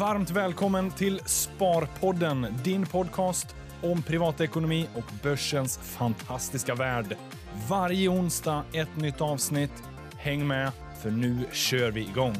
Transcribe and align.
Varmt 0.00 0.30
välkommen 0.30 0.90
till 0.90 1.20
Sparpodden, 1.26 2.46
din 2.64 2.86
podcast 2.86 3.56
om 3.82 4.02
privatekonomi 4.02 4.88
och 4.94 5.04
börsens 5.22 5.78
fantastiska 5.78 6.74
värld. 6.74 7.16
Varje 7.68 8.08
onsdag 8.08 8.64
ett 8.72 8.96
nytt 8.96 9.20
avsnitt. 9.20 9.82
Häng 10.18 10.46
med, 10.46 10.72
för 11.02 11.10
nu 11.10 11.38
kör 11.52 11.90
vi 11.90 12.00
igång. 12.00 12.34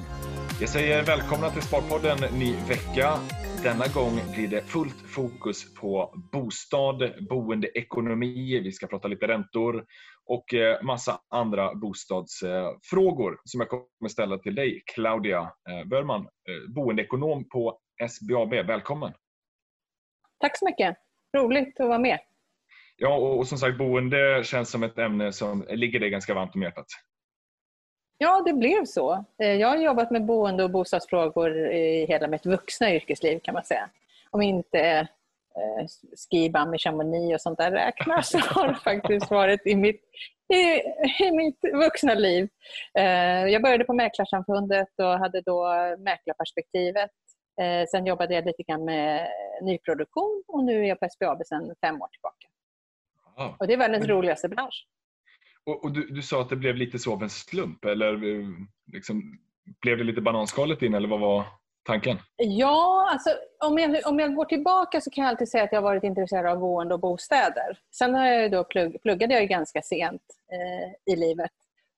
Jag 0.60 0.68
säger 0.68 1.02
välkomna 1.04 1.50
till 1.50 1.62
Sparpodden 1.62 2.18
ny 2.38 2.54
vecka. 2.68 3.18
Denna 3.62 3.86
gång 3.94 4.20
blir 4.34 4.48
det 4.48 4.62
fullt 4.62 5.00
fokus 5.06 5.74
på 5.74 6.14
bostad, 6.32 7.26
boendeekonomi, 7.28 8.60
vi 8.60 8.72
ska 8.72 8.86
prata 8.86 9.08
lite 9.08 9.28
räntor 9.28 9.84
och 10.30 10.54
eh, 10.54 10.82
massa 10.82 11.20
andra 11.28 11.74
bostadsfrågor 11.74 13.40
som 13.44 13.60
jag 13.60 13.68
kommer 13.68 14.08
ställa 14.08 14.38
till 14.38 14.54
dig, 14.54 14.82
Claudia 14.94 15.40
eh, 15.40 15.88
Börman, 15.88 16.20
eh, 16.20 16.74
boendeekonom 16.74 17.48
på 17.48 17.78
SBAB. 18.10 18.50
Välkommen! 18.50 19.12
Tack 20.38 20.58
så 20.58 20.64
mycket! 20.64 20.96
Roligt 21.36 21.80
att 21.80 21.88
vara 21.88 21.98
med. 21.98 22.18
Ja, 22.96 23.16
och 23.16 23.46
som 23.48 23.58
sagt, 23.58 23.78
boende 23.78 24.42
känns 24.44 24.70
som 24.70 24.82
ett 24.82 24.98
ämne 24.98 25.32
som 25.32 25.64
ligger 25.68 26.00
dig 26.00 26.10
ganska 26.10 26.34
varmt 26.34 26.54
om 26.54 26.62
hjärtat. 26.62 26.86
Ja, 28.18 28.42
det 28.46 28.52
blev 28.52 28.84
så. 28.84 29.24
Jag 29.36 29.68
har 29.68 29.76
jobbat 29.76 30.10
med 30.10 30.26
boende 30.26 30.64
och 30.64 30.70
bostadsfrågor 30.70 31.56
i 31.72 32.06
hela 32.06 32.28
mitt 32.28 32.46
vuxna 32.46 32.94
yrkesliv 32.94 33.40
kan 33.42 33.54
man 33.54 33.64
säga. 33.64 33.90
Om 34.30 34.42
inte 34.42 35.08
eh, 35.56 35.86
skibam 36.30 36.74
i 36.74 36.78
Chamonix 36.78 37.34
och 37.34 37.40
sånt 37.40 37.58
där 37.58 37.70
räknas 37.70 38.34
har 38.48 38.74
faktiskt 38.74 39.30
varit 39.30 39.66
i 39.66 39.76
mitt, 39.76 40.00
i, 40.54 40.80
i 41.24 41.32
mitt 41.32 41.60
vuxna 41.72 42.14
liv. 42.14 42.48
Eh, 42.98 43.46
jag 43.46 43.62
började 43.62 43.84
på 43.84 43.92
Mäklarsamfundet 43.94 44.88
och 44.98 45.18
hade 45.18 45.40
då 45.40 45.66
mäklarperspektivet. 45.98 47.10
Eh, 47.60 47.86
sen 47.90 48.06
jobbade 48.06 48.34
jag 48.34 48.46
lite 48.46 48.62
grann 48.62 48.84
med 48.84 49.28
nyproduktion 49.62 50.42
och 50.48 50.64
nu 50.64 50.84
är 50.84 50.88
jag 50.88 51.00
på 51.00 51.08
SBAB 51.10 51.46
sedan 51.46 51.74
fem 51.80 52.02
år 52.02 52.08
tillbaka. 52.08 52.46
Aha. 53.36 53.56
Och 53.58 53.66
det 53.66 53.72
är 53.72 53.78
världens 53.78 54.06
roligaste 54.06 54.48
bransch. 54.48 54.86
Och, 55.66 55.84
och 55.84 55.92
du, 55.92 56.06
du, 56.06 56.22
sa 56.22 56.40
att 56.40 56.48
det 56.48 56.56
blev 56.56 56.76
lite 56.76 56.98
så 56.98 57.12
av 57.12 57.22
en 57.22 57.30
slump, 57.30 57.84
eller 57.84 58.12
eh, 58.14 58.48
liksom, 58.92 59.38
blev 59.80 59.98
det 59.98 60.04
lite 60.04 60.20
bananskalet 60.20 60.82
in, 60.82 60.94
eller 60.94 61.08
vad 61.08 61.20
var 61.20 61.44
tanken? 61.90 62.18
Ja, 62.36 63.08
alltså, 63.12 63.30
om, 63.64 63.78
jag, 63.78 64.06
om 64.06 64.18
jag 64.18 64.34
går 64.34 64.44
tillbaka 64.44 65.00
så 65.00 65.10
kan 65.10 65.24
jag 65.24 65.30
alltid 65.30 65.48
säga 65.48 65.64
att 65.64 65.72
jag 65.72 65.80
har 65.80 65.88
varit 65.88 66.04
intresserad 66.04 66.46
av 66.46 66.58
boende 66.58 66.94
och 66.94 67.00
bostäder. 67.00 67.78
Sen 67.98 68.14
har 68.14 68.26
jag 68.26 68.50
då 68.50 68.64
plugg, 68.64 69.02
pluggade 69.02 69.34
jag 69.34 69.48
ganska 69.48 69.82
sent 69.82 70.22
eh, 70.52 71.12
i 71.14 71.16
livet 71.16 71.50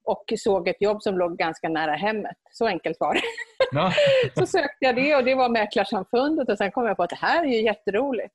och 0.05 0.25
såg 0.37 0.69
ett 0.69 0.83
jobb 0.83 1.03
som 1.03 1.19
låg 1.19 1.37
ganska 1.37 1.69
nära 1.69 1.93
hemmet. 1.93 2.37
Så 2.51 2.67
enkelt 2.67 3.01
var 3.01 3.15
det. 3.15 3.21
Ja. 3.75 3.93
så 4.35 4.47
sökte 4.47 4.85
jag 4.85 4.97
det 4.97 5.17
och 5.17 5.25
det 5.25 5.35
var 5.35 5.49
Mäklarsamfundet 5.49 6.49
och 6.49 6.59
sen 6.59 6.71
kom 6.71 6.87
jag 6.87 6.97
på 6.97 7.03
att 7.03 7.11
det 7.11 7.17
här 7.17 7.45
är 7.45 7.49
ju 7.49 7.63
jätteroligt. 7.63 8.35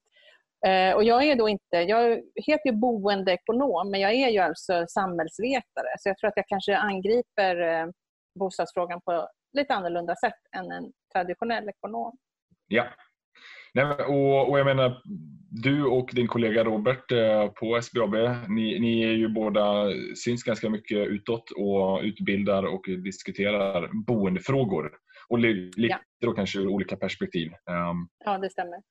Eh, 0.66 0.95
och 0.95 1.03
jag 1.03 1.23
är 1.23 1.35
då 1.35 1.50
inte, 1.50 1.78
jag 1.78 2.22
heter 2.35 2.69
ju 2.69 2.72
boendeekonom 2.72 3.91
men 3.91 4.00
jag 4.00 4.13
är 4.13 4.30
ju 4.30 4.39
alltså 4.39 4.85
samhällsvetare 4.89 5.89
så 6.00 6.09
jag 6.09 6.17
tror 6.17 6.28
att 6.28 6.38
jag 6.38 6.47
kanske 6.47 6.78
angriper 6.78 7.61
eh, 7.61 7.85
bostadsfrågan 8.39 9.02
på 9.02 9.30
lite 9.58 9.73
annorlunda 9.73 10.16
sätt 10.16 10.39
än 10.58 10.72
en 10.72 10.91
traditionell 11.13 11.69
ekonom. 11.69 12.17
Ja. 12.67 12.86
Nej, 13.73 13.86
och, 13.86 14.50
och 14.50 14.59
jag 14.59 14.66
menar, 14.66 15.02
du 15.63 15.86
och 15.86 16.09
din 16.13 16.27
kollega 16.27 16.63
Robert 16.63 17.11
eh, 17.11 17.47
på 17.47 17.81
SBAB, 17.81 18.13
ni, 18.47 18.80
ni 18.80 19.03
är 19.03 19.11
ju 19.11 19.30
båda, 19.30 19.85
syns 20.23 20.44
ganska 20.44 20.69
mycket 20.69 21.08
utåt 21.08 21.52
och 21.52 22.02
utbildar 22.02 22.63
och 22.63 22.85
diskuterar 23.03 23.89
boendefrågor. 24.05 24.91
Och 25.30 25.39
lite 25.39 26.00
ja. 26.19 26.33
kanske 26.33 26.59
ur 26.59 26.67
olika 26.67 26.95
perspektiv. 26.97 27.47
Um, 27.47 28.09
ja, 28.25 28.38
det 28.38 28.50
stämmer. 28.50 28.81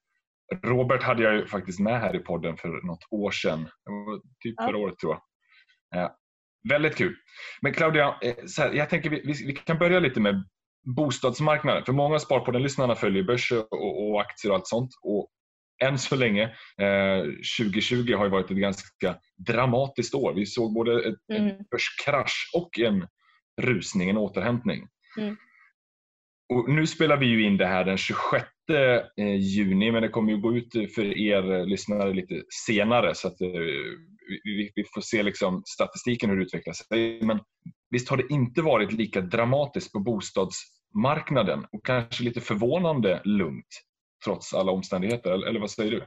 Robert 0.62 1.02
hade 1.02 1.22
jag 1.22 1.34
ju 1.34 1.46
faktiskt 1.46 1.80
med 1.80 2.00
här 2.00 2.16
i 2.16 2.18
podden 2.18 2.56
för 2.56 2.86
något 2.86 3.04
år 3.10 3.30
sedan. 3.30 3.68
Typ 4.42 4.54
ja. 4.56 4.66
förra 4.66 4.78
året 4.78 4.98
tror 4.98 5.16
jag. 5.90 6.02
Eh, 6.02 6.10
väldigt 6.68 6.96
kul. 6.96 7.16
Men 7.62 7.72
Claudia, 7.72 8.18
eh, 8.22 8.34
här, 8.58 8.72
jag 8.72 8.90
tänker 8.90 9.10
vi, 9.10 9.22
vi, 9.24 9.46
vi, 9.46 9.52
kan 9.52 9.78
börja 9.78 10.00
lite 10.00 10.20
med 10.20 10.44
bostadsmarknaden. 10.86 11.84
För 11.84 11.92
många 11.92 12.18
Sparpodden-lyssnarna 12.18 12.94
följer 12.94 13.22
börser 13.22 13.58
och, 13.70 14.10
och, 14.10 14.20
aktier 14.20 14.50
och 14.50 14.56
allt 14.56 14.66
sånt. 14.66 14.90
Och 15.02 15.28
än 15.84 15.98
så 15.98 16.16
länge, 16.16 16.42
eh, 16.80 17.22
2020 17.58 18.14
har 18.16 18.28
varit 18.28 18.50
ett 18.50 18.56
ganska 18.56 19.16
dramatiskt 19.46 20.14
år. 20.14 20.34
Vi 20.34 20.46
såg 20.46 20.74
både 20.74 21.08
ett, 21.08 21.14
mm. 21.32 21.48
en 21.48 21.56
börskrasch 21.70 22.50
och 22.54 22.78
en 22.78 23.06
rusning, 23.62 24.10
en 24.10 24.16
återhämtning. 24.16 24.88
Mm. 25.18 25.36
Och 26.54 26.70
nu 26.70 26.86
spelar 26.86 27.16
vi 27.16 27.26
ju 27.26 27.46
in 27.46 27.56
det 27.56 27.66
här 27.66 27.84
den 27.84 27.96
26 27.96 28.44
eh, 28.72 29.34
juni 29.34 29.92
men 29.92 30.02
det 30.02 30.08
kommer 30.08 30.32
ju 30.32 30.40
gå 30.40 30.56
ut 30.56 30.72
för 30.94 31.18
er 31.18 31.66
lyssnare 31.66 32.14
lite 32.14 32.42
senare 32.66 33.14
så 33.14 33.28
att 33.28 33.40
eh, 33.40 33.48
vi 34.44 34.84
får 34.94 35.00
se 35.00 35.22
liksom 35.22 35.62
statistiken 35.66 36.30
hur 36.30 36.36
det 36.36 36.42
utvecklar 36.42 36.74
sig. 36.74 37.22
Men 37.22 37.40
visst 37.90 38.08
har 38.08 38.16
det 38.16 38.26
inte 38.30 38.62
varit 38.62 38.92
lika 38.92 39.20
dramatiskt 39.20 39.92
på 39.92 40.00
bostadsmarknaden 40.94 41.66
och 41.72 41.86
kanske 41.86 42.24
lite 42.24 42.40
förvånande 42.40 43.20
lugnt 43.24 43.82
trots 44.24 44.54
alla 44.54 44.72
omständigheter, 44.72 45.48
eller 45.48 45.60
vad 45.60 45.70
säger 45.70 45.90
du? 45.90 46.06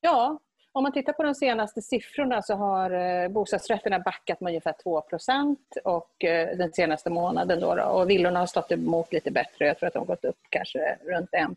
Ja, 0.00 0.40
om 0.72 0.82
man 0.82 0.92
tittar 0.92 1.12
på 1.12 1.22
de 1.22 1.34
senaste 1.34 1.82
siffrorna 1.82 2.42
så 2.42 2.54
har 2.54 2.90
eh, 2.90 3.28
bostadsrätterna 3.28 3.98
backat 3.98 4.40
med 4.40 4.50
ungefär 4.50 4.74
2 4.82 5.02
och 5.84 6.24
eh, 6.24 6.56
den 6.56 6.72
senaste 6.72 7.10
månaden. 7.10 7.60
Då, 7.60 7.82
och 7.82 8.10
villorna 8.10 8.38
har 8.38 8.46
stått 8.46 8.72
emot 8.72 9.12
lite 9.12 9.30
bättre. 9.30 9.66
Jag 9.66 9.78
tror 9.78 9.86
att 9.86 9.92
de 9.92 9.98
har 9.98 10.06
gått 10.06 10.24
upp 10.24 10.38
kanske 10.50 10.98
runt 11.04 11.30
1% 11.30 11.56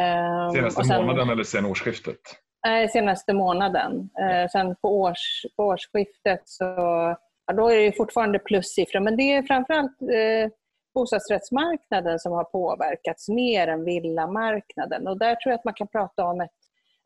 ehm, 0.00 0.50
Senaste 0.50 0.84
sen, 0.84 1.06
månaden 1.06 1.28
eller 1.28 1.44
sen 1.44 1.66
årsskiftet? 1.66 2.20
Nej, 2.66 2.88
senaste 2.88 3.32
månaden. 3.32 4.10
Ja. 4.14 4.48
Sen 4.48 4.76
på, 4.76 5.00
års, 5.00 5.46
på 5.56 5.64
årsskiftet 5.64 6.42
så 6.44 6.64
ja, 7.46 7.54
då 7.54 7.68
är 7.68 7.76
det 7.76 7.96
fortfarande 7.96 8.38
plussiffror. 8.38 9.00
Men 9.00 9.16
det 9.16 9.32
är 9.32 9.42
framförallt 9.42 10.02
eh, 10.02 10.50
bostadsrättsmarknaden 10.94 12.18
som 12.18 12.32
har 12.32 12.44
påverkats 12.44 13.28
mer 13.28 13.68
än 13.68 13.84
villamarknaden. 13.84 15.08
Och 15.08 15.18
där 15.18 15.34
tror 15.34 15.50
jag 15.50 15.58
att 15.58 15.64
man 15.64 15.74
kan 15.74 15.88
prata 15.88 16.24
om 16.24 16.40
ett 16.40 16.50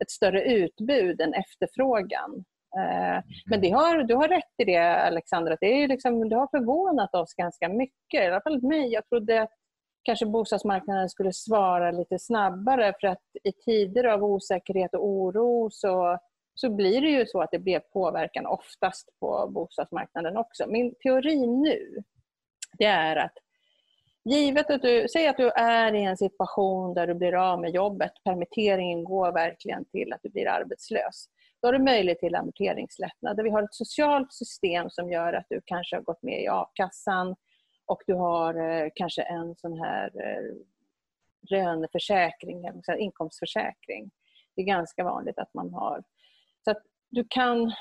ett 0.01 0.11
större 0.11 0.43
utbud 0.43 1.21
än 1.21 1.33
efterfrågan. 1.33 2.45
Eh, 2.77 3.23
men 3.45 3.61
det 3.61 3.69
har, 3.69 4.03
du 4.03 4.15
har 4.15 4.27
rätt 4.27 4.53
i 4.57 4.65
det 4.65 5.01
Alexandra, 5.01 5.53
att 5.53 5.59
det, 5.59 5.83
är 5.83 5.87
liksom, 5.87 6.29
det 6.29 6.35
har 6.35 6.47
förvånat 6.47 7.15
oss 7.15 7.33
ganska 7.33 7.69
mycket, 7.69 8.23
i 8.23 8.27
alla 8.27 8.41
fall 8.41 8.61
mig. 8.61 8.87
Jag 8.87 9.05
trodde 9.09 9.41
att 9.41 9.53
kanske 10.03 10.25
bostadsmarknaden 10.25 11.09
skulle 11.09 11.33
svara 11.33 11.91
lite 11.91 12.19
snabbare 12.19 12.93
för 13.01 13.07
att 13.07 13.23
i 13.43 13.51
tider 13.51 14.03
av 14.03 14.23
osäkerhet 14.23 14.93
och 14.93 15.05
oro 15.05 15.69
så, 15.71 16.17
så 16.59 16.69
blir 16.69 17.01
det 17.01 17.09
ju 17.09 17.25
så 17.25 17.41
att 17.41 17.51
det 17.51 17.59
blir 17.59 17.79
påverkan 17.79 18.45
oftast 18.45 19.09
på 19.19 19.49
bostadsmarknaden 19.53 20.37
också. 20.37 20.67
Min 20.67 20.95
teori 20.95 21.47
nu 21.47 22.03
det 22.77 22.85
är 22.85 23.15
att 23.15 23.33
Givet 24.29 24.69
att 24.69 24.81
du, 24.81 25.07
säg 25.13 25.27
att 25.27 25.37
du 25.37 25.49
är 25.49 25.93
i 25.93 26.03
en 26.03 26.17
situation 26.17 26.93
där 26.93 27.07
du 27.07 27.13
blir 27.13 27.35
av 27.35 27.61
med 27.61 27.71
jobbet, 27.71 28.11
permitteringen 28.23 29.03
går 29.03 29.31
verkligen 29.31 29.85
till 29.85 30.13
att 30.13 30.19
du 30.23 30.29
blir 30.29 30.47
arbetslös. 30.47 31.29
Då 31.61 31.67
har 31.67 31.73
du 31.73 31.79
möjlighet 31.79 32.19
till 32.19 32.35
amorteringslättnader. 32.35 33.43
Vi 33.43 33.49
har 33.49 33.63
ett 33.63 33.73
socialt 33.73 34.33
system 34.33 34.89
som 34.89 35.11
gör 35.11 35.33
att 35.33 35.45
du 35.49 35.61
kanske 35.65 35.95
har 35.95 36.03
gått 36.03 36.23
med 36.23 36.43
i 36.43 36.47
a-kassan 36.47 37.35
och 37.85 38.01
du 38.07 38.13
har 38.13 38.69
eh, 38.69 38.89
kanske 38.95 39.21
en 39.21 39.55
sån 39.55 39.79
här 39.79 40.11
eh, 40.15 40.55
löneförsäkring, 41.49 42.65
en 42.65 42.99
inkomstförsäkring. 42.99 44.11
Det 44.55 44.61
är 44.61 44.65
ganska 44.65 45.03
vanligt 45.03 45.39
att 45.39 45.53
man 45.53 45.73
har. 45.73 46.03
Du 47.09 47.25
kan 47.29 47.73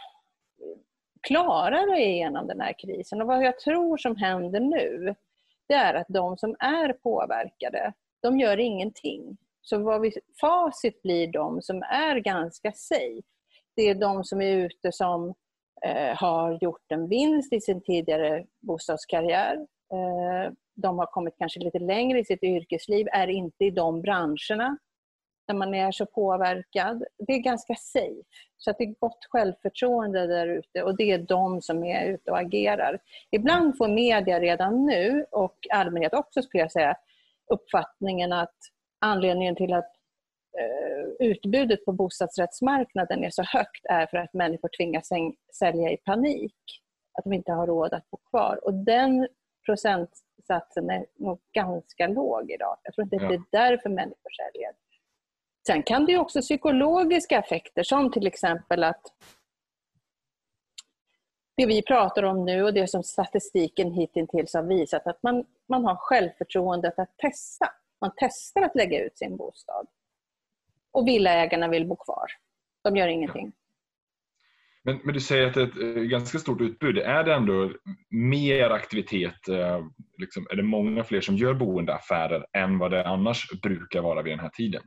klara 1.26 1.86
dig 1.86 2.02
igenom 2.02 2.46
den 2.46 2.60
här 2.60 2.74
krisen. 2.78 3.20
Och 3.20 3.26
vad 3.26 3.44
jag 3.44 3.58
tror 3.58 3.96
som 3.96 4.16
händer 4.16 4.60
nu, 4.60 5.14
det 5.68 5.74
är 5.74 5.94
att 5.94 6.06
de 6.08 6.36
som 6.36 6.56
är 6.58 6.92
påverkade, 6.92 7.92
de 8.22 8.38
gör 8.38 8.58
ingenting. 8.58 9.36
Så 9.62 9.78
vad 9.78 10.00
vi, 10.00 10.12
facit 10.40 11.02
blir 11.02 11.32
de 11.32 11.62
som 11.62 11.82
är 11.82 12.16
ganska 12.16 12.72
safe. 12.72 13.22
Det 13.76 13.82
är 13.82 13.94
de 13.94 14.24
som 14.24 14.40
är 14.40 14.56
ute 14.56 14.92
som 14.92 15.34
eh, 15.84 16.16
har 16.16 16.58
gjort 16.60 16.92
en 16.92 17.08
vinst 17.08 17.52
i 17.52 17.60
sin 17.60 17.82
tidigare 17.82 18.44
bostadskarriär. 18.60 19.56
Eh, 19.92 20.52
de 20.74 20.98
har 20.98 21.06
kommit 21.06 21.34
kanske 21.38 21.60
lite 21.60 21.78
längre 21.78 22.18
i 22.18 22.24
sitt 22.24 22.42
yrkesliv, 22.42 23.06
är 23.12 23.28
inte 23.28 23.64
i 23.64 23.70
de 23.70 24.02
branscherna 24.02 24.78
när 25.48 25.54
man 25.54 25.74
är 25.74 25.92
så 25.92 26.06
påverkad. 26.06 27.04
Det 27.18 27.32
är 27.32 27.38
ganska 27.38 27.74
safe. 27.74 28.22
Så 28.56 28.70
att 28.70 28.78
det 28.78 28.84
är 28.84 28.94
gott 29.00 29.24
självförtroende 29.30 30.26
där 30.26 30.46
ute 30.46 30.82
och 30.82 30.96
det 30.96 31.10
är 31.10 31.18
de 31.18 31.62
som 31.62 31.84
är 31.84 32.06
ute 32.06 32.30
och 32.30 32.38
agerar. 32.38 32.98
Ibland 33.30 33.76
får 33.76 33.88
media 33.88 34.40
redan 34.40 34.86
nu, 34.86 35.26
och 35.30 35.56
allmänhet 35.72 36.14
också 36.14 36.42
skulle 36.42 36.62
jag 36.62 36.72
säga, 36.72 36.96
uppfattningen 37.52 38.32
att 38.32 38.56
anledningen 39.00 39.56
till 39.56 39.72
att 39.72 39.92
eh, 40.58 41.26
utbudet 41.26 41.84
på 41.84 41.92
bostadsrättsmarknaden 41.92 43.24
är 43.24 43.30
så 43.30 43.42
högt 43.42 43.86
är 43.88 44.06
för 44.06 44.16
att 44.16 44.34
människor 44.34 44.70
tvingas 44.78 45.08
sälja 45.58 45.90
i 45.90 45.96
panik. 45.96 46.54
Att 47.18 47.24
de 47.24 47.32
inte 47.32 47.52
har 47.52 47.66
råd 47.66 47.94
att 47.94 48.10
bo 48.10 48.16
kvar. 48.30 48.64
Och 48.64 48.74
den 48.74 49.28
procent 49.66 50.10
procentsatsen 50.46 50.90
är 50.90 51.06
nog 51.16 51.40
ganska 51.52 52.06
låg 52.06 52.50
idag. 52.50 52.76
Jag 52.82 52.94
tror 52.94 53.04
inte 53.04 53.16
Ja. 53.16 53.28
det 53.28 53.34
är 53.34 53.42
därför 53.50 53.88
människor 53.88 54.30
säljer. 54.30 54.72
Sen 55.66 55.82
kan 55.82 56.06
det 56.06 56.12
ju 56.12 56.18
också 56.18 56.40
psykologiska 56.40 57.38
effekter 57.38 57.82
som 57.82 58.10
till 58.10 58.26
exempel 58.26 58.84
att 58.84 59.02
det 61.56 61.66
vi 61.66 61.82
pratar 61.82 62.22
om 62.22 62.44
nu 62.44 62.62
och 62.62 62.74
det 62.74 62.90
som 62.90 63.02
statistiken 63.02 63.92
hittills 63.92 64.54
har 64.54 64.62
visat 64.62 65.06
att 65.06 65.22
man, 65.22 65.44
man 65.68 65.84
har 65.84 65.96
självförtroendet 65.96 66.98
att 66.98 67.18
testa. 67.18 67.68
Man 68.00 68.10
testar 68.16 68.62
att 68.62 68.74
lägga 68.74 69.04
ut 69.04 69.18
sin 69.18 69.36
bostad. 69.36 69.86
Och 70.92 71.08
villaägarna 71.08 71.68
vill 71.68 71.86
bo 71.86 71.96
kvar. 71.96 72.26
De 72.84 72.96
gör 72.96 73.08
ingenting. 73.08 73.52
Men, 74.84 75.00
men 75.04 75.14
du 75.14 75.20
säger 75.20 75.46
att 75.46 75.54
det 75.54 75.60
är 75.60 75.66
ett 75.66 75.96
eh, 75.96 76.02
ganska 76.02 76.38
stort 76.38 76.60
utbud. 76.60 76.98
Är 76.98 77.24
det 77.24 77.34
ändå 77.34 77.72
mer 78.10 78.70
aktivitet, 78.70 79.48
eh, 79.48 79.84
liksom, 80.18 80.46
är 80.50 80.56
det 80.56 80.62
många 80.62 81.04
fler 81.04 81.20
som 81.20 81.36
gör 81.36 81.54
boendeaffärer 81.54 82.46
än 82.52 82.78
vad 82.78 82.90
det 82.90 83.06
annars 83.08 83.60
brukar 83.62 84.02
vara 84.02 84.22
vid 84.22 84.32
den 84.32 84.40
här 84.40 84.50
tiden? 84.50 84.82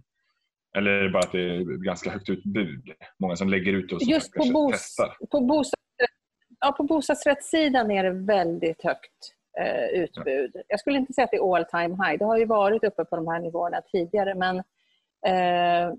Eller 0.78 0.92
är 0.92 1.04
det 1.04 1.10
bara 1.10 1.24
att 1.24 1.32
det 1.32 1.56
är 1.56 1.84
ganska 1.84 2.10
högt 2.10 2.30
utbud? 2.30 2.92
Många 3.20 3.36
som 3.36 3.50
lägger 3.50 3.74
ut 3.74 3.94
och 3.94 4.02
som 4.02 4.12
Just 4.12 4.34
på, 4.34 4.52
bos, 4.54 4.72
testar? 4.72 5.18
på, 5.32 5.42
bostadsrätt, 5.42 6.10
ja, 6.60 6.72
på 6.72 6.84
bostadsrättssidan 6.84 7.92
är 7.92 8.04
det 8.04 8.12
väldigt 8.12 8.84
högt 8.84 9.34
eh, 9.60 10.02
utbud. 10.02 10.56
Jag 10.68 10.80
skulle 10.80 10.98
inte 10.98 11.14
säga 11.14 11.26
att 11.26 11.32
det 11.32 11.38
är 11.38 11.56
all 11.56 11.66
time 11.66 12.06
high. 12.06 12.18
Det 12.20 12.26
har 12.26 12.38
ju 12.38 12.46
varit 12.46 12.84
uppe 12.84 13.06
på 13.06 13.16
de 13.16 13.28
här 13.28 13.40
nivåerna 13.40 13.82
tidigare. 13.92 14.36
Men, 14.36 14.58
eh, 15.26 15.94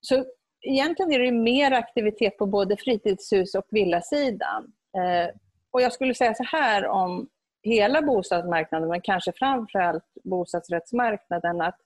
så 0.00 0.24
egentligen 0.66 1.12
är 1.12 1.18
det 1.18 1.32
mer 1.32 1.72
aktivitet 1.72 2.38
på 2.38 2.46
både 2.46 2.76
fritidshus 2.76 3.54
och 3.54 3.66
villasidan. 3.70 4.72
Eh, 4.96 5.34
och 5.70 5.82
jag 5.82 5.92
skulle 5.92 6.14
säga 6.14 6.34
så 6.34 6.44
här 6.44 6.86
om 6.86 7.28
hela 7.62 8.02
bostadsmarknaden, 8.02 8.88
men 8.88 9.00
kanske 9.00 9.32
framförallt 9.32 10.04
bostadsrättsmarknaden, 10.24 11.60
att 11.60 11.78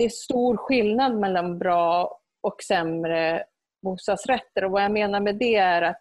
det 0.00 0.04
är 0.04 0.08
stor 0.08 0.56
skillnad 0.56 1.16
mellan 1.16 1.58
bra 1.58 2.18
och 2.40 2.62
sämre 2.68 3.44
bostadsrätter. 3.82 4.64
Och 4.64 4.70
vad 4.70 4.82
jag 4.82 4.92
menar 4.92 5.20
med 5.20 5.36
det 5.38 5.56
är 5.56 5.82
att 5.82 5.98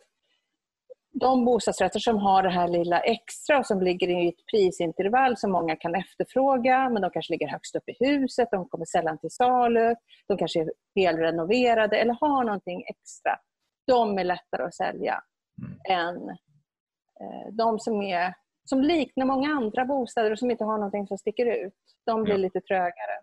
de 1.12 1.46
bostadsrätter 1.46 2.00
som 2.00 2.18
har 2.18 2.44
det 2.44 2.50
här 2.50 2.68
lilla 2.68 3.00
extra 3.00 3.60
och 3.60 3.66
som 3.66 3.82
ligger 3.82 4.08
i 4.10 4.28
ett 4.30 4.46
prisintervall 4.52 5.38
som 5.38 5.52
många 5.52 5.76
kan 5.76 5.96
efterfråga, 5.96 6.90
men 6.90 7.02
de 7.02 7.12
kanske 7.12 7.34
ligger 7.34 7.48
högst 7.48 7.76
upp 7.76 7.90
i 7.90 7.96
huset, 8.00 8.48
de 8.52 8.70
kommer 8.70 8.86
sällan 8.86 9.18
till 9.18 9.32
salu, 9.32 9.96
de 10.28 10.38
kanske 10.38 10.60
är 10.62 10.72
helrenoverade 10.96 11.98
eller 11.98 12.18
har 12.22 12.44
någonting 12.44 12.84
extra. 12.88 13.40
De 13.88 14.18
är 14.18 14.24
lättare 14.24 14.64
att 14.64 14.76
sälja 14.76 15.24
Mm. 15.62 16.08
än 16.08 16.30
eh, 17.22 17.48
de 17.52 17.80
som, 17.80 18.02
är, 18.02 18.34
som 18.66 18.82
liknar 18.82 19.26
många 19.26 19.50
andra 19.50 19.86
bostäder 19.86 20.32
och 20.32 20.40
som 20.40 20.52
inte 20.52 20.64
har 20.64 20.78
någonting 20.78 21.08
som 21.08 21.18
sticker 21.18 21.46
ut. 21.66 21.74
De 22.06 22.24
blir 22.24 22.34
Ja. 22.34 22.38
lite 22.40 22.62
trögare. 22.62 23.16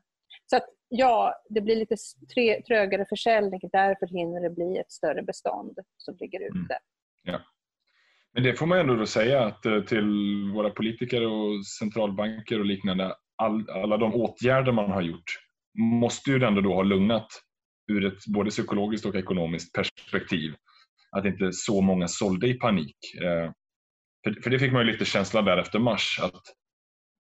Så 0.47 0.57
att, 0.57 0.65
ja, 0.89 1.35
det 1.49 1.61
blir 1.61 1.77
lite 1.77 1.97
tre, 2.35 2.63
trögare 2.63 3.07
försäljning. 3.09 3.61
Därför 3.73 4.07
hinner 4.07 4.41
det 4.41 4.51
bli 4.51 4.79
ett 4.79 4.93
större 4.93 5.23
bestånd 5.23 5.79
som 5.97 6.17
ligger 6.21 6.41
ute. 6.41 6.57
Mm. 6.57 6.67
Ja. 7.23 7.41
Men 8.33 8.43
det 8.43 8.55
får 8.55 8.67
man 8.67 8.79
ändå 8.79 8.95
då 8.95 9.07
säga 9.07 9.45
att 9.45 9.67
eh, 9.67 9.81
till 9.81 10.11
våra 10.55 10.71
politiker 10.71 11.27
och 11.27 11.67
centralbanker 11.67 12.59
och 12.59 12.67
liknande, 12.67 13.15
all, 13.37 13.71
alla 13.71 13.97
de 13.97 14.15
åtgärder 14.15 14.73
man 14.73 14.91
har 14.91 15.03
gjort 15.03 15.41
måste 15.79 16.31
ju 16.31 16.45
ändå 16.45 16.61
då 16.61 16.75
ha 16.75 16.83
lugnat 16.83 17.29
ur 17.93 18.05
ett 18.05 18.27
både 18.35 18.51
psykologiskt 18.51 19.07
och 19.07 19.15
ekonomiskt 19.15 19.75
perspektiv. 19.75 20.55
Att 21.11 21.25
inte 21.25 21.53
så 21.53 21.81
många 21.81 22.09
sålde 22.09 22.49
i 22.49 22.55
panik. 22.55 22.97
Eh, 23.23 23.53
För, 24.43 24.51
det 24.51 24.59
fick 24.59 24.73
man 24.73 24.87
ju 24.87 24.93
lite 24.93 25.05
känsla 25.05 25.43
där 25.43 25.59
efter 25.59 25.79
mars 25.79 26.21
att 26.23 26.43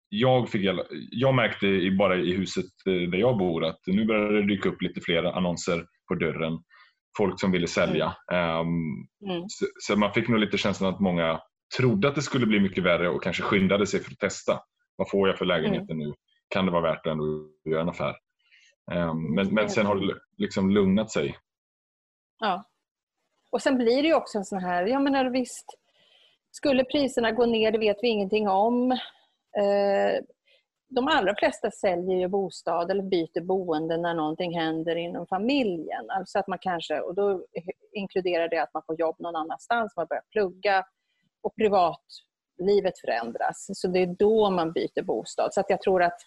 jag, 0.08 0.48
fick, 0.48 0.70
jag 1.10 1.34
märkte 1.34 1.90
bara 1.98 2.16
i 2.16 2.32
huset 2.32 2.64
eh, 2.86 3.10
där 3.10 3.18
jag 3.18 3.38
bor 3.38 3.64
att 3.64 3.80
nu 3.86 4.04
började 4.04 4.40
det 4.40 4.46
dyka 4.46 4.68
upp 4.68 4.82
lite 4.82 5.00
fler 5.00 5.24
annonser 5.24 5.86
på 6.08 6.14
dörren. 6.14 6.58
Folk 7.18 7.40
som 7.40 7.52
ville 7.52 7.66
sälja. 7.66 8.16
Mm. 8.32 9.48
så, 9.48 9.66
så 9.80 9.96
man 9.96 10.12
fick 10.12 10.28
nog 10.28 10.40
lite 10.40 10.58
känslan 10.58 10.94
att 10.94 11.00
många 11.00 11.40
trodde 11.76 12.08
att 12.08 12.14
det 12.14 12.22
skulle 12.22 12.46
bli 12.46 12.60
mycket 12.60 12.84
värre 12.84 13.08
och 13.08 13.22
kanske 13.22 13.42
skyndade 13.42 13.86
sig 13.86 14.00
för 14.00 14.12
att 14.12 14.18
testa. 14.18 14.60
Vad 14.96 15.10
får 15.10 15.28
jag 15.28 15.38
för 15.38 15.44
lägenheter 15.44 15.94
nu? 15.94 16.14
Kan 16.48 16.66
det 16.66 16.72
vara 16.72 16.82
värt 16.82 17.06
att 17.06 17.18
göra 17.70 17.82
en 17.82 17.88
affär? 17.88 18.14
Ehm, 18.92 19.34
men, 19.34 19.54
men 19.54 19.70
sen 19.70 19.86
har 19.86 19.96
det 19.96 20.14
liksom 20.36 20.70
lugnat 20.70 21.10
sig. 21.10 21.36
Ja. 22.38 22.64
Och 23.50 23.62
sen 23.62 23.78
blir 23.78 24.02
det 24.02 24.08
ju 24.08 24.14
också 24.14 24.38
en 24.38 24.44
sån 24.44 24.58
här, 24.58 24.86
jag 24.86 25.02
menar 25.02 25.30
visst, 25.30 25.66
skulle 26.50 26.84
priserna 26.84 27.32
gå 27.32 27.46
ner, 27.46 27.72
det 27.72 27.78
vet 27.78 27.96
vi 28.02 28.08
ingenting 28.08 28.48
om. 28.48 28.98
Eh, 29.58 30.22
de 30.88 31.08
allra 31.08 31.34
flesta 31.34 31.70
säljer 31.70 32.16
ju 32.16 32.28
bostad 32.28 32.90
eller 32.90 33.02
byter 33.02 33.40
boende 33.40 33.96
när 33.96 34.14
någonting 34.14 34.58
händer 34.58 34.96
inom 34.96 35.26
familjen. 35.26 36.10
Alltså 36.10 36.38
att 36.38 36.46
man 36.46 36.58
kanske, 36.58 37.00
och 37.00 37.14
då 37.14 37.46
inkluderar 37.92 38.48
det 38.48 38.62
att 38.62 38.74
man 38.74 38.82
får 38.86 39.00
jobb 39.00 39.16
någon 39.18 39.36
annanstans, 39.36 39.96
man 39.96 40.06
börjar 40.06 40.24
plugga 40.30 40.86
och 41.42 41.54
privatlivet 41.56 42.98
förändras. 43.00 43.70
Så 43.74 43.88
det 43.88 43.98
är 43.98 44.06
då 44.18 44.50
man 44.50 44.72
byter 44.72 45.02
bostad. 45.02 45.54
Så 45.54 45.60
att 45.60 45.70
jag 45.70 45.80
tror 45.80 46.02
att 46.02 46.18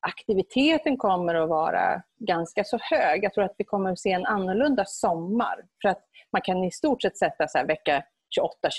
aktiviteten 0.00 0.96
kommer 0.96 1.34
att 1.34 1.48
vara 1.48 2.02
ganska 2.18 2.64
så 2.64 2.78
hög. 2.80 3.24
Jag 3.24 3.34
tror 3.34 3.44
att 3.44 3.54
vi 3.58 3.64
kommer 3.64 3.92
att 3.92 3.98
se 3.98 4.12
en 4.12 4.26
annorlunda 4.26 4.84
sommar. 4.86 5.66
För 5.82 5.88
att 5.88 6.04
man 6.32 6.42
kan 6.42 6.64
i 6.64 6.70
stort 6.70 7.02
sett 7.02 7.18
sätta 7.18 7.48
så 7.48 7.58
här 7.58 7.66
vecka 7.66 8.04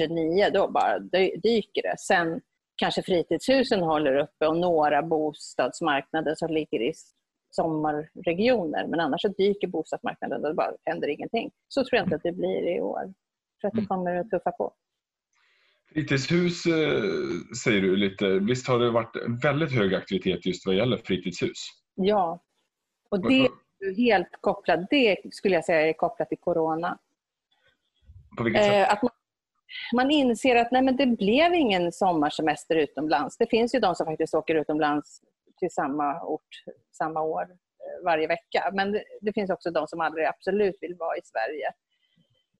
28-29, 0.01 0.51
då 0.54 0.71
bara 0.71 1.00
dyker 1.44 1.81
det. 1.81 1.95
Sen 2.00 2.42
kanske 2.78 3.02
fritidshusen 3.04 3.82
håller 3.82 4.16
uppe 4.18 4.48
och 4.48 4.58
några 4.58 5.02
bostadsmarknader 5.04 6.36
som 6.36 6.54
ligger 6.54 6.82
i 6.82 6.94
sommarregioner. 7.50 8.88
Men 8.88 9.00
annars 9.00 9.22
så 9.22 9.28
dyker 9.28 9.68
bostadsmarknaden 9.68 10.42
och 10.42 10.48
det 10.48 10.54
bara 10.54 10.72
händer 10.86 11.08
ingenting. 11.08 11.52
Så 11.68 11.84
tror 11.84 11.98
jag 11.98 12.06
inte 12.06 12.16
att 12.16 12.24
det 12.24 12.32
blir 12.32 12.76
i 12.76 12.82
år. 12.82 13.02
Jag 13.02 13.62
tror 13.62 13.68
att 13.70 13.84
det 13.84 13.88
kommer 13.88 14.16
att 14.16 14.30
tuffa 14.30 14.52
på. 14.52 14.74
Fritidshus 15.94 16.66
eh, 16.66 17.02
säger 17.64 17.82
du 17.82 17.96
lite. 17.96 18.40
Visst 18.40 18.68
har 18.68 18.80
det 18.80 18.92
varit 18.92 19.16
väldigt 19.44 19.72
hög 19.72 19.94
aktivitet 19.94 20.46
just 20.46 20.66
vad 20.66 20.76
gäller 20.76 20.98
fritidshus? 20.98 21.68
Ja. 21.96 22.44
Och 23.10 23.30
det 23.30 23.46
är 23.46 23.96
helt 23.96 24.28
kopplat, 24.42 24.80
det 24.90 25.18
skulle 25.32 25.56
jag 25.56 25.66
säga 25.66 25.88
är 25.88 25.94
kopplat 25.94 26.30
till 26.30 26.38
corona. 26.38 27.00
På 28.38 28.44
vilket 28.44 28.64
sätt? 28.64 28.74
Eh, 28.74 28.94
att 28.94 29.02
man, 29.04 29.12
man 29.96 30.12
inser 30.12 30.56
att 30.56 30.72
nej, 30.72 30.81
men 30.81 30.96
det 30.96 31.06
blev 31.06 31.54
ingen 31.54 31.92
sommarsemester 31.92 32.75
utomlands. 32.75 33.38
Det 33.38 33.50
finns 33.50 33.75
ju 33.75 33.80
de 33.80 33.96
som 33.96 34.06
faktiskt 34.06 34.34
åker 34.34 34.56
utomlands 34.56 35.22
till 35.60 35.72
samma 35.72 36.24
ort 36.24 36.64
samma 36.97 37.21
år 37.21 37.42
eh, 37.42 38.06
varje 38.06 38.28
vecka. 38.28 38.71
Men 38.74 38.92
det, 38.92 39.04
det 39.21 39.33
finns 39.33 39.50
också 39.50 39.71
de 39.71 39.88
som 39.88 40.02
aldrig 40.02 40.26
absolut 40.26 40.78
vill 40.81 40.95
vara 41.00 41.18
i 41.18 41.21
Sverige. 41.24 41.71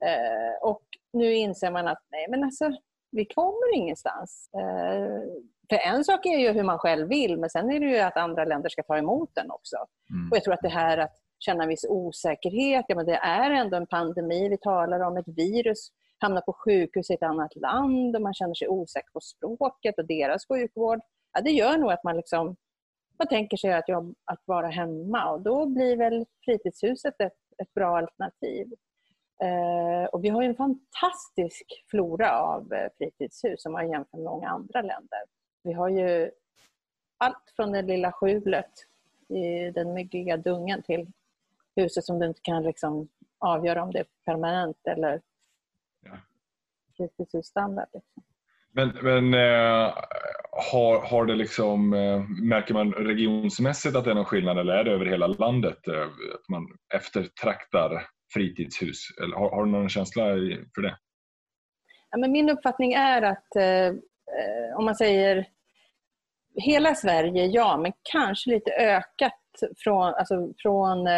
Eh, 0.04 0.68
och 0.68 0.82
nu 1.12 1.34
inser 1.34 1.70
man 1.70 1.88
att 1.88 2.02
nej, 2.10 2.26
men 2.30 2.44
alltså, 2.44 2.70
vi 3.10 3.24
kommer 3.24 3.74
ingenstans. 3.74 4.50
Eh, 4.54 5.22
för 5.70 5.76
en 5.76 6.04
sak 6.04 6.26
är 6.26 6.38
ju 6.38 6.52
hur 6.52 6.62
man 6.62 6.78
själv 6.78 7.08
vill, 7.08 7.38
men 7.38 7.50
sen 7.50 7.70
är 7.70 7.80
det 7.80 7.86
ju 7.86 7.98
att 7.98 8.16
andra 8.16 8.44
länder 8.44 8.68
ska 8.68 8.82
ta 8.82 8.98
emot 8.98 9.30
den 9.34 9.50
också. 9.50 9.76
Mm. 9.76 10.30
Och 10.30 10.36
jag 10.36 10.44
tror 10.44 10.54
att 10.54 10.62
det 10.62 10.68
här 10.68 10.98
att 10.98 11.16
känna 11.38 11.62
en 11.62 11.68
viss 11.68 11.86
osäkerhet, 11.88 12.84
ja, 12.88 12.96
men 12.96 13.06
det 13.06 13.16
är 13.16 13.50
ändå 13.50 13.76
en 13.76 13.86
pandemi, 13.86 14.48
vi 14.48 14.58
talar 14.58 15.00
om 15.00 15.16
ett 15.16 15.28
virus, 15.28 15.88
hamnar 16.20 16.40
på 16.40 16.52
sjukhus 16.52 17.10
i 17.10 17.14
ett 17.14 17.22
annat 17.22 17.56
land 17.56 18.16
och 18.16 18.22
man 18.22 18.34
känner 18.34 18.54
sig 18.54 18.68
osäker 18.68 19.10
på 19.12 19.20
språket 19.20 19.98
och 19.98 20.06
deras 20.06 20.46
sjukvård. 20.48 21.00
Ja, 21.32 21.40
det 21.40 21.50
gör 21.50 21.78
nog 21.78 21.92
att 21.92 22.04
man 22.04 22.16
liksom 22.16 22.56
man 23.18 23.28
tänker 23.28 23.56
sig 23.56 23.72
att, 23.72 23.88
jag, 23.88 24.14
att 24.24 24.42
vara 24.44 24.68
hemma 24.68 25.32
och 25.32 25.40
då 25.40 25.66
blir 25.66 25.96
väl 25.96 26.26
fritidshuset 26.44 27.20
ett, 27.20 27.32
ett 27.62 27.74
bra 27.74 27.98
alternativ. 27.98 28.72
Eh, 29.42 30.04
och 30.04 30.24
vi 30.24 30.28
har 30.28 30.42
ju 30.42 30.48
en 30.48 30.56
fantastisk 30.56 31.84
flora 31.90 32.40
av 32.40 32.72
eh, 32.72 32.88
fritidshus 32.98 33.66
om 33.66 33.72
man 33.72 33.90
jämför 33.90 34.16
med 34.16 34.24
många 34.24 34.48
andra 34.48 34.82
länder. 34.82 35.20
Vi 35.62 35.72
har 35.72 35.88
ju 35.88 36.30
allt 37.18 37.52
från 37.56 37.72
det 37.72 37.82
lilla 37.82 38.12
skjulet 38.12 38.70
i 39.28 39.70
den 39.70 39.94
myggiga 39.94 40.36
dungen 40.36 40.82
till 40.82 41.12
huset 41.76 42.04
som 42.04 42.18
du 42.18 42.26
inte 42.26 42.40
kan 42.42 42.62
liksom 42.62 43.08
avgöra 43.38 43.82
om 43.82 43.92
det 43.92 43.98
är 43.98 44.06
permanent 44.24 44.86
eller 44.86 45.20
Ja. 46.00 46.18
fritidshusstandard. 46.96 47.88
Liksom. 47.92 48.22
Men, 48.72 48.88
men 49.02 49.34
eh, 49.34 49.94
har, 50.72 51.06
har 51.06 51.26
det 51.26 51.34
liksom, 51.34 51.92
eh, 51.94 52.20
märker 52.42 52.74
man 52.74 52.92
regionsmässigt 52.92 53.96
att 53.96 54.04
det 54.04 54.10
är 54.10 54.14
någon 54.14 54.24
skillnad 54.24 54.58
eller 54.58 54.72
är 54.72 54.84
det 54.84 54.90
över 54.90 55.06
hela 55.06 55.26
landet 55.26 55.88
eh, 55.88 56.02
att 56.34 56.48
man 56.48 56.66
eftertraktar 56.94 58.06
fritidshus? 58.34 58.98
Eller 59.22 59.36
har, 59.36 59.50
har 59.50 59.64
du 59.64 59.70
någon 59.70 59.88
känsla 59.88 60.24
för 60.74 60.82
det? 60.82 60.98
Ja, 62.10 62.18
men 62.18 62.32
min 62.32 62.50
uppfattning 62.50 62.92
är 62.92 63.22
att 63.22 63.48
om 64.76 64.84
man 64.84 64.94
säger 64.94 65.46
hela 66.54 66.94
Sverige, 66.94 67.46
ja, 67.46 67.76
men 67.76 67.92
kanske 68.12 68.50
lite 68.50 68.70
ökat 68.70 69.32
från, 69.76 70.14
alltså 70.14 70.52
från 70.62 71.08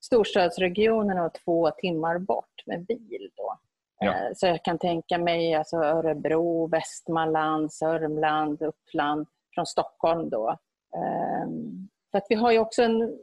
storstadsregionerna 0.00 1.24
och 1.24 1.34
två 1.44 1.70
timmar 1.70 2.18
bort 2.18 2.62
med 2.66 2.86
bil. 2.86 3.30
Då. 3.36 3.58
Ja. 4.04 4.12
Eh, 4.12 4.30
Så 4.34 4.46
jag 4.46 4.64
kan 4.64 4.78
tänka 4.78 5.18
mig 5.18 5.54
alltså 5.54 5.76
Örebro, 5.76 6.66
Västmanland, 6.66 7.72
Sörmland, 7.72 8.62
Uppland, 8.62 9.26
från 9.54 9.66
Stockholm 9.66 10.30
då. 10.30 10.58
Ehm, 10.96 11.88
För 12.10 12.18
att 12.18 12.26
vi 12.28 12.34
har 12.34 12.52
ju 12.52 12.58
också 12.58 12.82
en... 12.82 13.18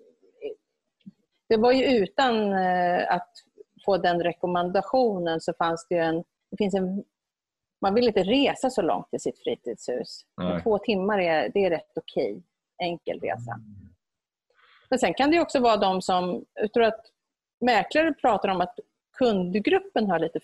Det 1.49 1.57
var 1.57 1.71
ju 1.71 1.85
utan 1.85 2.53
eh, 2.53 3.13
att 3.13 3.29
få 3.85 3.97
den 3.97 4.23
rekommendationen 4.23 5.41
så 5.41 5.53
fanns 5.53 5.87
det 5.89 5.95
ju 5.95 6.01
en... 6.01 6.23
Det 6.51 6.57
finns 6.57 6.73
en 6.73 7.03
man 7.81 7.93
vill 7.93 8.07
inte 8.07 8.23
resa 8.23 8.69
så 8.69 8.81
långt 8.81 9.09
till 9.09 9.19
sitt 9.19 9.39
fritidshus. 9.43 10.21
Två 10.63 10.77
timmar 10.77 11.19
är, 11.19 11.49
det 11.53 11.65
är 11.65 11.69
rätt 11.69 11.91
okej. 11.95 12.43
Enkel 12.83 13.19
resa. 13.19 13.59
Men 14.89 14.99
sen 14.99 15.13
kan 15.13 15.31
det 15.31 15.39
också 15.39 15.59
vara 15.59 15.77
de 15.77 16.01
som, 16.01 16.45
jag 16.53 16.73
tror 16.73 16.83
att 16.83 17.05
mäklare 17.61 18.13
pratar 18.13 18.49
om 18.49 18.61
att 18.61 18.79
kundgruppen 19.17 20.09
har 20.09 20.19
lite 20.19 20.39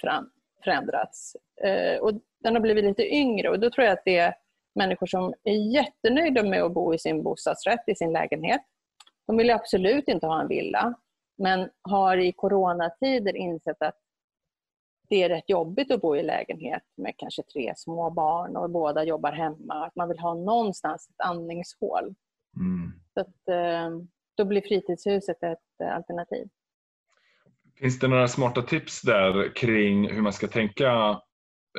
förändrats. 0.63 1.35
Eh, 1.63 1.99
och 1.99 2.13
den 2.43 2.55
har 2.55 2.61
blivit 2.61 2.83
lite 2.83 3.15
yngre 3.15 3.49
och 3.49 3.59
då 3.59 3.69
tror 3.69 3.85
jag 3.85 3.93
att 3.93 4.05
det 4.05 4.17
är 4.17 4.35
människor 4.75 5.07
som 5.07 5.33
är 5.43 5.73
jättenöjda 5.73 6.43
med 6.43 6.63
att 6.63 6.73
bo 6.73 6.93
i 6.93 6.99
sin 6.99 7.23
bostadsrätt, 7.23 7.83
i 7.87 7.95
sin 7.95 8.11
lägenhet. 8.11 8.61
De 9.27 9.37
vill 9.37 9.49
absolut 9.49 10.07
inte 10.07 10.27
ha 10.27 10.41
en 10.41 10.47
villa, 10.47 10.93
men 11.37 11.69
har 11.81 12.17
i 12.17 12.33
coronatider 12.33 13.35
insett 13.35 13.81
att 13.81 13.97
det 15.09 15.23
är 15.23 15.29
rätt 15.29 15.49
jobbigt 15.49 15.91
att 15.91 16.01
bo 16.01 16.15
i 16.15 16.23
lägenhet 16.23 16.83
med 16.97 17.13
kanske 17.17 17.43
tre 17.43 17.73
små 17.75 18.09
barn 18.09 18.57
och 18.57 18.69
båda 18.69 19.03
jobbar 19.03 19.31
hemma. 19.31 19.85
Att 19.85 19.95
man 19.95 20.07
vill 20.07 20.19
ha 20.19 20.33
någonstans 20.33 21.09
ett 21.09 21.25
andningshål. 21.25 22.15
Mm. 22.55 22.91
Så 23.13 23.19
att, 23.19 23.47
eh, 23.47 23.89
då 24.35 24.45
blir 24.45 24.61
fritidshuset 24.61 25.43
ett 25.43 25.81
eh, 25.83 25.95
alternativ. 25.95 26.49
Finns 27.79 27.99
det 27.99 28.07
några 28.07 28.27
smarta 28.27 28.61
tips 28.61 29.01
där 29.01 29.55
kring 29.55 30.09
hur 30.09 30.21
man 30.21 30.33
ska 30.33 30.47
tänka 30.47 30.91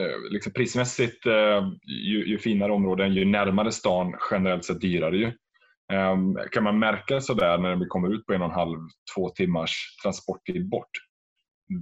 eh, 0.00 0.30
liksom 0.30 0.52
prismässigt? 0.52 1.26
Eh, 1.26 1.68
ju, 1.86 2.28
ju 2.28 2.38
finare 2.38 2.72
områden, 2.72 3.14
ju 3.14 3.24
närmare 3.24 3.72
stan, 3.72 4.14
generellt 4.30 4.64
sett 4.64 4.80
dyrare 4.80 5.16
ju. 5.16 5.32
Ehm, 5.92 6.36
kan 6.52 6.64
man 6.64 6.78
märka 6.78 7.20
sådär 7.20 7.58
när 7.58 7.76
vi 7.76 7.86
kommer 7.86 8.14
ut 8.14 8.26
på 8.26 8.32
en 8.32 8.42
och 8.42 8.48
en 8.48 8.54
halv, 8.54 8.78
två 9.14 9.28
timmars 9.28 9.96
transporttid 10.02 10.68
bort? 10.68 10.90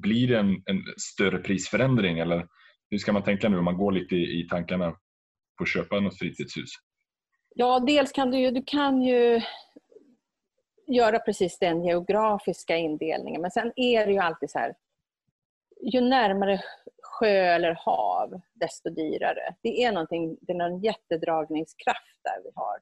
Blir 0.02 0.28
det 0.28 0.38
en, 0.38 0.50
en 0.50 0.82
större 0.96 1.38
prisförändring 1.38 2.18
eller 2.18 2.46
hur 2.90 2.98
ska 2.98 3.12
man 3.12 3.22
tänka 3.22 3.48
nu 3.48 3.58
om 3.58 3.64
man 3.64 3.76
går 3.76 3.92
lite 3.92 4.16
i, 4.16 4.40
i 4.40 4.48
tankarna 4.48 4.90
på 5.58 5.62
att 5.62 5.68
köpa 5.68 6.00
något 6.00 6.18
fritidshus? 6.18 6.70
Ja, 7.54 7.84
dels 7.86 8.12
kan 8.12 8.30
du 8.30 8.38
ju, 8.38 8.50
du 8.50 8.62
kan 8.66 9.02
ju 9.02 9.40
göra 10.86 11.18
precis 11.18 11.58
den 11.58 11.84
geografiska 11.84 12.76
indelningen. 12.76 13.40
Men 13.40 13.50
sen 13.50 13.72
är 13.76 14.06
det 14.06 14.12
ju 14.12 14.18
alltid 14.18 14.50
så 14.50 14.58
här, 14.58 14.74
ju 15.80 16.00
närmare 16.00 16.62
sjö 17.02 17.54
eller 17.54 17.74
hav, 17.74 18.40
desto 18.54 18.90
dyrare. 18.90 19.54
Det 19.62 19.84
är, 19.84 19.92
någonting, 19.92 20.36
det 20.40 20.52
är 20.52 20.56
någon 20.56 20.80
jättedragningskraft 20.80 22.20
där 22.22 22.42
vi 22.44 22.50
har 22.54 22.78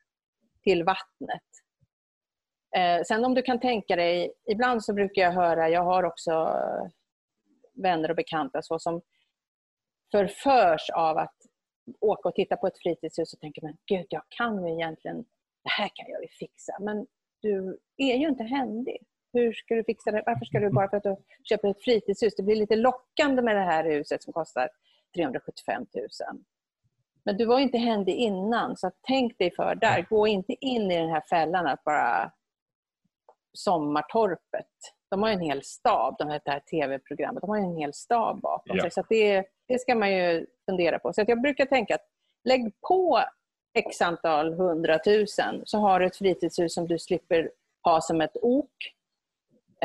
till 0.62 0.84
vattnet. 0.84 1.42
Eh, 2.76 3.02
sen 3.02 3.24
om 3.24 3.34
du 3.34 3.42
kan 3.42 3.60
tänka 3.60 3.96
dig, 3.96 4.32
ibland 4.50 4.84
så 4.84 4.94
brukar 4.94 5.22
jag 5.22 5.32
höra, 5.32 5.68
jag 5.68 5.82
har 5.82 6.02
också 6.02 6.60
vänner 7.74 8.10
och 8.10 8.16
bekanta 8.16 8.62
så 8.62 8.78
som 8.78 9.02
förförs 10.10 10.90
av 10.90 11.18
att 11.18 11.34
åka 12.00 12.28
och 12.28 12.34
titta 12.34 12.56
på 12.56 12.66
ett 12.66 12.78
fritidshus 12.78 13.32
och 13.32 13.40
tänker 13.40 13.62
men 13.62 13.76
gud, 13.86 14.06
jag 14.08 14.22
kan 14.28 14.66
ju 14.66 14.72
egentligen, 14.72 15.16
det 15.62 15.70
här 15.70 15.90
kan 15.94 16.06
jag 16.08 16.22
ju 16.22 16.28
fixa. 16.28 16.76
Men 16.80 17.06
du 17.44 17.78
är 17.96 18.14
ju 18.16 18.28
inte 18.28 18.44
händig. 18.44 18.96
Hur 19.32 19.52
ska 19.52 19.74
du 19.74 19.84
fixa 19.84 20.10
det? 20.10 20.22
Varför 20.26 20.44
ska 20.44 20.60
du 20.60 20.70
bara 20.70 20.88
för 20.90 20.96
att 20.96 21.02
du 21.02 21.16
köper 21.44 21.68
ett 21.68 21.82
fritidshus? 21.82 22.34
Det 22.36 22.42
blir 22.42 22.56
lite 22.56 22.76
lockande 22.76 23.42
med 23.42 23.56
det 23.56 23.62
här 23.62 23.84
huset 23.84 24.22
som 24.22 24.32
kostar 24.32 24.68
375 25.16 25.86
000. 25.94 26.06
Men 27.24 27.36
du 27.36 27.44
var 27.44 27.58
ju 27.58 27.64
inte 27.64 27.78
händig 27.78 28.14
innan, 28.14 28.76
så 28.76 28.90
tänk 29.02 29.38
dig 29.38 29.50
för 29.56 29.74
där. 29.74 30.06
Gå 30.10 30.26
inte 30.26 30.52
in 30.60 30.90
i 30.90 30.98
den 30.98 31.08
här 31.10 31.22
fällan 31.30 31.66
att 31.66 31.84
bara 31.84 32.32
Sommartorpet. 33.52 34.66
De 35.10 35.22
har 35.22 35.28
ju 35.28 35.34
en 35.34 35.40
hel 35.40 35.62
stab, 35.62 36.16
de 36.18 36.28
här, 36.28 36.40
det 36.44 36.50
här 36.50 36.60
tv-programmet. 36.60 37.40
De 37.40 37.50
har 37.50 37.56
ju 37.56 37.62
en 37.64 37.76
hel 37.76 37.94
stab 37.94 38.40
bakom 38.40 38.76
Ja. 38.76 38.82
sig. 38.82 38.90
Så 38.90 39.02
det, 39.08 39.44
det 39.68 39.78
ska 39.78 39.94
man 39.94 40.12
ju 40.12 40.46
fundera 40.70 40.98
på. 40.98 41.12
Så 41.12 41.24
jag 41.26 41.42
brukar 41.42 41.66
tänka 41.66 41.94
att 41.94 42.06
lägg 42.44 42.72
på 42.88 43.20
x 43.74 44.00
antal 44.00 44.54
hundratusen 44.54 45.62
så 45.64 45.78
har 45.78 46.00
du 46.00 46.06
ett 46.06 46.16
fritidshus 46.16 46.74
som 46.74 46.86
du 46.86 46.98
slipper 46.98 47.50
ha 47.84 48.00
som 48.00 48.20
ett 48.20 48.36
ok. 48.42 48.70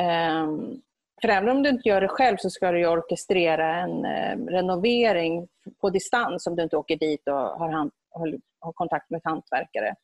Um, 0.00 0.82
för 1.20 1.28
även 1.28 1.48
om 1.48 1.62
du 1.62 1.70
inte 1.70 1.88
gör 1.88 2.00
det 2.00 2.08
själv 2.08 2.36
så 2.36 2.50
ska 2.50 2.72
du 2.72 2.78
ju 2.78 2.86
orkestrera 2.86 3.76
en 3.76 4.04
eh, 4.04 4.36
renovering 4.52 5.48
på 5.80 5.90
distans 5.90 6.46
om 6.46 6.56
du 6.56 6.62
inte 6.62 6.76
åker 6.76 6.96
dit 6.96 7.28
och 7.28 7.34
har, 7.34 7.68
hand, 7.68 7.90
har, 8.10 8.38
har 8.60 8.72
kontakt 8.72 9.10
med 9.10 9.18
ett 9.18 9.24
hantverkare. 9.24 9.94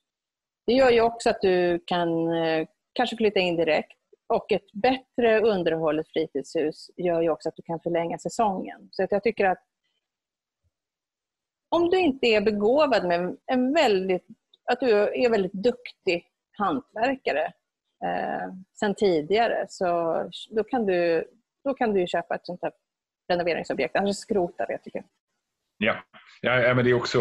Det 0.67 0.73
gör 0.73 0.91
ju 0.91 1.01
också 1.01 1.31
att 1.31 1.41
du 1.41 1.79
kan 1.87 2.33
eh, 2.33 2.67
kanske 2.93 3.17
flytta 3.17 3.41
in 3.41 3.57
direkt. 3.57 3.97
Och 4.29 4.53
ett 4.53 4.73
bättre 4.73 5.41
underhållet 5.41 6.09
fritidshus 6.09 6.91
gör 6.97 7.23
ju 7.23 7.31
också 7.31 7.49
att 7.49 7.57
du 7.57 7.63
kan 7.63 7.81
förlänga 7.81 8.19
säsongen. 8.19 8.89
Så 8.91 9.05
att 9.05 9.13
jag 9.13 9.23
tycker 9.23 9.45
att 9.45 9.63
om 11.69 11.91
du 11.91 11.99
inte 11.99 12.27
är 12.27 12.41
begåvad 12.41 13.07
med 13.07 13.37
en 13.47 13.75
väldigt, 13.75 14.27
att 14.71 14.81
du 14.81 14.91
är 14.91 15.31
väldigt 15.31 15.53
duktig 15.53 16.27
hantverkare 16.59 17.45
eh, 18.05 18.53
sen 18.81 18.95
tidigare, 18.95 19.67
så 19.69 19.87
då 20.51 20.65
kan 20.65 20.87
du, 20.87 21.25
då 21.65 21.75
kan 21.75 21.95
du 21.95 22.01
ju 22.01 22.07
köpa 22.07 22.35
ett 22.35 22.47
sånt 22.47 22.63
här 22.63 22.73
renoveringsobjekt. 23.29 23.97
Annars 23.97 24.17
skrota 24.17 24.67
det 24.67 24.79
tycker 24.79 24.99
jag. 24.99 25.09
Ja, 25.79 25.97
ja, 26.41 26.75
men 26.75 26.85
det 26.85 26.91
är 26.91 26.95
också, 26.95 27.19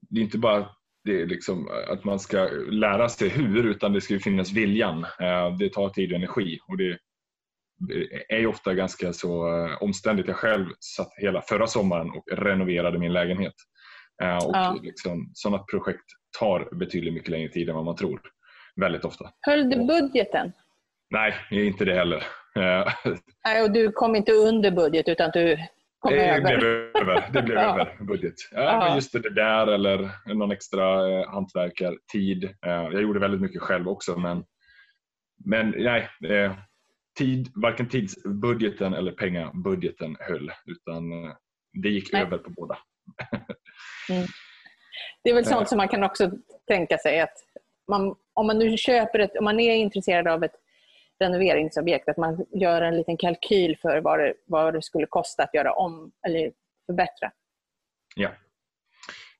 det 0.00 0.20
är 0.20 0.24
inte 0.24 0.38
bara 0.38 0.68
det 1.04 1.20
är 1.20 1.26
liksom 1.26 1.68
att 1.88 2.04
man 2.04 2.18
ska 2.18 2.48
lära 2.70 3.08
sig 3.08 3.28
hur 3.28 3.64
utan 3.66 3.92
det 3.92 4.00
ska 4.00 4.14
ju 4.14 4.20
finnas 4.20 4.52
viljan. 4.52 5.04
Eh, 5.04 5.56
det 5.58 5.72
tar 5.72 5.88
tid 5.88 6.10
och 6.12 6.16
energi 6.16 6.58
och 6.68 6.76
det 6.76 6.98
är 8.28 8.38
ju 8.38 8.46
ofta 8.46 8.74
ganska 8.74 9.12
så 9.12 9.48
eh, 9.66 9.82
omständigt. 9.82 10.28
Jag 10.28 10.36
själv 10.36 10.66
satt 10.96 11.12
hela 11.16 11.42
förra 11.42 11.66
sommaren 11.66 12.10
och 12.10 12.24
renoverade 12.32 12.98
min 12.98 13.12
lägenhet. 13.12 13.54
Eh, 14.22 14.36
Och 14.36 14.56
Ja. 14.56 14.78
liksom, 14.82 15.30
sådana 15.34 15.58
projekt 15.58 16.04
tar 16.38 16.68
betydligt 16.78 17.14
mycket 17.14 17.28
längre 17.30 17.48
tid 17.48 17.68
än 17.68 17.74
vad 17.74 17.84
man 17.84 17.96
tror. 17.96 18.20
Väldigt 18.80 19.04
ofta. 19.04 19.30
Höll 19.40 19.70
du 19.70 19.76
budgeten? 19.86 20.52
Nej, 21.10 21.34
inte 21.50 21.84
det 21.84 21.94
heller. 21.94 22.16
Eh, 22.56 22.92
Nej, 23.44 23.62
och 23.62 23.72
du 23.72 23.92
kom 23.92 24.16
inte 24.16 24.32
under 24.32 24.70
budget 24.70 25.08
utan 25.08 25.30
du 25.34 25.56
kom 25.98 26.12
Det 26.12 26.26
över? 26.30 26.40
blev 26.58 26.64
över. 27.02 27.28
Det 27.32 27.42
blev 27.42 27.56
Ja. 27.58 27.80
över 27.80 28.04
budget. 28.04 28.34
Ja, 28.52 28.94
just 28.94 29.12
det 29.12 29.30
där 29.34 29.66
eller 29.66 30.10
någon 30.34 30.52
extra 30.52 31.08
eh, 31.20 31.30
hantverkartid. 31.30 32.44
Eh, 32.44 32.72
jag 32.72 33.02
gjorde 33.02 33.20
väldigt 33.20 33.40
mycket 33.40 33.62
själv 33.62 33.88
också 33.88 34.18
men, 34.18 34.44
men 35.44 35.70
nej. 35.70 36.08
Eh, 36.28 36.52
tid, 37.18 37.52
varken 37.54 37.88
tidsbudgeten 37.88 38.94
eller 38.94 39.12
pengabudgeten 39.12 40.16
höll 40.20 40.52
utan 40.66 41.12
eh, 41.12 41.32
det 41.72 41.88
gick 41.88 42.12
Nej. 42.12 42.22
över 42.22 42.38
på 42.38 42.50
båda. 42.50 42.78
Det 45.24 45.30
är 45.30 45.34
väl 45.34 45.44
sånt 45.44 45.68
som 45.68 45.76
man 45.78 45.88
kan 45.88 46.04
också 46.04 46.30
tänka 46.66 46.98
sig 46.98 47.20
att 47.20 47.34
man, 47.88 48.16
om 48.34 48.46
man 48.46 48.58
nu 48.58 48.76
köper 48.76 49.18
ett, 49.18 49.36
om 49.36 49.44
man 49.44 49.60
är 49.60 49.76
intresserad 49.76 50.28
av 50.28 50.44
ett 50.44 50.54
renoveringsobjekt, 51.20 52.08
att 52.08 52.16
man 52.16 52.46
gör 52.50 52.82
en 52.82 52.96
liten 52.96 53.16
kalkyl 53.16 53.76
för 53.82 54.00
vad 54.00 54.18
det, 54.18 54.34
vad 54.46 54.74
det 54.74 54.82
skulle 54.82 55.06
kosta 55.06 55.42
att 55.42 55.54
göra 55.54 55.72
om 55.72 56.12
eller 56.26 56.52
förbättra. 56.86 57.32
Ja. 58.16 58.30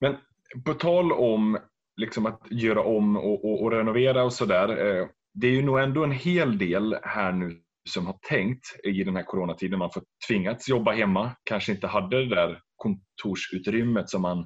Men 0.01 0.17
på 0.65 0.75
tal 0.75 1.13
om 1.13 1.59
liksom 1.97 2.27
att 2.27 2.41
göra 2.51 2.83
om 2.83 3.17
och, 3.17 3.45
och, 3.45 3.63
och 3.63 3.73
renovera 3.73 4.25
och 4.25 4.33
sådär. 4.33 4.87
Eh, 4.87 5.07
det 5.35 5.47
är 5.47 5.51
ju 5.51 5.63
nog 5.63 5.81
ändå 5.81 6.05
en 6.05 6.13
hel 6.13 6.59
del 6.59 6.97
här 7.03 7.33
nu 7.33 7.59
som 7.91 8.07
har 8.07 8.19
tänkt 8.29 8.65
i 8.85 9.05
den 9.05 9.17
här 9.17 9.23
coronatiden. 9.23 9.79
Man 9.79 9.91
får 9.91 10.03
tvingats 10.29 10.69
jobba 10.69 10.93
hemma. 10.93 11.37
Kanske 11.45 11.73
inte 11.73 11.87
hade 11.87 12.25
det 12.25 12.35
där 12.35 12.61
kontorsutrymmet 12.77 14.11
som 14.11 14.23
man 14.23 14.39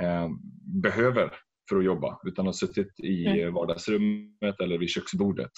eh, 0.00 0.28
behöver 0.82 1.32
för 1.68 1.76
att 1.78 1.84
jobba 1.84 2.18
utan 2.26 2.46
har 2.46 2.52
suttit 2.52 3.00
i 3.00 3.26
Mm. 3.26 3.54
vardagsrummet 3.54 4.60
eller 4.62 4.78
vid 4.78 4.90
köksbordet. 4.90 5.50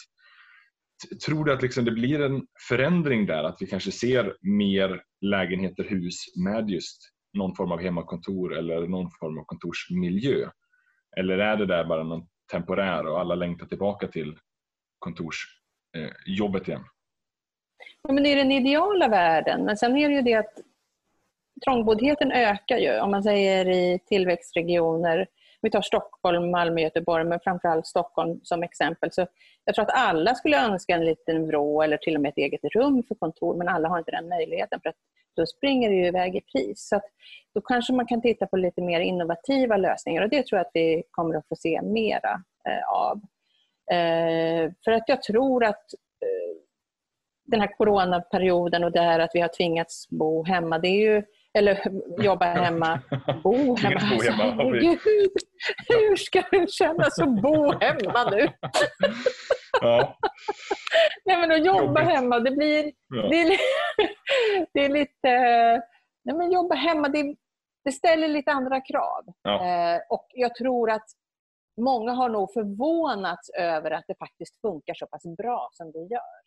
Tror 1.26 1.44
du 1.44 1.52
att 1.52 1.62
liksom 1.62 1.84
det 1.84 1.90
blir 1.90 2.20
en 2.20 2.46
förändring 2.68 3.26
där? 3.26 3.44
Att 3.44 3.56
vi 3.60 3.66
kanske 3.66 3.92
ser 3.92 4.36
mer 4.42 5.02
lägenheter, 5.20 5.84
hus 5.84 6.14
med 6.44 6.70
just 6.70 6.98
någon 7.38 7.54
form 7.54 7.72
av 7.72 7.80
hemmakontor 7.80 8.56
eller 8.56 8.86
någon 8.88 9.10
form 9.20 9.38
av 9.38 9.44
kontorsmiljö? 9.44 10.48
Eller 11.16 11.38
är 11.38 11.56
det 11.56 11.66
där 11.66 11.84
bara 11.84 12.02
någon 12.04 12.26
temporär 12.52 13.06
och 13.06 13.20
alla 13.20 13.34
längtar 13.34 13.66
tillbaka 13.66 14.08
till 14.08 14.38
kontorsjobbet 15.04 16.62
eh, 16.62 16.68
igen? 16.68 16.84
Ja, 18.02 18.12
Men 18.12 18.24
det 18.24 18.32
är 18.32 18.36
den 18.36 18.52
ideala 18.52 19.08
världen. 19.08 19.64
Men 19.64 19.76
sen 19.76 19.96
är 19.96 20.08
det 20.08 20.14
ju 20.14 20.22
det 20.22 20.34
att 20.34 20.54
trångboddheten 21.64 22.32
ökar 22.32 22.78
ju. 22.78 23.00
Om 23.00 23.10
man 23.10 23.22
säger 23.22 23.68
i 23.68 23.98
tillväxtregioner, 24.06 25.26
vi 25.62 25.70
tar 25.70 25.82
Stockholm, 25.82 26.50
Malmö, 26.50 26.80
Göteborg, 26.80 27.24
men 27.24 27.40
framförallt 27.44 27.86
Stockholm 27.86 28.40
som 28.42 28.62
exempel. 28.62 29.12
Så 29.12 29.26
jag 29.64 29.74
tror 29.74 29.84
att 29.84 29.94
alla 29.94 30.34
skulle 30.34 30.64
önska 30.64 30.94
en 30.94 31.04
liten 31.04 31.46
vrå 31.46 31.82
eller 31.82 31.96
till 31.96 32.16
och 32.16 32.22
med 32.22 32.28
ett 32.28 32.38
eget 32.38 32.64
rum 32.74 33.02
för 33.08 33.14
kontor, 33.14 33.56
men 33.56 33.68
alla 33.68 33.88
har 33.88 33.98
inte 33.98 34.10
den 34.10 34.28
möjligheten. 34.28 34.80
För 34.82 34.88
att 34.88 34.96
då 35.36 35.46
springer 35.46 35.90
det 35.90 35.96
ju 35.96 36.06
iväg 36.06 36.36
i 36.36 36.40
pris. 36.40 36.88
Så 36.88 37.00
då 37.54 37.60
kanske 37.60 37.92
man 37.92 38.06
kan 38.06 38.22
titta 38.22 38.46
på 38.46 38.56
lite 38.56 38.82
mer 38.82 39.00
innovativa 39.00 39.76
lösningar 39.76 40.22
och 40.22 40.28
det 40.28 40.46
tror 40.46 40.58
jag 40.58 40.66
att 40.66 40.74
vi 40.74 41.02
kommer 41.10 41.34
att 41.34 41.48
få 41.48 41.56
se 41.56 41.82
mera 41.82 42.42
eh, 42.68 42.88
av. 42.88 43.20
Eh, 43.92 44.72
för 44.84 44.92
att 44.92 45.04
jag 45.06 45.22
tror 45.22 45.64
att 45.64 45.94
eh, 46.22 46.56
den 47.46 47.60
här 47.60 47.76
coronaperioden 47.76 48.84
och 48.84 48.92
det 48.92 49.00
här 49.00 49.18
att 49.18 49.30
vi 49.34 49.40
har 49.40 49.48
tvingats 49.48 50.08
bo 50.10 50.44
hemma, 50.44 50.78
det 50.78 50.88
är 50.88 51.14
ju 51.14 51.22
eller 51.58 51.80
jobba 52.22 52.46
hemma, 52.46 53.00
bo 53.44 53.76
hemma. 53.76 54.00
bo 54.00 54.22
hemma. 54.22 54.44
Alltså, 54.44 54.70
Gud, 54.70 54.98
hur 55.88 56.16
ska 56.16 56.42
det 56.50 56.70
kännas 56.70 57.18
att 57.18 57.42
bo 57.42 57.72
hemma 57.72 58.30
nu? 58.30 58.48
Ja. 59.80 60.18
Nej, 61.24 61.36
men 61.36 61.50
att 61.50 61.66
jobba 61.66 62.00
Jobbigt. 62.00 62.14
hemma, 62.14 62.38
det 62.38 62.50
blir... 62.50 62.92
Ja. 63.08 63.28
Det, 63.28 63.40
är, 63.40 63.58
det 64.72 64.84
är 64.84 64.88
lite... 64.88 65.30
Nej, 66.24 66.36
men 66.36 66.52
jobba 66.52 66.74
hemma, 66.74 67.08
det, 67.08 67.34
det 67.84 67.92
ställer 67.92 68.28
lite 68.28 68.52
andra 68.52 68.80
krav. 68.80 69.24
Ja. 69.42 69.66
Eh, 69.66 70.00
och 70.10 70.26
jag 70.34 70.54
tror 70.54 70.90
att 70.90 71.06
många 71.76 72.12
har 72.12 72.28
nog 72.28 72.52
förvånats 72.52 73.50
över 73.58 73.90
att 73.90 74.04
det 74.08 74.14
faktiskt 74.18 74.60
funkar 74.60 74.94
så 74.94 75.06
pass 75.06 75.22
bra 75.36 75.68
som 75.72 75.92
det 75.92 75.98
gör. 75.98 76.40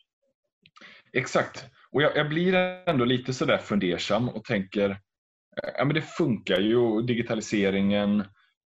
Exakt. 1.12 1.64
Och 1.92 2.02
jag, 2.02 2.16
jag 2.16 2.28
blir 2.28 2.54
ändå 2.86 3.04
lite 3.04 3.34
sådär 3.34 3.58
fundersam 3.58 4.28
och 4.28 4.44
tänker, 4.44 4.90
eh, 4.90 5.70
ja 5.78 5.84
men 5.84 5.94
det 5.94 6.02
funkar 6.02 6.60
ju, 6.60 7.02
digitaliseringen. 7.02 8.24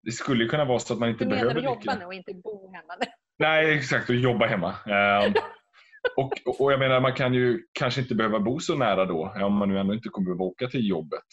Det 0.03 0.11
skulle 0.11 0.43
ju 0.43 0.49
kunna 0.49 0.65
vara 0.65 0.79
så 0.79 0.93
att 0.93 0.99
man 0.99 1.09
inte 1.09 1.23
Du 1.23 1.29
menar 1.29 1.41
behöver 1.41 1.59
att 1.59 1.85
jobba 1.85 1.95
nu 1.99 2.05
och 2.05 2.13
inte 2.13 2.33
bo 2.33 2.71
hemma? 2.73 2.93
Nej, 3.39 3.77
exakt. 3.77 4.09
Och 4.09 4.15
jobba 4.15 4.45
hemma. 4.45 4.75
Ehm, 4.85 5.33
och, 6.17 6.33
och- 6.59 6.71
jag 6.71 6.79
menar, 6.79 6.99
man 7.01 7.13
kan 7.13 7.33
ju 7.33 7.61
kanske 7.79 8.01
inte 8.01 8.15
behöva 8.15 8.39
bo 8.39 8.59
så 8.59 8.75
nära 8.75 9.05
då, 9.05 9.33
om 9.41 9.53
man 9.53 9.69
nu 9.69 9.79
ändå 9.79 9.93
inte 9.93 10.09
kommer 10.09 10.25
behöva 10.25 10.43
åka 10.43 10.67
till 10.67 10.89
jobbet. 10.89 11.23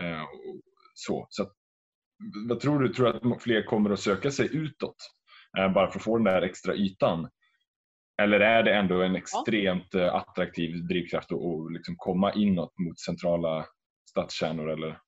Eh, 0.00 0.22
så. 0.94 1.26
Så 1.30 1.42
att, 1.42 1.52
vad 2.48 2.60
tror 2.60 2.80
du? 2.80 2.88
Tror 2.88 3.12
du 3.12 3.34
att 3.34 3.42
fler 3.42 3.62
kommer 3.62 3.90
att 3.90 4.00
söka 4.00 4.30
sig 4.30 4.56
utåt? 4.56 4.96
eh, 5.58 5.72
bara 5.72 5.90
för 5.90 5.98
att 5.98 6.04
få 6.04 6.16
den 6.16 6.24
där 6.24 6.42
extra 6.42 6.74
ytan? 6.74 7.30
Eller 8.22 8.40
är 8.40 8.62
det 8.62 8.74
ändå 8.74 9.02
en 9.02 9.16
extremt 9.16 9.94
eh, 9.94 10.14
attraktiv 10.14 10.86
drivkraft 10.86 11.32
att 11.32 11.72
liksom 11.72 11.94
komma 11.96 12.32
inåt 12.32 12.78
mot 12.78 13.00
centrala 13.00 13.66
stadskärnor? 14.10 14.70
Eller? 14.70 14.98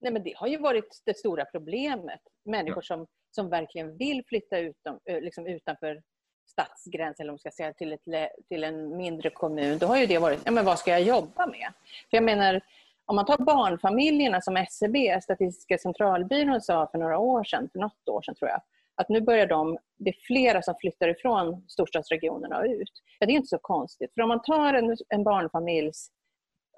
Nej, 0.00 0.12
men 0.12 0.22
det 0.22 0.32
har 0.36 0.48
ju 0.48 0.58
varit 0.58 1.02
det 1.06 1.16
stora 1.16 1.44
problemet. 1.44 2.20
Människor 2.44 2.82
som, 2.82 3.06
som 3.30 3.50
verkligen 3.50 3.96
vill 3.96 4.22
flytta 4.28 4.58
utom, 4.58 4.98
liksom 5.06 5.46
utanför 5.46 6.02
stadsgränsen, 6.50 7.24
eller 7.24 7.32
om 7.32 7.38
ska 7.38 7.50
säga, 7.50 7.72
till, 7.72 7.92
ett, 7.92 8.30
till 8.48 8.64
en 8.64 8.96
mindre 8.96 9.30
kommun. 9.30 9.78
Då 9.78 9.86
har 9.86 9.98
ju 9.98 10.06
det 10.06 10.18
varit, 10.18 10.40
ja, 10.44 10.50
men 10.50 10.64
vad 10.64 10.78
ska 10.78 10.90
jag 10.90 11.02
jobba 11.02 11.46
med? 11.46 11.72
För 12.10 12.16
jag 12.16 12.24
menar, 12.24 12.60
om 13.08 13.16
man 13.16 13.24
tar 13.24 13.38
barnfamiljerna 13.38 14.40
som 14.40 14.56
SCB, 14.56 15.20
Statistiska 15.22 15.78
centralbyrån, 15.78 16.60
sa 16.60 16.88
för 16.92 16.98
några 16.98 17.18
år 17.18 17.44
sedan, 17.44 17.68
för 17.72 17.78
något 17.78 18.08
år 18.08 18.22
sedan 18.22 18.34
tror 18.34 18.50
jag, 18.50 18.60
att 18.94 19.08
nu 19.08 19.20
börjar 19.20 19.46
de, 19.46 19.78
det 19.98 20.10
är 20.10 20.16
flera 20.26 20.62
som 20.62 20.74
flyttar 20.80 21.08
ifrån 21.08 21.64
storstadsregionerna 21.68 22.58
och 22.58 22.64
ut. 22.64 22.92
Ja, 23.18 23.26
det 23.26 23.32
är 23.32 23.36
inte 23.36 23.48
så 23.48 23.58
konstigt. 23.58 24.14
För 24.14 24.22
om 24.22 24.28
man 24.28 24.42
tar 24.42 24.74
en, 24.74 24.96
en 25.08 25.24
barnfamiljs 25.24 26.10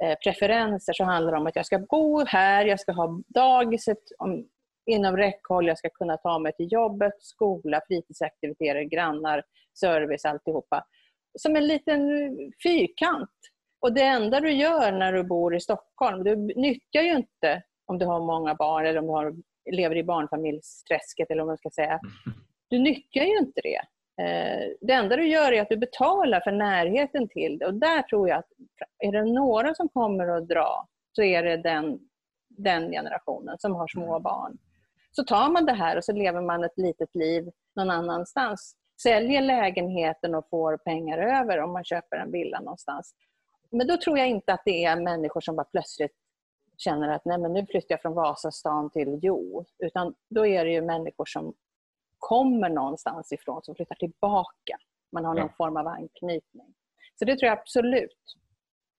eh, 0.02 0.18
preferenser 0.24 0.92
så 0.92 1.04
handlar 1.04 1.32
det 1.32 1.38
om 1.38 1.46
att 1.46 1.56
jag 1.56 1.66
ska 1.66 1.78
bo 1.78 2.24
här, 2.24 2.64
jag 2.64 2.80
ska 2.80 2.92
ha 2.92 3.20
dagiset 3.28 4.02
om, 4.18 4.48
inom 4.86 5.16
räckhåll, 5.16 5.66
jag 5.66 5.78
ska 5.78 5.88
kunna 5.88 6.16
ta 6.16 6.38
mig 6.38 6.52
till 6.52 6.72
jobbet, 6.72 7.14
skola, 7.18 7.80
fritidsaktiviteter, 7.88 8.82
grannar, 8.82 9.42
service, 9.80 10.24
alltihopa. 10.24 10.84
Som 11.38 11.56
en 11.56 11.66
liten 11.66 12.00
fyrkant. 12.62 13.30
Och 13.80 13.92
det 13.92 14.02
enda 14.02 14.40
du 14.40 14.52
gör 14.52 14.92
när 14.92 15.12
du 15.12 15.22
bor 15.22 15.56
i 15.56 15.60
Stockholm, 15.60 16.24
du 16.24 16.36
nyttjar 16.36 17.02
ju 17.02 17.16
inte 17.16 17.62
om 17.86 17.98
du 17.98 18.06
har 18.06 18.20
många 18.20 18.54
barn 18.54 18.86
eller 18.86 18.98
om 18.98 19.06
du 19.06 19.12
har, 19.12 19.34
lever 19.72 19.96
i 19.96 20.04
barnfamiljsträsket 20.04 21.30
eller 21.30 21.42
vad 21.42 21.46
man 21.46 21.58
ska 21.58 21.70
säga. 21.70 22.00
Du 22.68 22.78
nyttjar 22.78 23.24
ju 23.24 23.38
inte 23.38 23.60
det. 23.62 23.80
Eh, 24.22 24.68
Det 24.80 24.92
enda 24.92 25.16
du 25.16 25.28
gör 25.28 25.52
är 25.52 25.62
att 25.62 25.68
du 25.68 25.76
betalar 25.76 26.40
för 26.40 26.52
närheten 26.52 27.28
till 27.28 27.58
det. 27.58 27.66
Och 27.66 27.74
där 27.74 28.02
tror 28.02 28.28
jag 28.28 28.38
att 28.38 28.48
är 28.98 29.12
det 29.12 29.24
några 29.24 29.74
som 29.74 29.88
kommer 29.88 30.28
att 30.28 30.48
dra 30.48 30.86
så 31.12 31.22
är 31.22 31.42
det 31.42 31.56
den, 31.56 31.98
den 32.48 32.90
generationen 32.90 33.58
som 33.58 33.74
har 33.74 33.88
små 33.88 34.20
barn. 34.20 34.58
Så 35.10 35.24
tar 35.24 35.50
man 35.50 35.66
det 35.66 35.72
här 35.72 35.96
och 35.96 36.04
så 36.04 36.12
lever 36.12 36.40
man 36.40 36.64
ett 36.64 36.78
litet 36.78 37.14
liv 37.14 37.50
någon 37.76 37.90
annanstans. 37.90 38.76
Säljer 39.02 39.40
lägenheten 39.42 40.34
och 40.34 40.48
får 40.50 40.76
pengar 40.76 41.18
över 41.18 41.60
om 41.60 41.72
man 41.72 41.84
köper 41.84 42.16
en 42.16 42.32
villa 42.32 42.60
någonstans. 42.60 43.14
Men 43.70 43.86
då 43.86 43.96
tror 43.96 44.18
jag 44.18 44.28
inte 44.28 44.52
att 44.52 44.62
det 44.64 44.84
är 44.84 45.00
människor 45.00 45.40
som 45.40 45.56
bara 45.56 45.64
plötsligt 45.64 46.12
känner 46.76 47.08
att 47.08 47.24
Nej, 47.24 47.38
men 47.38 47.52
nu 47.52 47.66
flyttar 47.66 47.86
jag 47.94 48.02
från 48.02 48.14
Vasastan 48.14 48.90
till 48.90 49.18
Jo. 49.22 49.64
Utan 49.78 50.14
då 50.30 50.46
är 50.46 50.64
det 50.64 50.70
ju 50.72 50.82
människor 50.82 51.24
som 51.26 51.54
kommer 52.18 52.68
någonstans 52.68 53.32
ifrån, 53.32 53.62
som 53.62 53.74
flyttar 53.74 53.94
tillbaka. 53.96 54.76
Man 55.12 55.24
har 55.24 55.34
någon 55.34 55.42
Ja. 55.46 55.54
form 55.56 55.76
av 55.76 55.86
anknytning. 55.86 56.74
Så 57.18 57.24
det 57.24 57.36
tror 57.36 57.48
jag 57.48 57.58
absolut. 57.58 58.36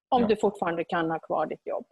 Om 0.10 0.22
Ja. 0.22 0.28
du 0.28 0.36
fortfarande 0.36 0.84
kan 0.84 1.12
ha 1.12 1.20
kvar 1.20 1.46
ditt 1.46 1.68
jobb. 1.68 1.86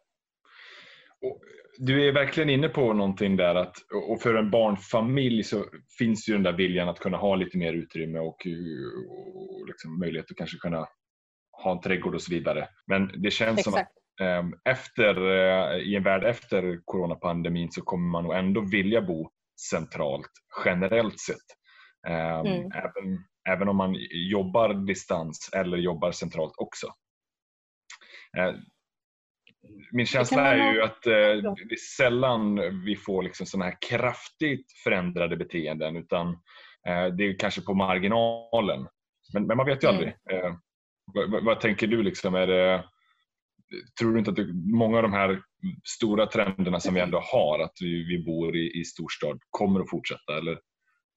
Du 1.77 2.07
är 2.07 2.11
verkligen 2.13 2.49
inne 2.49 2.69
på 2.69 2.93
någonting 2.93 3.37
där 3.37 3.55
att 3.55 3.75
och 4.09 4.21
för 4.21 4.35
en 4.35 4.51
barnfamilj 4.51 5.43
så 5.43 5.65
finns 5.97 6.29
ju 6.29 6.33
den 6.33 6.43
där 6.43 6.53
viljan 6.53 6.89
att 6.89 6.99
kunna 6.99 7.17
ha 7.17 7.35
lite 7.35 7.57
mer 7.57 7.73
utrymme 7.73 8.19
och, 8.19 8.47
och 9.35 9.67
liksom 9.67 9.99
möjlighet 9.99 10.31
att 10.31 10.37
kanske 10.37 10.57
kunna 10.57 10.87
ha 11.63 11.71
en 11.71 11.81
trädgård 11.81 12.15
och 12.15 12.21
så 12.21 12.31
vidare. 12.31 12.67
Men 12.87 13.21
det 13.21 13.31
känns 13.31 13.63
som 13.63 13.73
att 13.73 13.79
Exakt. 13.79 13.91
ehm, 14.21 14.53
efter, 14.65 15.15
eh, 15.15 15.77
i 15.77 15.95
en 15.95 16.03
värld 16.03 16.23
efter 16.23 16.79
coronapandemin 16.85 17.71
så 17.71 17.81
kommer 17.81 18.09
man 18.09 18.23
nog 18.23 18.33
ändå 18.33 18.61
vilja 18.61 19.01
bo 19.01 19.29
centralt 19.69 20.31
generellt 20.65 21.19
sett. 21.19 21.37
Ehm, 22.07 22.45
Mm. 22.47 22.71
även, 22.71 23.23
även 23.49 23.69
om 23.69 23.75
man 23.75 23.95
jobbar 24.11 24.73
distans 24.73 25.49
eller 25.55 25.77
jobbar 25.77 26.11
centralt 26.11 26.53
också. 26.57 26.87
Eh, 28.37 28.53
Min 29.91 30.05
känsla 30.05 30.41
är 30.55 30.73
ju 30.73 30.81
att 30.81 31.05
eh, 31.05 31.11
det 31.11 31.73
är 31.73 31.97
sällan 31.97 32.55
vi 32.85 32.95
får 32.95 33.23
liksom 33.23 33.45
sådana 33.45 33.65
här 33.65 33.77
kraftigt 33.89 34.65
förändrade 34.83 35.37
beteenden 35.37 35.95
utan 35.95 36.37
det 37.17 37.23
är 37.23 37.39
kanske 37.39 37.61
på 37.61 37.73
marginalen. 37.73 38.87
Men, 39.33 39.47
men 39.47 39.57
man 39.57 39.65
vet 39.65 39.83
ju 39.83 39.87
Mm. 39.87 39.95
aldrig. 39.97 40.15
Vad, 41.13 41.31
vad, 41.31 41.43
vad 41.45 41.59
tänker 41.59 41.87
du? 41.87 42.03
Liksom? 42.03 42.35
Är 42.35 42.47
det, 42.47 42.83
tror 43.99 44.13
du 44.13 44.19
inte 44.19 44.31
att 44.31 44.37
det, 44.37 44.53
många 44.53 44.97
av 44.97 45.03
de 45.03 45.13
här 45.13 45.41
stora 45.83 46.25
trenderna 46.25 46.79
som 46.79 46.93
vi 46.93 46.99
ändå 46.99 47.19
har, 47.19 47.59
att 47.59 47.77
vi, 47.81 48.03
vi 48.03 48.23
bor 48.25 48.55
i, 48.55 48.79
i 48.79 48.83
storstad, 48.83 49.39
kommer 49.49 49.79
att 49.79 49.89
fortsätta? 49.89 50.37
Eller 50.37 50.59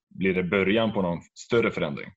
blir 0.09 0.33
det 0.33 0.43
början 0.43 0.93
på 0.93 1.01
någon 1.01 1.19
större 1.33 1.71
förändring? 1.71 2.09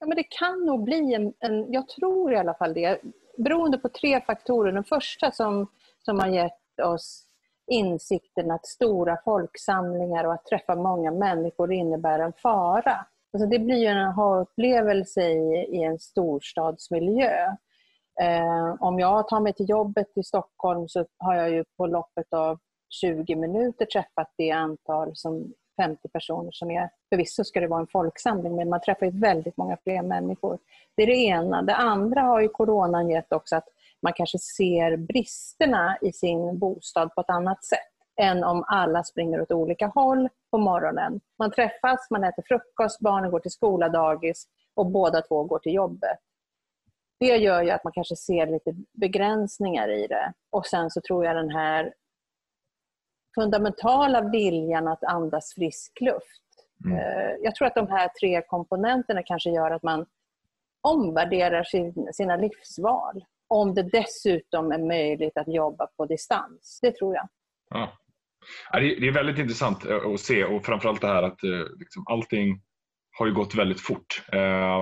Ja, 0.00 0.06
men 0.06 0.16
det 0.16 0.26
kan 0.38 0.66
nog 0.66 0.84
bli 0.84 1.14
en, 1.14 1.32
en, 1.40 1.72
jag 1.72 1.88
tror 1.88 2.32
i 2.32 2.36
alla 2.36 2.54
fall 2.54 2.74
det, 2.74 3.00
beroende 3.38 3.78
på 3.78 3.88
tre 3.88 4.20
faktorer. 4.20 4.72
Den 4.72 4.84
första 4.84 5.30
som, 5.30 5.70
som 6.04 6.18
har 6.18 6.28
gett 6.28 6.80
oss 6.82 7.26
insikten 7.66 8.50
att 8.50 8.66
stora 8.66 9.18
folksamlingar 9.24 10.24
och 10.24 10.32
att 10.32 10.46
träffa 10.46 10.74
många 10.74 11.10
människor 11.10 11.72
innebär 11.72 12.18
en 12.18 12.32
fara. 12.32 13.06
Alltså 13.34 13.48
det 13.48 13.58
blir 13.58 13.76
ju 13.76 13.86
en 13.86 13.98
aha-upplevelse 13.98 15.22
i, 15.22 15.68
i 15.70 15.82
en 15.82 15.98
storstadsmiljö. 15.98 17.46
Eh, 18.20 18.74
om 18.80 18.98
jag 18.98 19.28
tar 19.28 19.40
mig 19.40 19.52
till 19.52 19.68
jobbet 19.68 20.06
i 20.16 20.22
Stockholm 20.22 20.88
så 20.88 21.06
har 21.18 21.34
jag 21.34 21.50
ju 21.50 21.64
på 21.76 21.86
loppet 21.86 22.32
av 22.32 22.58
20 23.00 23.36
minuter 23.36 23.86
träffat 23.86 24.34
det 24.36 24.50
antal 24.50 25.10
som 25.14 25.52
50 25.82 26.08
personer 26.08 26.50
som 26.52 26.70
är, 26.70 26.90
förvisso 27.08 27.44
ska 27.44 27.60
det 27.60 27.66
vara 27.66 27.80
en 27.80 27.86
folksamling, 27.86 28.56
men 28.56 28.68
man 28.68 28.80
träffar 28.80 29.06
ju 29.06 29.20
väldigt 29.20 29.56
många 29.56 29.76
fler 29.84 30.02
människor. 30.02 30.58
Det 30.96 31.02
är 31.02 31.06
det 31.06 31.16
ena. 31.16 31.62
Det 31.62 31.74
andra 31.74 32.20
har 32.20 32.40
ju 32.40 32.48
coronan 32.48 33.10
gett 33.10 33.32
också 33.32 33.56
att 33.56 33.68
man 34.02 34.12
kanske 34.12 34.38
ser 34.38 34.96
bristerna 34.96 35.98
i 36.00 36.12
sin 36.12 36.58
bostad 36.58 37.14
på 37.14 37.20
ett 37.20 37.30
annat 37.30 37.64
sätt 37.64 37.93
än 38.20 38.44
om 38.44 38.64
alla 38.66 39.04
springer 39.04 39.40
åt 39.40 39.52
olika 39.52 39.86
håll 39.86 40.28
på 40.50 40.58
morgonen. 40.58 41.20
Man 41.38 41.50
träffas, 41.50 42.10
man 42.10 42.24
äter 42.24 42.42
frukost, 42.46 43.00
barnen 43.00 43.30
går 43.30 43.40
till 43.40 43.50
skola, 43.50 43.88
dagis 43.88 44.48
och 44.74 44.86
båda 44.86 45.22
två 45.22 45.44
går 45.44 45.58
till 45.58 45.74
jobbet. 45.74 46.18
Det 47.20 47.36
gör 47.36 47.62
ju 47.62 47.70
att 47.70 47.84
man 47.84 47.92
kanske 47.92 48.16
ser 48.16 48.46
lite 48.46 48.74
begränsningar 48.92 49.88
i 49.88 50.06
det. 50.06 50.32
Och 50.50 50.66
sen 50.66 50.90
så 50.90 51.00
tror 51.00 51.24
jag 51.24 51.36
den 51.36 51.50
här 51.50 51.94
fundamentala 53.34 54.20
viljan 54.20 54.88
att 54.88 55.04
andas 55.04 55.54
frisk 55.54 56.00
luft. 56.00 56.42
Mm. 56.84 56.98
Eh, 56.98 57.36
Jag 57.42 57.54
tror 57.54 57.68
att 57.68 57.74
de 57.74 57.88
här 57.88 58.08
tre 58.20 58.42
komponenterna 58.42 59.22
kanske 59.22 59.50
gör 59.50 59.70
att 59.70 59.82
man 59.82 60.06
omvärderar 60.80 61.64
sin, 61.64 62.08
sina 62.12 62.36
livsval. 62.36 63.24
Om 63.48 63.74
det 63.74 63.82
dessutom 63.82 64.72
är 64.72 64.78
möjligt 64.78 65.38
att 65.38 65.48
jobba 65.48 65.86
på 65.86 66.06
distans. 66.06 66.78
Det 66.82 66.96
tror 66.96 67.14
jag. 67.14 67.28
Ja. 67.70 67.92
Det 68.72 69.06
är- 69.08 69.12
väldigt 69.12 69.38
intressant 69.38 69.84
eh, 69.86 69.96
att 69.96 70.20
se 70.20 70.44
och 70.44 70.64
framförallt 70.66 71.00
det 71.00 71.06
här 71.08 71.22
att 71.22 71.44
eh, 71.44 71.50
liksom, 71.78 72.04
allting 72.10 72.60
har 73.18 73.26
ju 73.26 73.32
gått 73.34 73.54
väldigt 73.54 73.80
fort. 73.80 74.22
Eh, 74.32 74.78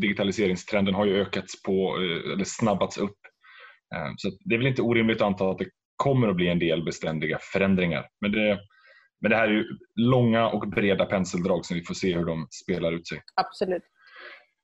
digitaliseringstrenden 0.00 0.94
har 0.94 1.06
ju 1.06 1.20
ökats 1.20 1.62
på, 1.62 1.96
eh, 1.96 2.32
eller 2.32 2.44
snabbats 2.44 2.98
upp 2.98 3.16
Eh, 3.94 4.12
så 4.16 4.30
det 4.44 4.54
är 4.54 4.58
väl 4.58 4.66
inte 4.66 4.82
orimligt 4.82 5.16
att 5.16 5.26
anta 5.26 5.50
att 5.50 5.58
det 5.58 5.66
kommer 5.96 6.28
att 6.28 6.36
bli 6.36 6.48
en 6.48 6.58
del 6.58 6.84
beständiga 6.84 7.38
förändringar. 7.52 8.06
Men 8.20 8.32
det, 8.32 8.58
men 9.20 9.30
det 9.30 9.36
här 9.36 9.48
är 9.48 9.52
ju 9.52 9.64
långa 9.94 10.48
och 10.48 10.68
breda 10.68 11.04
penseldrag 11.06 11.64
som 11.66 11.76
vi 11.76 11.82
får 11.84 11.94
se 11.94 12.14
hur 12.14 12.24
de 12.24 12.48
spelar 12.64 12.92
ut 12.92 13.08
sig. 13.08 13.22
Absolut. 13.34 13.82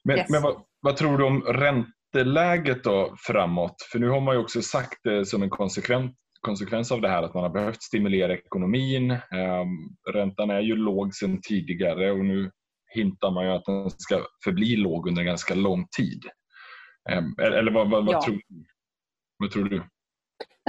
Men, 0.04 0.16
Yes. 0.18 0.30
men 0.30 0.42
vad, 0.42 0.62
vad 0.80 0.96
tror 0.96 1.18
du 1.18 1.24
om 1.24 1.42
ränteläget 1.42 2.84
då 2.84 3.14
framåt? 3.18 3.76
För 3.92 3.98
nu 3.98 4.08
har 4.08 4.20
man 4.20 4.34
ju 4.34 4.40
också 4.40 4.62
sagt 4.62 4.98
det 5.04 5.26
som 5.26 5.42
en 5.42 5.50
konsekvent, 5.50 6.16
konsekvens 6.42 6.92
av 6.92 7.00
det 7.00 7.08
här 7.08 7.22
att 7.22 7.34
man 7.34 7.42
har 7.42 7.50
behövt 7.50 7.82
stimulera 7.82 8.34
ekonomin. 8.34 9.10
Ehm, 9.10 9.68
räntan 10.12 10.50
är 10.50 10.60
ju 10.60 10.76
låg 10.76 11.14
sedan 11.14 11.40
tidigare 11.42 12.10
och 12.12 12.24
nu 12.24 12.50
hintar 12.94 13.30
man 13.30 13.44
ju 13.44 13.50
att 13.50 13.64
den 13.64 13.90
ska 13.90 14.20
förbli 14.44 14.76
låg 14.76 15.08
under 15.08 15.22
ganska 15.22 15.54
lång 15.54 15.86
tid. 15.96 16.22
Ehm, 17.10 17.34
eller 17.42 17.72
vad, 17.72 17.90
vad, 17.90 18.06
vad, 18.06 18.14
Ja. 18.14 18.22
tror, 18.24 18.40
vad 19.38 19.50
tror 19.50 19.64
du? 19.64 19.82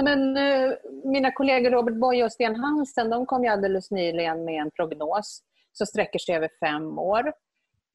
Men, 0.02 0.36
eh, 0.36 0.72
mina 1.04 1.32
kollegor 1.32 1.70
Robert 1.70 2.00
Boye 2.00 2.24
och 2.24 2.32
Sten 2.32 2.56
Hansen 2.56 3.10
de 3.10 3.26
kom 3.26 3.44
ju 3.44 3.50
alldeles 3.50 3.90
nyligen 3.90 4.44
med 4.44 4.62
en 4.62 4.70
prognos 4.70 5.42
som 5.72 5.86
sträcker 5.86 6.18
sig 6.18 6.34
över 6.36 6.50
fem 6.60 6.98
år. 6.98 7.26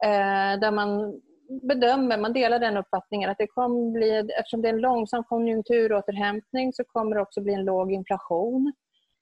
Eh, 0.04 0.60
där 0.60 0.72
man 0.72 1.22
bedömer, 1.50 2.18
man 2.18 2.34
delar 2.34 2.60
den 2.60 2.78
uppfattningen 2.78 3.30
att 3.30 3.38
det 3.38 3.48
kommer 3.48 3.92
bli, 3.92 4.32
eftersom 4.40 4.62
det 4.62 4.70
är 4.70 4.74
en 4.74 4.82
långsam 4.82 5.24
konjunkturåterhämtning 5.24 6.74
så 6.74 6.84
kommer 6.84 7.16
det 7.16 7.22
också 7.22 7.42
bli 7.42 7.54
en 7.54 7.66
låg 7.66 7.92
inflation. 7.92 8.74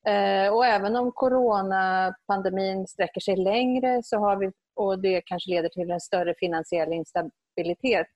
Eh, 0.08 0.54
och 0.54 0.66
även 0.66 0.96
om 0.96 1.12
coronapandemin 1.12 2.88
sträcker 2.88 3.22
sig 3.22 3.36
längre 3.36 4.00
så 4.04 4.18
har 4.18 4.36
vi, 4.38 4.52
och 4.76 5.02
det 5.02 5.22
kanske 5.22 5.50
leder 5.50 5.70
till 5.70 5.92
en 5.92 6.00
större 6.00 6.34
finansiell 6.40 6.94
instabilitet 6.94 8.08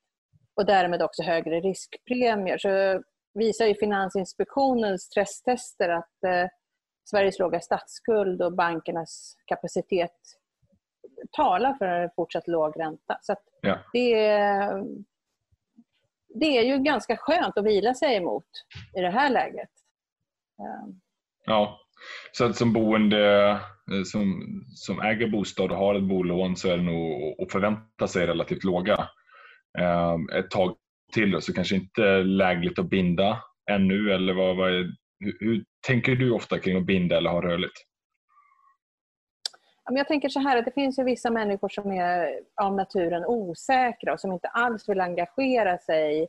och 0.55 0.65
därmed 0.65 1.01
också 1.01 1.23
högre 1.23 1.59
riskpremier 1.59 2.57
så 2.57 3.03
visar 3.33 3.65
ju 3.65 3.75
Finansinspektionens 3.75 5.01
stresstester 5.01 5.89
att 5.89 6.23
eh, 6.27 6.47
Sveriges 7.09 7.39
låga 7.39 7.59
statsskuld 7.59 8.41
och 8.41 8.55
bankernas 8.55 9.35
kapacitet 9.45 10.17
talar 11.31 11.73
för 11.73 11.85
en 11.85 12.09
fortsatt 12.15 12.47
låg 12.47 12.79
ränta. 12.79 13.17
Så 13.21 13.35
Ja. 13.61 13.77
det, 13.93 14.13
är, 14.27 14.83
det 16.39 16.57
är 16.57 16.63
ju 16.63 16.77
ganska 16.77 17.17
skönt 17.17 17.57
att 17.57 17.65
vila 17.65 17.93
sig 17.93 18.15
emot 18.15 18.45
i 18.97 19.01
det 19.01 19.09
här 19.09 19.29
läget. 19.29 19.69
Eh, 20.59 20.93
Ja, 21.45 21.79
så 22.31 22.45
att 22.45 22.55
som 22.55 22.73
boende 22.73 23.49
eh, 23.91 24.03
som, 24.05 24.43
som 24.75 25.01
äger 25.01 25.27
bostad 25.27 25.71
och 25.71 25.77
har 25.77 25.95
ett 25.95 26.03
bolån 26.09 26.55
så 26.55 26.69
är 26.69 26.77
det 26.77 26.83
nog 26.83 27.35
att 27.41 27.51
förvänta 27.51 28.07
sig 28.07 28.27
relativt 28.27 28.63
låga 28.63 29.07
eh, 29.79 30.15
ett 30.39 30.49
tag 30.51 30.75
till. 31.13 31.31
då, 31.31 31.41
Så 31.41 31.53
kanske 31.53 31.75
inte 31.75 32.23
lägligt 32.23 32.79
att 32.79 32.89
binda 32.89 33.43
ännu. 33.71 34.11
Eller 34.13 34.33
vad, 34.33 34.55
vad 34.57 34.69
är, 34.69 34.89
hur, 35.19 35.37
hur 35.39 35.63
tänker 35.87 36.15
du 36.15 36.31
ofta 36.31 36.59
kring 36.59 36.77
att 36.77 36.85
binda 36.85 37.17
eller 37.17 37.29
ha 37.29 37.41
rörligt? 37.41 37.73
Men 39.91 39.97
Jag 39.97 40.07
tänker 40.07 40.29
så 40.29 40.39
här 40.39 40.57
att 40.57 40.65
det 40.65 40.71
finns 40.71 40.99
ju 40.99 41.03
vissa 41.03 41.29
människor 41.29 41.69
som 41.69 41.91
är 41.91 42.39
av 42.61 42.75
naturen 42.75 43.25
osäkra 43.25 44.13
och 44.13 44.19
som 44.19 44.31
inte 44.31 44.47
alls 44.47 44.89
vill 44.89 45.01
engagera 45.01 45.77
sig 45.77 46.27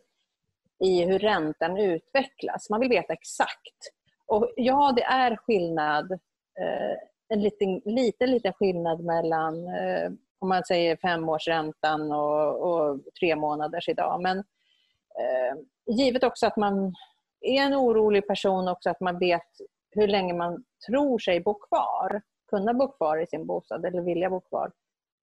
i 0.85 1.05
hur 1.05 1.19
räntan 1.19 1.77
utvecklas. 1.77 2.71
Man 2.71 2.81
vill 2.81 2.89
veta 2.89 3.13
exakt. 3.13 3.79
Och 4.27 4.53
ja, 4.57 4.93
det 4.97 5.03
är 5.03 5.37
skillnad, 5.37 6.13
eh, 6.61 6.97
en 7.29 7.43
liten, 7.43 7.83
liten, 7.85 8.31
liten 8.31 8.53
skillnad 8.53 9.05
mellan 9.05 9.67
eh, 9.67 10.11
om 10.39 10.49
man 10.49 10.65
säger 10.65 10.97
femårsräntan 10.97 12.13
och, 12.13 12.61
och 12.61 13.01
tre 13.21 13.37
månaders 13.37 13.89
idag. 13.89 14.23
Men 14.23 14.39
eh, 14.39 15.57
givet 15.97 16.25
också 16.25 16.47
att 16.47 16.57
man 16.57 16.95
är 17.41 17.63
en 17.63 17.75
orolig 17.75 18.27
person 18.27 18.69
också 18.69 18.91
att 18.91 19.01
man 19.01 19.19
vet 19.19 19.49
hur 19.91 20.09
länge 20.09 20.35
man 20.35 20.65
tror 20.89 21.19
sig 21.19 21.41
bo 21.41 21.55
kvar 21.55 22.23
kunna 22.53 22.75
bo 22.75 22.89
kvar 22.89 23.23
i 23.23 23.27
sin 23.27 23.47
bostad 23.47 23.85
eller 23.85 24.03
vilja 24.03 24.31
bo 24.31 24.41
kvar. 24.41 24.73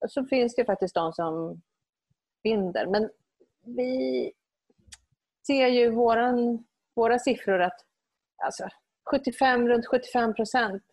Så 0.08 0.26
finns 0.26 0.56
det 0.56 0.66
faktiskt 0.66 0.96
de 0.96 1.14
som 1.14 1.62
binder. 2.44 2.86
Men 2.86 3.10
vi 3.66 4.32
ser 5.48 5.68
ju 5.68 5.90
våran, 5.90 6.66
våra 6.96 7.20
siffror 7.20 7.62
att 7.62 7.86
alltså, 8.44 8.68
75, 9.12 9.68
runt 9.68 9.86
75 9.86 10.34
procent 10.34 10.84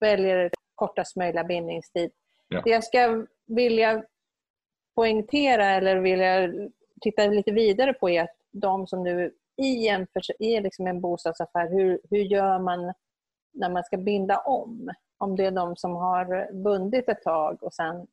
väljer 0.00 0.50
kortast 0.74 1.16
möjliga 1.16 1.44
bindningstid. 1.44 2.10
Ja. 2.48 2.62
Det 2.64 2.70
jag 2.70 2.84
ska 2.84 3.26
vilja 3.46 4.04
poängtera 4.94 5.66
eller 5.66 5.96
vilja 5.96 6.52
titta 7.00 7.26
lite 7.26 7.52
vidare 7.52 7.92
på 7.92 8.10
är 8.10 8.22
att 8.22 8.36
de 8.50 8.86
som 8.86 9.02
nu 9.02 9.34
i 9.56 9.88
en, 9.88 10.06
i 10.38 10.60
liksom 10.60 10.86
en 10.86 11.00
bostadsaffär, 11.00 11.68
hur, 11.70 12.00
hur 12.10 12.18
gör 12.18 12.58
man 12.58 12.94
när 13.52 13.68
man 13.70 13.84
ska 13.84 13.96
binda 13.96 14.38
om? 14.38 14.90
Om 15.18 15.36
det 15.36 15.46
är 15.46 15.50
de 15.50 15.76
som 15.76 15.96
har 15.96 16.52
bundit 16.52 17.08
ett 17.08 17.22
tag 17.22 17.62
och 17.62 17.74
sen 17.74 18.06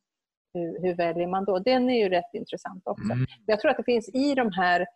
hur, 0.53 0.81
hur 0.81 0.95
väljer 0.95 1.27
man 1.27 1.45
då? 1.45 1.59
Den 1.59 1.89
är 1.89 1.97
ju 2.03 2.09
rätt 2.09 2.33
intressant 2.33 2.87
också. 2.87 3.11
Mm. 3.13 3.25
Jag 3.45 3.59
tror 3.59 3.71
att 3.71 3.77
det 3.77 3.83
finns 3.83 4.09
i 4.09 4.35
de 4.35 4.51
här 4.51 4.87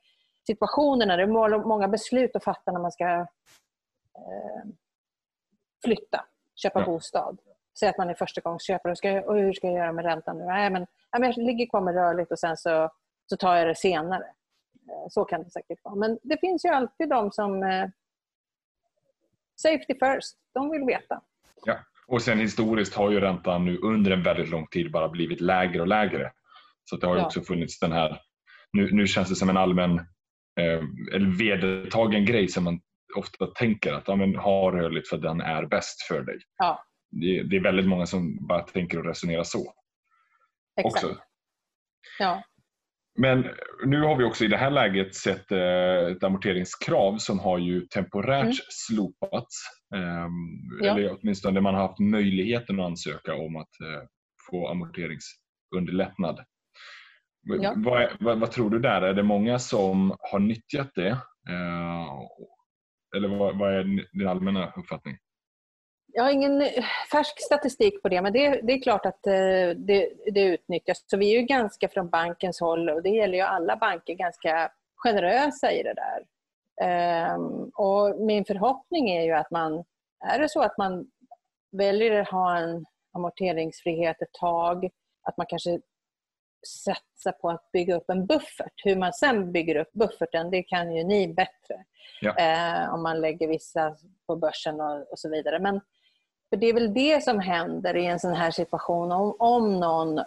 situationerna, 0.48 1.16
det 1.18 1.24
är 1.24 1.28
må- 1.28 1.68
många 1.68 1.88
beslut 1.88 2.36
att 2.36 2.44
fatta 2.44 2.72
när 2.72 2.80
man 2.80 2.92
ska 2.92 3.06
eh, 4.18 4.64
flytta, 5.84 6.26
köpa 6.56 6.80
Ja. 6.80 6.86
bostad. 6.86 7.38
Säg 7.80 7.90
att 7.90 7.98
man 7.98 8.10
är 8.10 8.14
förstagångsköpare 8.14 8.92
och, 8.92 8.98
ska, 8.98 9.22
och 9.22 9.36
hur 9.36 9.54
ska 9.54 9.68
jag 9.68 9.76
göra 9.78 9.92
med 9.92 10.06
räntan 10.06 10.38
nu? 10.38 10.46
Nej, 10.46 10.70
men, 10.70 10.82
nej, 11.14 11.20
men 11.22 11.24
jag 11.24 11.38
ligger 11.38 11.66
kvar 11.70 11.82
med 11.82 11.94
rörligt 11.94 12.32
och 12.32 12.40
sen 12.40 12.58
så, 12.58 12.90
så 13.30 13.38
tar 13.38 13.56
jag 13.56 13.68
det 13.68 13.76
senare. 13.76 14.24
Eh, 14.90 15.08
Så 15.10 15.26
kan 15.26 15.44
det 15.44 15.50
säkert 15.50 15.80
vara. 15.84 15.96
Men 15.96 16.20
det 16.24 16.38
finns 16.38 16.66
ju 16.66 16.70
alltid 16.70 17.10
de 17.10 17.32
som 17.32 17.64
eh, 17.64 17.90
safety 19.62 19.94
first, 19.94 20.38
de 20.54 20.70
vill 20.72 20.84
veta. 20.84 21.22
Ja. 21.66 21.80
Och 22.08 22.22
sen 22.22 22.40
historiskt 22.40 22.96
har 22.96 23.12
ju 23.12 23.20
räntan 23.20 23.66
nu 23.66 23.78
under 23.78 24.12
en 24.12 24.24
väldigt 24.24 24.50
lång 24.50 24.68
tid 24.68 24.92
bara 24.92 25.10
blivit 25.10 25.42
lägre 25.42 25.82
och 25.82 25.88
lägre. 25.88 26.32
Så 26.90 26.98
det 26.98 27.08
har 27.08 27.16
ju 27.16 27.20
Ja. 27.22 27.26
också 27.26 27.42
funnits 27.42 27.80
den 27.80 27.92
här, 27.92 28.22
nu, 28.74 28.92
nu 28.92 29.08
känns 29.08 29.30
det 29.30 29.36
som 29.36 29.50
en 29.50 29.58
allmän 29.58 29.98
eh, 30.60 30.84
eller 31.14 31.38
vedertagen 31.38 32.26
grej 32.26 32.48
som 32.48 32.64
man 32.64 32.80
ofta 33.16 33.48
tänker 33.48 33.94
att 33.94 34.08
ja, 34.08 34.16
men, 34.16 34.36
ha 34.36 34.72
rörligt 34.72 35.10
för 35.10 35.18
den 35.18 35.42
är 35.42 35.66
bäst 35.66 36.02
för 36.08 36.22
dig. 36.22 36.38
Ja. 36.58 36.84
Det, 37.12 37.44
det 37.44 37.56
är 37.56 37.64
väldigt 37.64 37.88
många 37.88 38.06
som 38.06 38.48
bara 38.48 38.62
tänker 38.62 39.00
och 39.00 39.06
resonerar 39.06 39.44
så. 39.44 39.74
Exakt. 40.80 41.04
Också. 41.06 41.18
Ja. 42.20 42.44
Men 43.20 43.46
nu 43.86 44.02
har 44.02 44.16
vi 44.16 44.24
också 44.24 44.46
i 44.46 44.48
det 44.48 44.58
här 44.58 44.72
läget 44.72 45.16
sett 45.16 45.52
eh, 45.52 46.08
ett 46.12 46.24
amorteringskrav 46.24 47.18
som 47.18 47.40
har 47.40 47.58
ju 47.58 47.82
temporärt 47.82 48.44
Mm. 48.44 48.56
slopats. 48.70 49.64
Ehm, 49.96 50.30
Ja. 50.82 50.92
Eller 50.92 51.18
åtminstone 51.22 51.62
man 51.62 51.76
har 51.76 51.82
haft 51.88 52.00
möjligheten 52.00 52.80
att 52.80 52.86
ansöka 52.86 53.36
om 53.36 53.56
att 53.56 53.80
eh, 53.82 54.08
få 54.50 54.68
amorteringsunderlättnad. 54.68 56.40
Ja. 57.62 57.74
Vad, 57.76 58.10
vad, 58.20 58.40
vad 58.40 58.52
tror 58.52 58.70
du 58.70 58.80
där? 58.80 59.02
Är 59.02 59.14
det 59.14 59.24
många 59.24 59.60
som 59.60 60.16
har 60.20 60.40
nyttjat 60.40 60.92
det? 60.96 61.10
Eh, 61.50 62.08
eller 63.16 63.28
vad, 63.28 63.58
vad 63.60 63.74
är 63.74 63.84
din 64.18 64.28
allmänna 64.28 64.72
uppfattning? 64.78 65.18
Jag 66.16 66.24
har 66.24 66.32
ingen 66.32 66.62
eh, 66.62 66.84
färsk 67.12 67.42
statistik 67.46 68.02
på 68.02 68.10
det, 68.10 68.22
men 68.22 68.34
det, 68.34 68.62
det 68.64 68.74
är 68.74 68.82
klart 68.82 69.06
att 69.06 69.28
eh, 69.28 69.70
det, 69.76 70.14
det 70.34 70.44
utnyttjas. 70.44 71.04
Så 71.08 71.18
vi 71.18 71.36
är 71.36 71.40
ju 71.40 71.46
ganska 71.46 71.90
från 71.90 72.10
bankens 72.10 72.60
håll, 72.60 72.90
och 72.90 73.04
det 73.04 73.10
gäller 73.10 73.38
ju 73.38 73.44
alla 73.44 73.76
banker, 73.76 74.14
ganska 74.14 74.72
generösa 74.96 75.72
i 75.72 75.84
det 75.84 75.94
där. 75.94 76.26
Ehm, 76.82 77.72
och 77.76 78.20
min 78.20 78.46
förhoppning 78.46 79.10
är 79.10 79.24
ju 79.24 79.32
att 79.32 79.52
man, 79.52 79.84
är 80.26 80.40
det 80.40 80.50
så 80.50 80.62
att 80.62 80.78
man 80.78 81.06
väljer 81.72 82.22
att 82.22 82.30
ha 82.30 82.58
en 82.58 82.86
amorteringsfrihet 83.14 84.22
ett 84.22 84.34
tag, 84.40 84.90
att 85.24 85.38
man 85.38 85.46
kanske 85.50 85.80
satsar 86.68 87.32
på 87.32 87.50
att 87.50 87.72
bygga 87.72 87.96
upp 87.96 88.10
en 88.10 88.26
buffert. 88.26 88.74
Hur 88.84 88.96
man 88.96 89.14
sen 89.14 89.52
bygger 89.52 89.76
upp 89.76 89.92
bufferten, 89.94 90.52
det 90.52 90.64
kan 90.64 90.96
ju 90.96 91.04
ni 91.04 91.28
bättre. 91.28 91.86
Ja. 92.22 92.38
Eh, 92.38 92.94
om 92.94 93.04
man 93.04 93.22
lägger 93.22 93.48
vissa 93.48 93.96
på 94.28 94.36
börsen 94.36 94.82
och, 94.82 95.12
och 95.12 95.20
så 95.20 95.30
vidare. 95.30 95.60
Men 95.60 95.82
för 96.54 96.58
det 96.58 96.70
är 96.70 96.74
väl 96.74 96.94
det 96.94 97.24
som 97.24 97.40
händer 97.40 97.96
i 97.96 98.06
en 98.06 98.20
sån 98.20 98.34
här 98.34 98.52
situation 98.52 99.12
om, 99.12 99.36
om 99.40 99.80
någon 99.80 100.18
eh, 100.18 100.26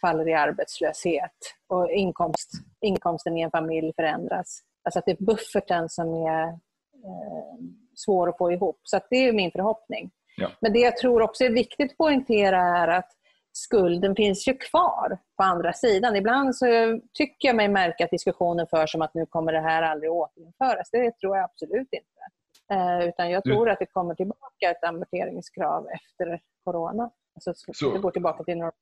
faller 0.00 0.28
i 0.28 0.34
arbetslöshet 0.34 1.30
och 1.68 1.90
inkomst, 1.90 2.50
inkomsten 2.80 3.36
i 3.36 3.40
en 3.40 3.50
familj 3.50 3.92
förändras. 3.96 4.60
Alltså 4.82 4.98
att 4.98 5.04
det 5.04 5.12
är 5.12 5.24
bufferten 5.24 5.88
som 5.88 6.14
är 6.14 6.48
eh, 6.48 7.58
svår 7.94 8.28
att 8.28 8.38
få 8.38 8.52
ihop. 8.52 8.80
Så 8.82 8.96
att 8.96 9.06
det 9.10 9.16
är 9.16 9.32
min 9.32 9.50
förhoppning. 9.50 10.10
Ja. 10.36 10.50
Men 10.60 10.72
det 10.72 10.78
jag 10.78 10.96
tror 10.96 11.22
också 11.22 11.44
är 11.44 11.50
viktigt 11.50 11.90
att 11.90 11.96
poängtera 11.96 12.62
är 12.62 12.88
att 12.88 13.10
skulden 13.52 14.16
finns 14.16 14.48
ju 14.48 14.56
kvar 14.56 15.18
på 15.36 15.42
andra 15.42 15.72
sidan. 15.72 16.16
Ibland 16.16 16.56
så 16.56 16.66
tycker 17.12 17.48
jag 17.48 17.56
mig 17.56 17.68
märka 17.68 18.04
att 18.04 18.10
diskussionen 18.10 18.66
förs 18.66 18.92
som 18.92 19.02
att 19.02 19.14
nu 19.14 19.26
kommer 19.26 19.52
det 19.52 19.60
här 19.60 19.82
aldrig 19.82 20.12
återinföras. 20.12 20.90
Det 20.90 21.18
tror 21.18 21.36
jag 21.36 21.44
absolut 21.44 21.88
inte. 21.92 22.24
Eh, 22.72 23.08
utan 23.08 23.30
jag 23.30 23.44
tror 23.44 23.70
att 23.70 23.78
det 23.78 23.86
kommer 23.86 24.14
tillbaka 24.14 24.70
ett 24.70 24.84
amorteringskrav 24.84 25.86
efter 25.88 26.40
corona. 26.64 27.10
Alltså 27.34 27.72
Så- 27.74 27.92
det 27.92 27.98
går 27.98 28.10
tillbaka 28.10 28.44
till 28.44 28.54
normalt. 28.56 28.74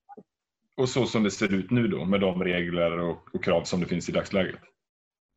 Och 0.76 0.88
så 0.88 1.06
som 1.06 1.22
det 1.22 1.30
ser 1.30 1.54
ut 1.54 1.70
nu 1.70 1.88
då 1.88 2.04
med 2.04 2.20
de 2.20 2.44
regler 2.44 2.98
och, 2.98 3.34
och 3.34 3.44
krav 3.44 3.62
som 3.62 3.80
det 3.80 3.86
finns 3.86 4.08
i 4.08 4.12
dagsläget? 4.12 4.60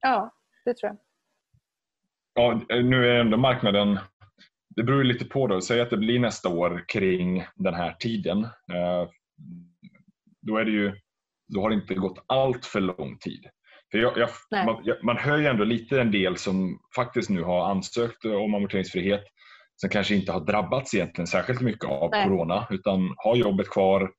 Ja, 0.01 0.31
det 0.65 0.73
tror 0.73 0.89
jag. 0.91 0.97
ja, 2.33 2.61
nu 2.83 3.07
är 3.11 3.19
ändå 3.19 3.37
marknaden 3.37 3.99
det 4.75 4.83
beror 4.83 5.03
lite 5.03 5.25
på. 5.25 5.47
Då. 5.47 5.61
Säg 5.61 5.81
att 5.81 5.89
det 5.89 5.97
blir 5.97 6.19
nästa 6.19 6.49
år 6.49 6.85
kring 6.87 7.45
den 7.55 7.73
här 7.73 7.93
tiden. 7.99 8.43
Eh, 8.43 9.09
då, 10.41 10.57
är 10.57 10.65
det 10.65 10.71
ju, 10.71 10.99
då 11.47 11.61
har 11.61 11.69
det 11.69 11.75
inte 11.75 11.93
gått 11.95 12.23
allt 12.27 12.65
för 12.65 12.79
lång 12.79 13.17
tid. 13.17 13.45
För 13.95 13.99
jag, 13.99 14.17
jag, 14.17 14.29
man, 14.65 14.83
man, 15.03 15.17
hör 15.17 15.37
ju 15.37 15.45
ändå 15.45 15.63
lite 15.63 16.01
en 16.01 16.11
del 16.11 16.37
som 16.37 16.79
faktiskt 16.95 17.29
nu 17.29 17.43
har 17.43 17.69
ansökt 17.69 18.25
om 18.25 18.55
amorteringsfrihet 18.55 19.23
som 19.75 19.89
kanske 19.89 20.15
inte 20.15 20.31
har 20.31 20.39
drabbats 20.39 20.93
egentligen 20.93 21.27
särskilt 21.27 21.61
mycket 21.61 21.85
av 21.85 22.09
Nej. 22.11 22.23
Corona 22.23 22.67
utan 22.69 23.13
har 23.17 23.35
jobbet 23.35 23.69
kvar, 23.69 24.11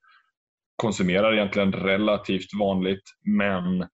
konsumerar 0.76 1.32
egentligen 1.34 1.72
relativt 1.72 2.54
vanligt 2.60 3.02
men 3.24 3.88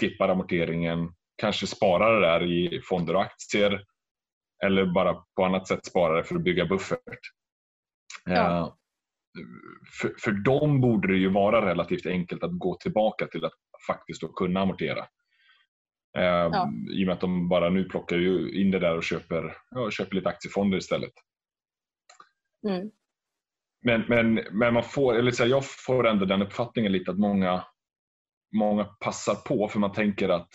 skippar 0.00 0.28
amorteringen, 0.28 1.08
kanske 1.36 1.66
sparar 1.66 2.20
det 2.20 2.26
där 2.26 2.42
i 2.42 2.80
fonder 2.84 3.14
och 3.14 3.22
aktier 3.22 3.84
eller 4.64 4.86
bara 4.86 5.14
på 5.36 5.44
annat 5.44 5.68
sätt 5.68 5.86
sparar 5.86 6.16
det 6.16 6.24
för 6.24 6.36
att 6.36 6.44
bygga 6.44 6.66
buffert. 6.66 7.20
Ja. 8.24 8.60
Eh, 8.60 8.72
för, 10.00 10.14
för 10.18 10.32
dem 10.32 10.80
borde 10.80 11.08
det 11.08 11.18
ju 11.18 11.28
vara 11.28 11.70
relativt 11.70 12.06
enkelt 12.06 12.44
att 12.44 12.58
gå 12.58 12.76
tillbaka 12.76 13.26
till 13.26 13.44
att 13.44 13.52
faktiskt 13.86 14.22
kunna 14.36 14.60
amortera. 14.60 15.06
Eh, 16.18 16.24
ja. 16.24 16.72
I 16.90 17.04
och 17.04 17.06
med 17.06 17.14
att 17.14 17.20
de 17.20 17.48
bara 17.48 17.70
nu 17.70 17.84
plockar 17.84 18.16
ju 18.16 18.60
in 18.60 18.70
det 18.70 18.78
där 18.78 18.96
och 18.96 19.04
köper, 19.04 19.56
ja, 19.70 19.90
köper 19.90 20.16
lite 20.16 20.28
aktiefonder 20.28 20.78
istället. 20.78 21.12
Mm. 22.68 22.90
Men, 23.82 24.04
men, 24.08 24.34
men 24.50 24.74
man 24.74 24.82
får, 24.82 25.14
eller 25.14 25.30
så 25.30 25.42
här, 25.42 25.50
jag 25.50 25.64
får 25.66 26.06
ändå 26.06 26.24
den 26.24 26.42
uppfattningen 26.42 26.92
lite 26.92 27.10
att 27.10 27.18
många, 27.18 27.64
många 28.56 28.84
passar 28.84 29.34
på 29.34 29.68
för 29.68 29.78
man 29.78 29.92
tänker 29.92 30.28
att 30.28 30.48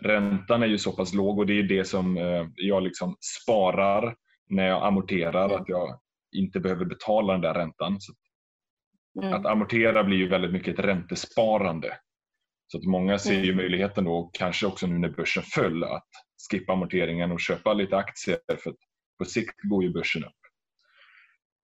räntan 0.00 0.62
är 0.62 0.66
ju 0.66 0.78
så 0.78 0.92
pass 0.92 1.14
låg 1.14 1.38
och 1.38 1.46
det 1.46 1.58
är 1.58 1.62
det 1.62 1.84
som 1.84 2.16
eh, 2.16 2.46
jag 2.54 2.82
liksom 2.82 3.16
sparar 3.20 4.16
när 4.46 4.66
jag 4.68 4.86
amorterar, 4.86 5.44
mm. 5.44 5.60
att 5.60 5.68
jag 5.68 5.98
inte 6.32 6.60
behöver 6.60 6.84
betala 6.84 7.32
den 7.32 7.42
där 7.42 7.54
räntan. 7.54 8.00
Så 8.00 8.12
mm. 9.22 9.34
Att 9.34 9.46
amortera 9.46 10.04
blir 10.04 10.16
ju 10.16 10.28
väldigt 10.28 10.52
mycket 10.52 10.78
ett 10.78 10.84
räntesparande. 10.84 11.96
Så 12.72 12.78
att 12.78 12.84
många 12.84 13.18
ser 13.18 13.34
ju 13.34 13.52
mm. 13.52 13.56
möjligheten 13.56 14.04
då, 14.04 14.30
kanske 14.32 14.66
också 14.66 14.86
nu 14.86 14.98
när 14.98 15.08
börsen 15.08 15.42
föll, 15.42 15.84
att 15.84 16.08
skippa 16.50 16.72
amorteringen 16.72 17.32
och 17.32 17.40
köpa 17.40 17.72
lite 17.72 17.96
aktier 17.96 18.38
för 18.46 18.70
att 18.70 18.76
på 19.18 19.24
sikt 19.24 19.62
går 19.62 19.84
ju 19.84 19.92
börsen 19.92 20.24
upp. 20.24 20.32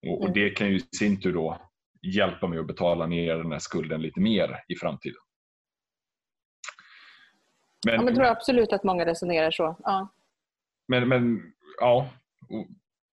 Och, 0.07 0.17
och 0.17 0.29
mm. 0.29 0.33
det 0.33 0.49
kan 0.49 0.67
ju 0.67 0.75
i 0.75 0.79
sin 0.79 1.21
tur 1.21 1.33
då 1.33 1.61
hjälpa 2.01 2.47
mig 2.47 2.59
att 2.59 2.67
betala 2.67 3.07
ner 3.07 3.35
den 3.35 3.51
här 3.51 3.59
skulden 3.59 4.01
lite 4.01 4.19
mer 4.19 4.63
i 4.67 4.75
framtiden. 4.75 5.21
Men, 7.85 7.95
ja, 7.95 8.01
men 8.01 8.15
tror 8.15 8.25
jag 8.25 8.37
absolut 8.37 8.73
att 8.73 8.83
många 8.83 9.05
resonerar 9.05 9.51
så. 9.51 9.77
Ja. 9.83 10.13
Men, 10.87 11.07
men 11.07 11.53
ja, 11.79 12.09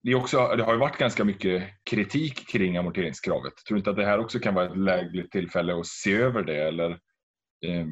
det, 0.02 0.11
är 0.11 0.14
också, 0.14 0.57
det 0.57 0.62
har 0.62 0.72
ju 0.72 0.78
varit 0.78 0.98
ganska 0.98 1.24
mycket 1.24 1.62
kritik 1.90 2.48
kring 2.48 2.76
amorteringskravet. 2.76 3.52
Tror 3.57 3.76
du 3.76 3.78
inte 3.78 3.90
att 3.90 3.96
det 3.96 4.07
här 4.07 4.18
också 4.18 4.38
kan 4.38 4.55
vara 4.55 4.66
ett 4.66 4.78
lägligt 4.78 5.33
tillfälle 5.33 5.81
att 5.81 5.87
se 5.87 6.14
över 6.14 6.42
det 6.42 6.68
eller 6.68 6.98
eh, 7.66 7.87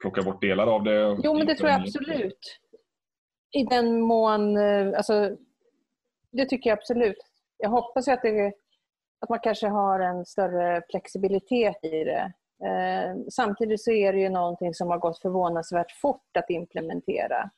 plocka 0.00 0.22
bort 0.22 0.40
delar 0.40 0.66
av 0.66 0.84
det? 0.84 1.18
Jo, 1.22 1.34
men 1.34 1.46
det 1.46 1.54
tror 1.54 1.70
jag 1.70 1.80
absolut. 1.80 2.60
I 3.52 3.64
den 3.64 4.00
mån... 4.00 4.56
Eh, 4.56 4.96
alltså, 4.96 5.36
det 6.32 6.46
tycker 6.46 6.70
jag 6.70 6.78
absolut. 6.78 7.18
Jag 7.56 7.70
hoppas 7.70 8.08
att, 8.08 8.22
det, 8.22 8.52
att 9.20 9.28
man 9.28 9.38
kanske 9.42 9.68
har 9.68 10.00
en 10.00 10.24
större 10.24 10.82
flexibilitet 10.90 11.84
i 11.84 12.04
det. 12.04 12.32
Eh, 12.64 13.16
samtidigt 13.30 13.82
så 13.82 13.90
är 13.90 14.12
det 14.12 14.18
ju 14.20 14.28
någonting 14.28 14.74
som 14.74 14.88
har 14.88 14.98
gått 14.98 15.22
förvånansvärt 15.22 15.92
fort 15.92 16.36
att 16.38 16.50
implementera. 16.50 17.50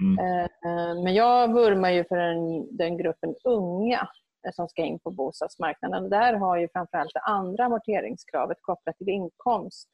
Mm. 0.00 0.18
Eh, 0.18 1.02
men 1.02 1.14
jag 1.14 1.52
vurmar 1.52 1.90
ju 1.90 2.04
för 2.04 2.16
den, 2.16 2.76
den 2.76 2.96
gruppen 2.96 3.34
unga 3.44 4.08
som 4.52 4.68
ska 4.68 4.82
in 4.82 4.98
på 4.98 5.10
bostadsmarknaden. 5.10 6.10
Där 6.10 6.34
har 6.34 6.56
ju 6.56 6.68
framförallt 6.68 7.14
det 7.14 7.20
andra 7.20 7.64
amorteringskravet 7.64 8.58
kopplat 8.60 8.96
till 8.96 9.08
inkomst 9.08 9.88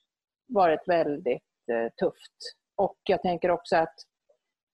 varit 0.47 0.89
väldigt 0.89 1.43
eh, 1.73 1.93
tufft. 2.01 2.55
Och 2.77 2.99
jag 3.05 3.23
tänker 3.23 3.51
också 3.51 3.77
att 3.77 3.95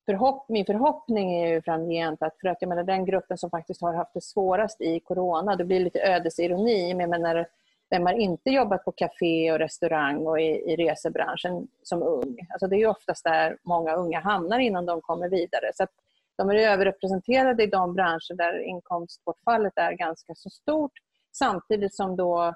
förhopp 0.07 0.49
min 0.49 0.67
förhoppning 0.67 1.33
är 1.43 1.49
ju 1.49 1.63
framgent 1.63 2.23
att 2.23 2.41
för 2.41 2.49
att 2.49 2.59
jag 2.61 2.69
menar, 2.69 2.85
den 2.85 3.05
gruppen 3.05 3.39
som 3.39 3.51
faktiskt 3.51 3.81
har 3.81 3.95
haft 3.95 4.15
det 4.15 4.25
svårast 4.25 4.81
i 4.81 5.01
corona, 5.01 5.57
det 5.57 5.65
blir 5.65 5.81
lite 5.81 6.01
ödesironi, 6.01 6.95
men 6.95 7.01
jag 7.01 7.21
menar, 7.21 7.47
vem 7.91 8.07
har 8.07 8.13
inte 8.13 8.51
jobbat 8.51 8.85
på 8.85 8.93
café 8.93 9.53
och 9.53 9.59
restaurang 9.59 10.27
och 10.27 10.41
i, 10.41 10.45
i 10.45 10.77
resebranschen 10.77 11.69
som 11.83 12.03
ung? 12.03 12.37
Alltså 12.51 12.67
det 12.67 12.77
är 12.77 12.87
oftast 12.87 13.25
där 13.25 13.57
många 13.63 13.95
unga 13.95 14.21
hamnar 14.21 14.59
innan 14.59 14.87
de 14.87 15.01
kommer 15.01 15.29
vidare. 15.29 15.71
Så 15.75 15.87
de 16.37 16.51
är 16.51 16.55
överrepresenterade 16.55 17.63
i 17.63 17.67
de 17.67 17.95
branscher 17.95 18.35
där 18.35 18.63
inkomstbortfallet 18.63 19.73
är 19.77 19.93
ganska 19.93 20.35
så 20.35 20.51
stort 20.51 20.93
samtidigt 21.33 21.95
som 21.95 22.17
då 22.17 22.55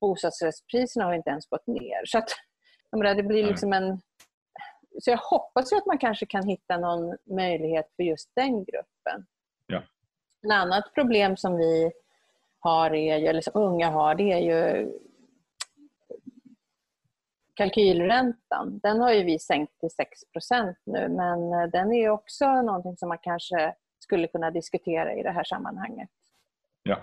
bostadsrättspriserna 0.00 1.04
har 1.04 1.14
inte 1.14 1.30
ens 1.30 1.46
gått 1.46 1.66
ner. 1.66 2.06
Så 2.06 2.18
att, 2.18 2.30
det 2.90 3.22
blir 3.22 3.44
liksom 3.44 3.72
en... 3.72 4.00
Så 5.02 5.10
jag 5.10 5.18
hoppas 5.18 5.72
ju 5.72 5.76
att 5.76 5.86
man 5.86 5.98
kanske 5.98 6.26
kan 6.26 6.46
hitta 6.46 6.78
någon 6.78 7.16
möjlighet 7.24 7.92
för 7.96 8.02
just 8.02 8.30
den 8.34 8.64
gruppen. 8.64 9.26
Ja. 9.66 9.78
Ett 10.42 10.52
annat 10.52 10.94
problem 10.94 11.36
som 11.36 11.56
vi 11.56 11.92
har 12.58 12.94
är, 12.94 13.28
eller 13.28 13.40
som 13.40 13.52
unga 13.54 13.90
har, 13.90 14.14
det 14.14 14.32
är 14.32 14.38
ju 14.38 14.92
kalkylräntan. 17.54 18.80
Den 18.82 19.00
har 19.00 19.12
ju 19.12 19.24
vi 19.24 19.38
sänkt 19.38 19.80
till 19.80 19.88
6% 20.44 20.74
nu 20.84 21.08
men 21.08 21.70
den 21.70 21.92
är 21.92 22.08
också 22.08 22.62
någonting 22.62 22.96
som 22.96 23.08
man 23.08 23.18
kanske 23.18 23.74
skulle 23.98 24.28
kunna 24.28 24.50
diskutera 24.50 25.14
i 25.14 25.22
det 25.22 25.30
här 25.30 25.44
sammanhanget. 25.44 26.08
Ja. 26.82 26.98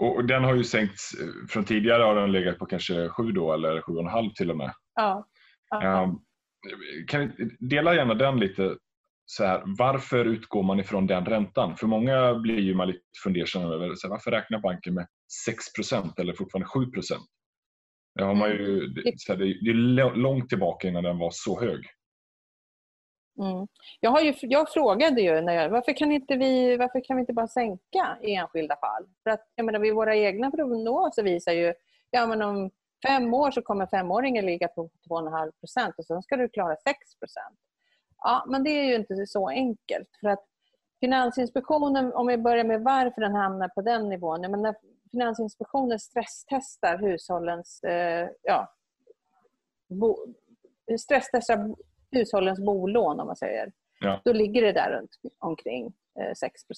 Och 0.00 0.24
den 0.24 0.44
har 0.44 0.54
ju 0.54 0.64
sänkts, 0.64 1.12
från 1.48 1.64
tidigare 1.64 2.02
har 2.02 2.14
den 2.14 2.32
legat 2.32 2.58
på 2.58 2.66
kanske 2.66 3.08
7 3.08 3.32
då 3.32 3.52
eller 3.52 3.80
7,5 3.80 4.34
till 4.34 4.50
och 4.50 4.56
med. 4.56 4.72
Ja. 4.94 5.26
Um, 6.04 6.20
kan 7.06 7.32
dela 7.58 7.94
gärna 7.94 8.14
den 8.14 8.40
lite 8.40 8.76
så 9.26 9.44
här, 9.44 9.62
varför 9.78 10.24
utgår 10.24 10.62
man 10.62 10.80
ifrån 10.80 11.06
den 11.06 11.26
räntan? 11.26 11.76
För 11.76 11.86
många 11.86 12.34
blir 12.34 12.58
ju 12.58 12.74
man 12.74 12.88
lite 12.88 13.00
fundersam 13.22 13.62
över 13.62 13.94
så 13.94 14.06
här, 14.06 14.10
varför 14.10 14.30
räknar 14.30 14.60
banken 14.60 14.94
med 14.94 15.06
6% 15.48 16.20
eller 16.20 16.32
fortfarande 16.32 16.68
7 16.68 16.80
det, 18.14 18.24
har 18.24 18.34
man 18.34 18.50
ju, 18.50 18.78
mm. 18.78 18.94
det, 18.94 19.36
det 19.36 19.70
är 19.70 20.16
långt 20.16 20.48
tillbaka 20.48 20.88
innan 20.88 21.04
den 21.04 21.18
var 21.18 21.30
så 21.32 21.60
hög. 21.60 21.80
Mm. 23.40 23.66
Jag, 24.00 24.10
har 24.10 24.20
ju, 24.20 24.34
jag 24.40 24.72
frågade 24.72 25.20
ju 25.20 25.40
när 25.40 25.52
jag, 25.52 25.68
varför, 25.68 25.92
kan 25.92 26.12
inte 26.12 26.36
vi, 26.36 26.76
varför 26.76 27.04
kan 27.04 27.16
vi 27.16 27.20
inte 27.20 27.32
bara 27.32 27.48
sänka 27.48 28.18
i 28.22 28.34
enskilda 28.34 28.76
fall? 28.76 29.06
För 29.22 29.30
att, 29.30 29.46
jag 29.54 29.66
menar, 29.66 29.92
våra 29.92 30.16
egna 30.16 30.50
prognoser 30.50 31.22
visar 31.22 31.52
ju 31.52 31.74
ja, 32.10 32.26
men 32.26 32.42
om 32.42 32.70
fem 33.06 33.34
år 33.34 33.50
så 33.50 33.62
kommer 33.62 33.86
femåringen 33.86 34.46
ligga 34.46 34.68
på 34.68 34.90
2,5 35.10 35.52
procent 35.60 35.94
och 35.98 36.06
sen 36.06 36.22
ska 36.22 36.36
du 36.36 36.48
klara 36.48 36.76
6 36.76 36.98
procent. 37.18 37.58
Ja, 38.18 38.44
men 38.48 38.64
det 38.64 38.70
är 38.70 38.84
ju 38.84 38.94
inte 38.94 39.26
så 39.26 39.48
enkelt. 39.48 40.08
För 40.20 40.28
att 40.28 40.46
Finansinspektionen, 41.00 42.12
om 42.12 42.26
vi 42.26 42.38
börjar 42.38 42.64
med 42.64 42.82
varför 42.82 43.20
den 43.20 43.34
hamnar 43.34 43.68
på 43.68 43.82
den 43.82 44.08
nivån. 44.08 44.40
Men 44.40 44.62
när 44.62 44.74
Finansinspektionen 45.10 45.98
stresstestar 45.98 46.98
hushållens, 46.98 47.82
eh, 47.82 48.28
ja, 48.42 48.74
bo, 49.88 50.16
stresstestar 50.98 51.74
hushållens 52.12 52.60
bolån, 52.60 53.20
om 53.20 53.26
man 53.26 53.36
säger. 53.36 53.72
Ja. 54.00 54.20
Då 54.24 54.32
ligger 54.32 54.62
det 54.62 54.72
där 54.72 54.90
runt 54.90 55.10
omkring 55.38 55.92
eh, 56.20 56.32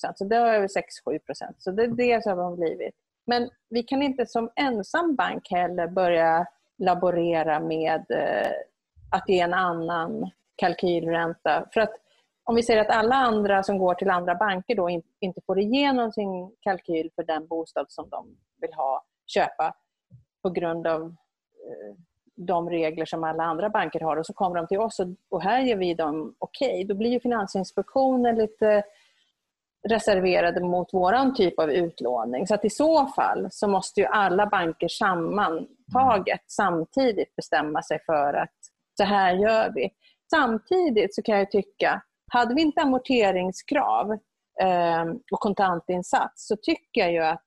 6% 0.07 0.13
Så 0.15 0.25
det 0.25 0.37
är 0.37 0.55
över 0.55 0.69
6-7% 0.69 1.21
Så 1.59 1.71
det 1.71 1.83
är 1.83 1.89
det 1.89 2.23
som 2.23 2.39
har 2.39 2.57
blivit. 2.57 2.95
Men 3.27 3.51
vi 3.71 3.83
kan 3.83 4.03
inte 4.03 4.27
som 4.27 4.51
ensam 4.57 5.15
bank 5.15 5.51
heller 5.51 5.87
börja 5.87 6.47
laborera 6.79 7.61
med 7.61 8.05
eh, 8.11 8.51
att 9.11 9.29
ge 9.29 9.41
en 9.41 9.55
annan 9.55 10.31
kalkylränta. 10.57 11.69
För 11.75 11.81
att 11.81 11.93
om 12.45 12.55
vi 12.55 12.63
säger 12.63 12.81
att 12.81 12.97
alla 12.97 13.15
andra 13.15 13.63
som 13.63 13.79
går 13.79 13.95
till 13.95 14.11
andra 14.11 14.35
banker 14.35 14.75
då 14.75 15.01
inte 15.21 15.41
får 15.47 15.59
igenom 15.59 16.13
sin 16.13 16.57
kalkyl 16.61 17.11
för 17.15 17.23
den 17.23 17.47
bostad 17.47 17.87
som 17.89 18.09
de 18.09 18.37
vill 18.61 18.73
ha, 18.73 19.05
köpa 19.27 19.75
på 20.43 20.51
grund 20.51 20.87
av 20.87 21.03
eh, 21.03 21.97
de 22.37 22.71
regler 22.71 23.05
som 23.05 23.25
alla 23.25 23.45
andra 23.45 23.71
banker 23.71 24.01
har 24.01 24.17
och 24.17 24.27
så 24.27 24.33
kommer 24.33 24.57
de 24.57 24.67
till 24.67 24.79
oss 24.79 25.01
och, 25.01 25.07
och 25.29 25.43
här 25.43 25.61
ger 25.61 25.77
vi 25.77 25.95
dem 25.95 26.35
okej. 26.39 26.69
Okay. 26.69 26.85
Då 26.85 26.95
blir 26.95 27.11
ju 27.11 27.21
Finansinspektionen 27.21 28.37
lite 28.37 28.85
reserverade 29.89 30.61
mot 30.61 30.95
våran 30.95 31.35
typ 31.35 31.59
av 31.59 31.71
utlåning. 31.73 32.47
Så 32.47 32.55
att 32.55 32.65
i 32.65 32.71
så 32.71 33.07
fall 33.07 33.49
så 33.51 33.69
måste 33.69 34.01
ju 34.01 34.07
alla 34.07 34.47
banker 34.47 34.89
sammantaget 34.89 36.45
samtidigt 36.47 37.37
bestämma 37.37 37.83
sig 37.83 37.99
för 38.07 38.35
att 38.35 38.55
så 38.97 39.05
här 39.05 39.35
gör 39.35 39.73
vi. 39.75 39.91
Samtidigt 40.31 41.15
så 41.15 41.23
kan 41.23 41.39
jag 41.39 41.51
tycka, 41.51 42.03
hade 42.33 42.55
vi 42.55 42.63
inte 42.63 42.81
amorteringskrav 42.81 44.13
eh, 44.61 45.05
och 45.33 45.41
kontantinsats 45.41 46.47
så 46.49 46.57
tycker 46.57 47.01
jag 47.01 47.13
ju 47.13 47.23
att 47.25 47.45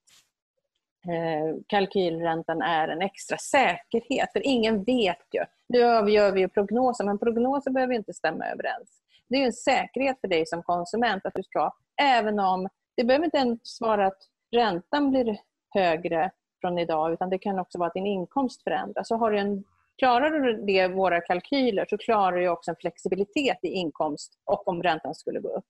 Eh, 1.07 1.55
kalkylräntan 1.67 2.61
är 2.61 2.87
en 2.87 3.01
extra 3.01 3.37
säkerhet. 3.37 4.31
För 4.33 4.47
ingen 4.47 4.83
vet 4.83 5.27
ju. 5.31 5.43
Nu 5.69 5.77
gör 6.11 6.31
vi 6.31 6.39
ju 6.39 6.49
prognoser, 6.49 7.03
men 7.03 7.19
prognoser 7.19 7.71
behöver 7.71 7.93
inte 7.93 8.13
stämma 8.13 8.45
överens. 8.45 9.01
Det 9.29 9.35
är 9.35 9.45
en 9.45 9.53
säkerhet 9.53 10.21
för 10.21 10.27
dig 10.27 10.45
som 10.45 10.63
konsument 10.63 11.25
att 11.25 11.33
du 11.33 11.43
ska, 11.43 11.71
även 12.01 12.39
om 12.39 12.67
det 12.97 13.03
behöver 13.03 13.25
inte 13.25 13.37
ens 13.37 13.81
vara 13.81 14.07
att 14.07 14.21
räntan 14.51 15.11
blir 15.11 15.37
högre 15.69 16.31
från 16.61 16.79
idag 16.79 17.13
utan 17.13 17.29
det 17.29 17.37
kan 17.37 17.59
också 17.59 17.77
vara 17.77 17.87
att 17.87 17.93
din 17.93 18.05
inkomst 18.05 18.63
förändras. 18.63 19.07
Så 19.07 19.15
har 19.15 19.31
du 19.31 19.39
en, 19.39 19.63
klarar 19.97 20.31
du 20.31 20.65
det 20.65 20.87
våra 20.87 21.21
kalkyler 21.21 21.85
så 21.89 21.97
klarar 21.97 22.37
du 22.37 22.49
också 22.49 22.71
en 22.71 22.77
flexibilitet 22.79 23.59
i 23.61 23.67
inkomst 23.67 24.39
och 24.45 24.67
om 24.67 24.83
räntan 24.83 25.15
skulle 25.15 25.39
gå 25.39 25.49
upp. 25.49 25.65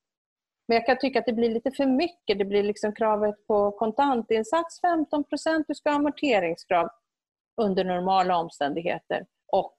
Men 0.67 0.75
jag 0.75 0.85
kan 0.85 0.97
tycka 0.97 1.19
att 1.19 1.25
det 1.25 1.33
blir 1.33 1.49
lite 1.49 1.71
för 1.71 1.85
mycket. 1.85 2.37
Det 2.37 2.45
blir 2.45 2.63
liksom 2.63 2.93
kravet 2.93 3.47
på 3.47 3.71
kontantinsats 3.71 4.81
15 4.81 5.23
du 5.67 5.75
ska 5.75 5.89
ha 5.89 5.97
amorteringskrav 5.97 6.89
under 7.61 7.83
normala 7.83 8.37
omständigheter 8.37 9.25
och 9.51 9.77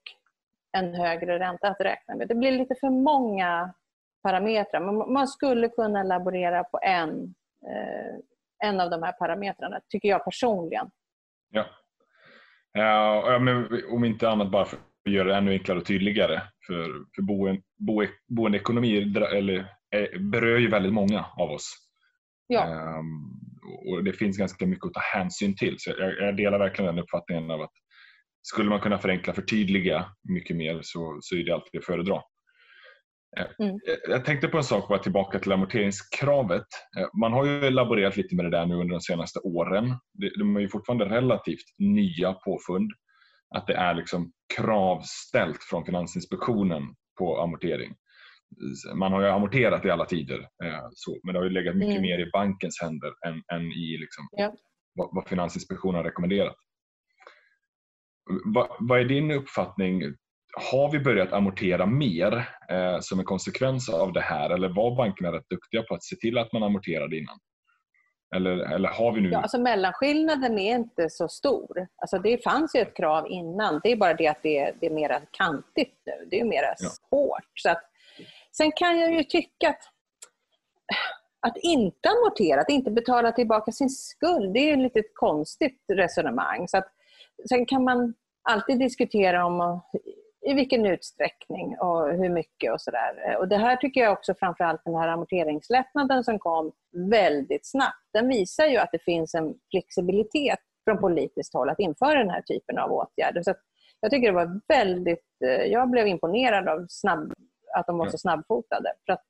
en 0.73 0.95
högre 0.95 1.39
ränta 1.39 1.69
att 1.69 1.81
räkna 1.81 2.15
med. 2.15 2.29
Det 2.29 2.35
blir 2.35 2.53
lite 2.53 2.75
för 2.81 2.91
många 2.91 3.75
parametrar. 4.23 5.13
Man 5.13 5.29
skulle 5.29 5.69
kunna 5.69 6.03
laborera 6.03 6.65
på 6.65 6.79
en, 6.83 7.35
eh, 7.67 8.69
en 8.69 8.81
av 8.81 8.91
de 8.91 9.03
här 9.03 9.13
parametrarna, 9.13 9.81
tycker 9.89 10.09
jag 10.09 10.25
personligen. 10.25 10.91
Ja. 11.51 11.65
Eh, 12.79 13.31
ja 13.33 13.39
men 13.39 13.69
om 13.91 14.05
inte 14.05 14.29
annat 14.29 14.51
bara 14.51 14.65
för 14.65 14.77
att 14.77 15.13
göra 15.13 15.29
det 15.29 15.37
ännu 15.37 15.53
enklare 15.53 15.79
och 15.79 15.87
tydligare. 15.87 16.43
För, 16.67 16.85
för 17.15 17.23
boende, 17.23 17.63
boende, 17.79 18.13
boendeekonomi 18.29 19.13
eller, 19.15 19.76
berör 20.21 20.59
ju 20.59 20.69
väldigt 20.69 20.93
många 20.93 21.27
av 21.37 21.51
oss. 21.51 21.77
Ja. 22.47 22.67
Um, 22.99 23.47
och 23.87 24.05
Det 24.05 24.13
finns 24.13 24.39
ganska 24.39 24.67
mycket 24.67 24.87
att 24.87 24.95
ta 24.95 25.01
hänsyn 25.01 25.57
till. 25.57 25.75
Så 25.79 25.91
jag, 25.99 26.19
jag 26.19 26.37
delar 26.37 26.59
verkligen 26.59 26.95
den 26.95 27.05
uppfattningen 27.05 27.51
av 27.51 27.61
att 27.61 27.73
skulle 28.43 28.71
man 28.71 28.81
kunna 28.81 28.99
förenkla 28.99 29.33
förtydliga 29.33 30.07
mycket 30.29 30.57
mer 30.57 30.81
så, 30.83 31.19
så 31.21 31.37
är 31.37 31.45
det 31.45 31.55
alltid 31.55 31.79
att 31.79 31.85
föredra. 31.85 32.23
Eh, 33.39 33.67
mm. 33.67 33.81
Jag 34.09 34.25
tänkte 34.25 34.49
på 34.49 34.57
en 34.57 34.65
sak, 34.65 34.89
bara 34.89 34.99
tillbaka 34.99 35.39
till 35.39 35.53
amorteringskravet. 35.53 36.67
Eh, 36.99 37.07
man 37.21 37.33
har 37.33 37.45
ju 37.45 37.71
laborerat 37.71 38.17
lite 38.17 38.37
med 38.37 38.45
det 38.45 38.51
där 38.51 38.67
nu 38.67 38.75
under 38.75 38.95
de 38.95 39.01
senaste 39.01 39.39
åren. 39.39 39.95
De 40.39 40.57
är 40.57 40.61
ju 40.61 40.69
fortfarande 40.69 41.05
relativt 41.05 41.65
nya 41.79 42.33
påfund. 42.33 42.91
Att 43.55 43.67
det 43.67 43.75
är 43.75 43.95
liksom 43.95 44.33
kravställt 44.57 45.63
från 45.63 45.85
Finansinspektionen 45.85 46.83
på 47.19 47.41
amortering. 47.41 47.95
Man 48.95 49.13
har 49.13 49.21
ju 49.21 49.29
amorterat 49.29 49.85
i 49.85 49.91
alla 49.91 50.05
tider, 50.05 50.39
eh, 50.65 50.89
men 51.25 51.33
det 51.33 51.39
har 51.39 51.45
ju 51.45 51.51
legat 51.51 51.77
mycket 51.77 51.91
mm. 51.91 52.03
mer 52.03 52.19
i 52.19 52.31
bankens 52.31 52.81
händer 52.83 53.13
än, 53.27 53.43
än 53.53 53.73
i 53.73 53.99
liksom 54.01 54.29
ja. 54.33 54.53
vad 54.95 55.29
Finansinspektionen 55.29 55.95
har 55.95 56.05
rekommenderat. 56.05 56.57
Vad, 58.45 58.69
vad 58.81 59.01
är 59.01 59.05
din 59.05 59.31
uppfattning? 59.31 60.03
Har 60.71 60.93
vi 60.93 60.99
börjat 60.99 61.33
amortera 61.33 61.87
mer 61.87 62.49
eh, 62.71 62.99
som 63.01 63.19
en 63.19 63.25
konsekvens 63.25 63.89
av 63.89 64.13
det 64.13 64.21
här 64.21 64.51
eller 64.51 64.69
var 64.69 64.97
bankerna 64.97 65.33
rätt 65.33 65.49
duktiga 65.49 65.83
på 65.83 65.95
att 65.95 66.05
se 66.05 66.17
till 66.17 66.39
att 66.39 66.53
man 66.53 66.63
amorterade 66.63 67.19
innan? 67.19 67.39
Eller, 68.35 68.75
eller 68.75 68.89
har 68.89 69.13
vi 69.13 69.21
nu... 69.21 69.31
Ja, 69.31 69.41
alltså 69.41 69.61
mellanskillnaden 69.61 70.59
är 70.59 70.75
inte 70.75 71.11
så 71.11 71.29
stor. 71.29 71.87
Alltså 71.97 72.19
det 72.19 72.45
fanns 72.45 72.77
ju 72.77 72.81
ett 72.81 72.97
krav 72.97 73.27
innan. 73.29 73.81
Det 73.83 73.93
är 73.93 73.97
bara 73.97 74.15
det 74.15 74.27
att 74.27 74.43
det 74.43 74.59
är, 74.59 74.75
det 74.81 74.87
är 74.87 74.91
mer 74.91 75.21
kantigt 75.31 76.03
nu. 76.07 76.29
Det 76.31 76.41
är 76.41 76.45
mer 76.45 76.63
ja. 76.63 76.89
hårt. 77.11 77.51
Så 77.55 77.71
att, 77.71 77.83
sen 78.57 78.73
kan 78.73 78.99
jag 78.99 79.13
ju 79.13 79.25
tycka 79.25 79.69
att 79.69 79.83
att 81.41 81.57
inte 81.57 82.09
amortera, 82.09 82.61
att 82.61 82.71
inte 82.71 82.91
betala 82.91 83.33
tillbaka 83.33 83.73
sin 83.73 83.91
skuld, 83.91 84.55
det 84.55 84.59
är 84.59 84.73
ett 84.73 84.79
lite 84.79 85.03
konstigt 85.15 85.85
resonemang. 85.93 86.69
Så 86.69 86.77
att 86.77 86.93
Sen 87.49 87.67
kan 87.67 87.85
man 87.85 88.15
alltid 88.43 88.79
diskutera 88.79 89.47
om 89.47 89.81
i 90.47 90.55
vilken 90.55 90.87
utsträckning 90.87 91.79
och 91.79 92.13
hur 92.13 92.29
mycket 92.29 92.73
och 92.73 92.81
sådär. 92.81 93.37
Och 93.39 93.49
det 93.49 93.57
här 93.57 93.77
tycker 93.77 94.01
jag 94.01 94.13
också 94.13 94.35
framförallt 94.35 94.85
den 94.85 94.95
här 94.95 95.09
amorteringslättnaden 95.09 96.25
som 96.25 96.39
kom 96.39 96.73
väldigt 97.11 97.67
snabbt, 97.67 98.09
den 98.13 98.29
visar 98.29 98.67
ju 98.67 98.77
att 98.77 98.93
det 98.93 99.03
finns 99.03 99.35
en 99.35 99.55
flexibilitet 99.71 100.59
från 100.85 100.99
politiskt 100.99 101.55
håll 101.55 101.69
att 101.71 101.79
införa 101.79 102.19
den 102.19 102.31
här 102.31 102.43
typen 102.43 102.79
av 102.79 102.93
åtgärder. 102.93 103.43
Så 103.43 103.55
jag 104.01 104.11
tycker 104.11 104.27
det 104.27 104.35
var 104.35 104.61
väldigt, 104.69 105.43
eh, 105.45 105.51
jag 105.51 105.91
blev 105.91 106.07
imponerad 106.07 106.69
av 106.69 106.87
snabb, 106.89 107.33
att 107.77 107.87
de 107.87 107.99
var 107.99 108.09
så 108.09 108.19
snabbfotade. 108.19 108.93
För 109.07 109.13
att 109.13 109.23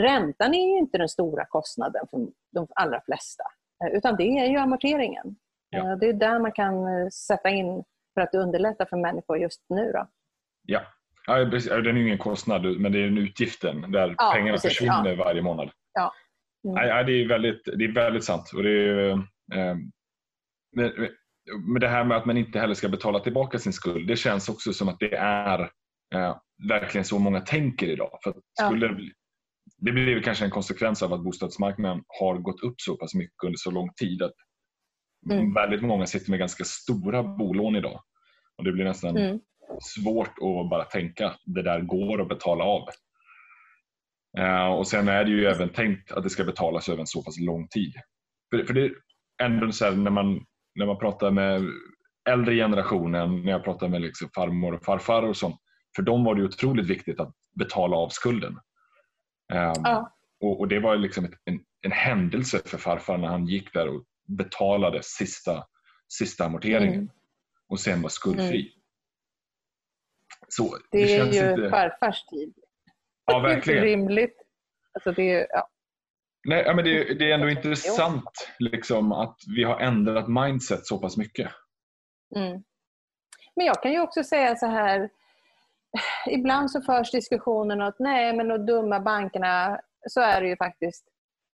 räntan 0.00 0.54
är 0.54 0.72
ju 0.72 0.78
inte 0.78 0.98
den 0.98 1.08
stora 1.08 1.44
kostnaden 1.44 2.06
för 2.10 2.26
de 2.52 2.66
allra 2.74 3.00
flesta, 3.00 3.44
eh, 3.84 3.96
utan 3.96 4.16
det 4.16 4.38
är 4.38 4.46
ju 4.46 4.56
amorteringen. 4.56 5.36
Ja. 5.70 5.96
Det 5.96 6.06
är 6.06 6.12
där 6.12 6.38
man 6.38 6.52
kan 6.52 6.74
eh, 6.74 7.08
sätta 7.08 7.50
in 7.50 7.84
för 8.14 8.20
att 8.20 8.34
underlätta 8.34 8.86
för 8.86 8.96
människor 8.96 9.38
just 9.38 9.64
nu. 9.68 9.92
Då. 9.92 10.08
Ja. 10.62 10.80
ja, 11.26 11.44
den 11.44 11.96
är 11.96 12.00
ingen 12.00 12.18
kostnad 12.18 12.80
men 12.80 12.92
det 12.92 12.98
är 12.98 13.06
en 13.06 13.18
utgiften 13.18 13.92
där 13.92 14.14
ja, 14.18 14.30
pengarna 14.34 14.52
precis. 14.52 14.70
försvinner 14.70 15.10
ja. 15.16 15.24
varje 15.24 15.42
månad. 15.42 15.70
Ja. 15.94 16.12
Mm. 16.64 16.88
Ja, 16.88 17.02
det, 17.02 17.12
är 17.12 17.28
väldigt, 17.28 17.64
det 17.64 17.84
är 17.84 17.92
väldigt 17.92 18.24
sant. 18.24 18.52
Och 18.56 18.62
det 18.62 18.70
är, 18.70 19.10
eh, 19.54 19.76
med 21.72 21.80
det 21.80 21.88
här 21.88 22.04
med 22.04 22.16
att 22.16 22.26
man 22.26 22.36
inte 22.36 22.58
heller 22.58 22.74
ska 22.74 22.88
betala 22.88 23.20
tillbaka 23.20 23.58
sin 23.58 23.72
skuld, 23.72 24.08
det 24.08 24.16
känns 24.16 24.48
också 24.48 24.72
som 24.72 24.88
att 24.88 24.98
det 25.00 25.14
är 25.16 25.60
eh, 26.14 26.36
verkligen 26.68 27.04
så 27.04 27.18
många 27.18 27.40
tänker 27.40 27.86
idag. 27.86 28.18
För 28.24 28.34
skulder, 28.60 28.96
ja. 28.98 29.12
Det 29.78 29.92
blir 29.92 30.22
kanske 30.22 30.44
en 30.44 30.50
konsekvens 30.50 31.02
av 31.02 31.12
att 31.12 31.24
bostadsmarknaden 31.24 32.02
har 32.20 32.38
gått 32.38 32.62
upp 32.62 32.80
så 32.80 32.96
pass 32.96 33.14
mycket 33.14 33.44
under 33.44 33.56
så 33.56 33.70
lång 33.70 33.90
tid 33.94 34.22
att 34.22 34.34
Mm. 35.30 35.54
Väldigt 35.54 35.82
många 35.82 36.06
sitter 36.06 36.30
med 36.30 36.38
ganska 36.38 36.64
stora 36.64 37.22
bolån 37.22 37.76
idag. 37.76 38.02
Och 38.58 38.64
Det 38.64 38.72
blir 38.72 38.84
nästan 38.84 39.16
mm. 39.16 39.40
svårt 39.82 40.28
att 40.38 40.70
bara 40.70 40.84
tänka 40.84 41.26
att 41.26 41.40
det 41.44 41.62
där 41.62 41.80
går 41.80 42.22
att 42.22 42.28
betala 42.28 42.64
av. 42.64 42.88
Uh, 44.38 44.66
och 44.66 44.86
Sen 44.86 45.08
är 45.08 45.24
det 45.24 45.30
ju 45.30 45.46
även 45.46 45.68
tänkt 45.68 46.12
att 46.12 46.22
det 46.22 46.30
ska 46.30 46.44
betalas 46.44 46.88
över 46.88 47.00
en 47.00 47.06
så 47.06 47.22
pass 47.22 47.40
lång 47.40 47.68
tid. 47.68 47.92
För, 48.50 48.64
för 48.64 48.74
det 48.74 48.84
är 48.84 48.92
ändå 49.42 49.72
så 49.72 49.90
när, 49.90 50.10
man, 50.10 50.44
när 50.74 50.86
man 50.86 50.98
pratar 50.98 51.30
med 51.30 51.62
äldre 52.30 52.54
generationen, 52.54 53.42
när 53.42 53.52
jag 53.52 53.64
pratar 53.64 53.88
med 53.88 54.00
liksom 54.00 54.28
farmor 54.34 54.74
och 54.74 54.84
farfar 54.84 55.22
och 55.22 55.36
sånt. 55.36 55.60
För 55.98 56.02
dem 56.02 56.24
var 56.24 56.34
det 56.34 56.44
otroligt 56.44 56.86
viktigt 56.86 57.20
att 57.20 57.34
betala 57.58 57.96
av 57.96 58.08
skulden. 58.08 58.52
Um, 58.52 59.82
ja. 59.84 60.16
och, 60.40 60.60
och, 60.60 60.68
Det 60.68 60.80
var 60.80 60.96
liksom 60.96 61.24
ett, 61.24 61.34
en, 61.44 61.60
en 61.82 61.92
händelse 61.92 62.60
för 62.64 62.78
farfar 62.78 63.18
när 63.18 63.28
han 63.28 63.46
gick 63.46 63.72
där 63.72 63.88
och 63.88 64.04
betalade 64.26 65.00
sista, 65.02 65.64
sista 66.08 66.44
amorteringen 66.44 66.94
mm. 66.94 67.10
och 67.68 67.80
sen 67.80 68.02
var 68.02 68.08
skuldfri. 68.08 68.60
Mm. 68.60 68.72
Så, 70.48 70.76
det, 70.76 70.82
det 70.90 71.16
är 71.16 71.24
ju 71.24 71.50
inte... 71.50 71.70
farfars 71.70 72.24
tid. 72.24 72.54
Ja, 73.24 73.38
verkligen. 73.38 73.82
Det 73.82 73.88
är 73.88 73.96
rimligt. 73.96 74.36
Alltså 74.92 75.12
det, 75.12 75.32
är, 75.32 75.46
ja. 75.50 75.68
Nej, 76.48 76.74
men 76.74 76.84
det, 76.84 77.14
det, 77.14 77.30
är 77.30 77.34
ändå 77.34 77.50
intressant 77.50 78.48
liksom, 78.58 79.12
att 79.12 79.36
vi 79.56 79.64
har 79.64 79.80
ändrat 79.80 80.28
mindset 80.28 80.86
så 80.86 80.98
pass 80.98 81.16
mycket. 81.16 81.52
Mm. 82.36 82.62
Men 83.56 83.66
jag 83.66 83.82
kan 83.82 83.92
ju 83.92 84.00
också 84.00 84.24
säga 84.24 84.56
så 84.56 84.66
här. 84.66 85.10
Ibland 86.26 86.70
så 86.70 86.80
förs 86.80 87.10
diskussionen 87.10 87.82
att 87.82 87.98
nej, 87.98 88.36
men 88.36 88.48
de 88.48 88.58
dumma 88.58 89.00
bankerna, 89.00 89.80
så 90.08 90.20
är 90.20 90.40
det 90.40 90.48
ju 90.48 90.56
faktiskt 90.56 91.04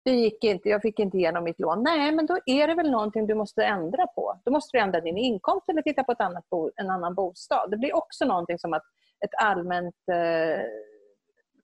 det 0.03 0.11
gick 0.11 0.43
inte, 0.43 0.69
jag 0.69 0.81
fick 0.81 0.99
inte 0.99 1.17
igenom 1.17 1.43
mitt 1.43 1.59
lån. 1.59 1.83
Nej, 1.83 2.11
men 2.11 2.25
då 2.25 2.37
är 2.45 2.67
det 2.67 2.75
väl 2.75 2.91
någonting 2.91 3.27
du 3.27 3.35
måste 3.35 3.65
ändra 3.65 4.07
på. 4.07 4.41
Då 4.45 4.51
måste 4.51 4.77
du 4.77 4.81
ändra 4.81 5.01
din 5.01 5.17
inkomst 5.17 5.69
eller 5.69 5.81
titta 5.81 6.03
på 6.03 6.11
ett 6.11 6.21
annat 6.21 6.49
bo, 6.49 6.71
en 6.75 6.89
annan 6.89 7.15
bostad. 7.15 7.71
Det 7.71 7.77
blir 7.77 7.95
också 7.95 8.25
någonting 8.25 8.59
som 8.59 8.73
att 8.73 8.83
ett 9.25 9.43
allmänt 9.43 9.95
eh, 10.11 10.61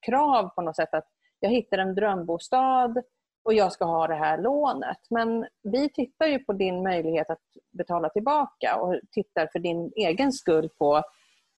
krav 0.06 0.50
på 0.50 0.62
något 0.62 0.76
sätt 0.76 0.94
att 0.94 1.08
jag 1.40 1.50
hittar 1.50 1.78
en 1.78 1.96
drömbostad 1.96 3.04
och 3.44 3.54
jag 3.54 3.72
ska 3.72 3.86
ha 3.86 4.08
det 4.08 4.16
här 4.16 4.38
lånet. 4.38 5.00
Men 5.10 5.48
vi 5.64 5.90
tittar 5.90 6.26
ju 6.26 6.40
på 6.40 6.54
din 6.54 6.84
möjlighet 6.84 7.30
att 7.30 7.44
betala 7.72 8.10
tillbaka 8.10 8.76
och 8.76 9.00
tittar 9.12 9.48
för 9.52 9.60
din 9.60 9.92
egen 9.96 10.32
skull 10.32 10.70
på 10.70 11.04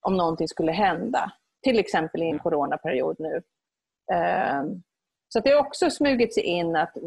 om 0.01 0.17
någonting 0.17 0.47
skulle 0.47 0.71
hända. 0.71 1.31
Till 1.63 1.79
exempel 1.79 2.23
i 2.23 2.29
en 2.29 2.39
coronaperiod 2.39 3.15
nu. 3.19 3.41
Eh, 4.13 4.63
så 5.29 5.39
det 5.39 5.51
har 5.51 5.59
också 5.59 5.89
smugit 5.89 6.33
sig 6.33 6.43
in 6.43 6.75
att 6.75 6.97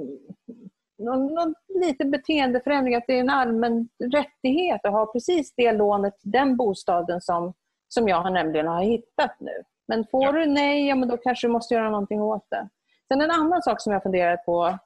någon, 0.98 1.34
någon 1.34 1.54
liten 1.68 2.10
beteendeförändring, 2.10 2.94
att 2.94 3.04
det 3.06 3.16
är 3.16 3.20
en 3.20 3.30
allmän 3.30 3.88
rättighet 4.12 4.84
att 4.84 4.92
ha 4.92 5.12
precis 5.12 5.54
det 5.56 5.72
lånet, 5.72 6.14
den 6.22 6.56
bostaden 6.56 7.20
som, 7.20 7.54
som 7.88 8.08
jag 8.08 8.20
har 8.20 8.30
nämligen 8.30 8.66
har 8.66 8.82
hittat 8.82 9.40
nu. 9.40 9.62
Men 9.88 10.06
får 10.10 10.24
ja. 10.24 10.32
du 10.32 10.46
nej, 10.46 10.88
ja, 10.88 10.94
men 10.94 11.08
då 11.08 11.16
kanske 11.16 11.46
du 11.46 11.52
måste 11.52 11.74
göra 11.74 11.90
någonting 11.90 12.22
åt 12.22 12.46
det. 12.50 12.68
Sen 13.08 13.20
en 13.20 13.30
annan 13.30 13.62
sak 13.62 13.80
som 13.80 13.92
jag 13.92 14.02
funderat 14.02 14.44
på 14.44 14.78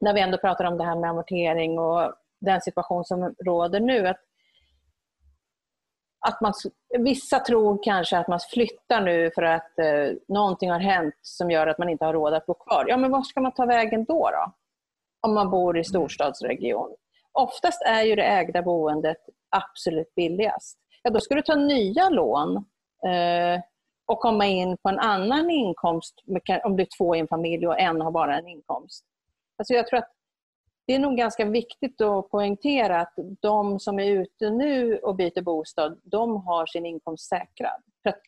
när 0.00 0.14
vi 0.14 0.20
ändå 0.20 0.38
pratar 0.38 0.64
om 0.64 0.78
det 0.78 0.84
här 0.84 0.96
med 0.96 1.10
amortering 1.10 1.78
och 1.78 2.12
den 2.40 2.60
situation 2.60 3.04
som 3.04 3.34
råder 3.44 3.80
nu. 3.80 4.06
Att 4.08 4.20
att 6.20 6.40
man, 6.40 6.52
vissa 6.98 7.38
tror 7.38 7.82
kanske 7.82 8.18
att 8.18 8.28
man 8.28 8.40
flyttar 8.40 9.00
nu 9.00 9.30
för 9.34 9.42
att 9.42 9.78
eh, 9.78 10.16
någonting 10.28 10.70
har 10.70 10.80
hänt 10.80 11.14
som 11.22 11.50
gör 11.50 11.66
att 11.66 11.78
man 11.78 11.88
inte 11.88 12.04
har 12.04 12.12
råd 12.12 12.34
att 12.34 12.46
bo 12.46 12.54
kvar. 12.54 12.84
Ja, 12.88 12.96
men 12.96 13.10
var 13.10 13.22
ska 13.22 13.40
man 13.40 13.52
ta 13.52 13.66
vägen 13.66 14.04
då? 14.04 14.30
då? 14.30 14.52
Om 15.20 15.34
man 15.34 15.50
bor 15.50 15.78
i 15.78 15.84
storstadsregion. 15.84 16.96
Oftast 17.32 17.82
är 17.82 18.02
ju 18.02 18.14
det 18.14 18.24
ägda 18.24 18.62
boendet 18.62 19.18
absolut 19.50 20.14
billigast. 20.14 20.78
Ja, 21.02 21.10
då 21.10 21.20
ska 21.20 21.34
du 21.34 21.42
ta 21.42 21.54
nya 21.54 22.08
lån. 22.08 22.56
Eh, 23.06 23.60
och 24.06 24.20
komma 24.20 24.46
in 24.46 24.76
på 24.82 24.88
en 24.88 24.98
annan 24.98 25.50
inkomst 25.50 26.14
om 26.64 26.76
du 26.76 26.82
är 26.82 26.98
två 26.98 27.16
i 27.16 27.18
en 27.18 27.28
familj 27.28 27.66
och 27.66 27.80
en 27.80 28.00
har 28.00 28.10
bara 28.10 28.38
en 28.38 28.48
inkomst. 28.48 29.04
Alltså 29.58 29.74
jag 29.74 29.86
tror 29.86 29.98
att 29.98 30.12
det 30.88 30.94
är 30.94 30.98
nog 30.98 31.16
ganska 31.16 31.44
viktigt 31.44 32.00
att 32.00 32.30
poängtera 32.30 33.00
att 33.00 33.14
de 33.40 33.80
som 33.80 33.98
är 33.98 34.12
ute 34.12 34.50
nu 34.50 34.98
och 34.98 35.16
byter 35.16 35.42
bostad, 35.42 36.00
de 36.04 36.46
har 36.46 36.66
sin 36.66 36.86
inkomst 36.86 37.28
säkrad. 37.28 37.82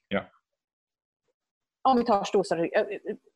Ja. 0.09 0.25
Om 1.83 1.97
vi 1.97 2.05
tar 2.05 2.25
storstad, 2.25 2.61
eh, 2.61 2.67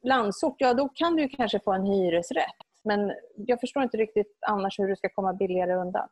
landsort, 0.03 0.57
ja 0.59 0.75
då 0.75 0.89
kan 0.89 1.17
du 1.17 1.29
kanske 1.29 1.61
få 1.61 1.73
en 1.73 1.85
hyresrätt. 1.85 2.57
Men 2.85 3.13
jag 3.37 3.61
förstår 3.61 3.83
inte 3.83 3.97
riktigt 3.97 4.39
annars 4.47 4.79
hur 4.79 4.89
du 4.89 4.97
ska 4.97 5.09
komma 5.09 5.33
billigare 5.33 5.75
undan. 5.75 6.09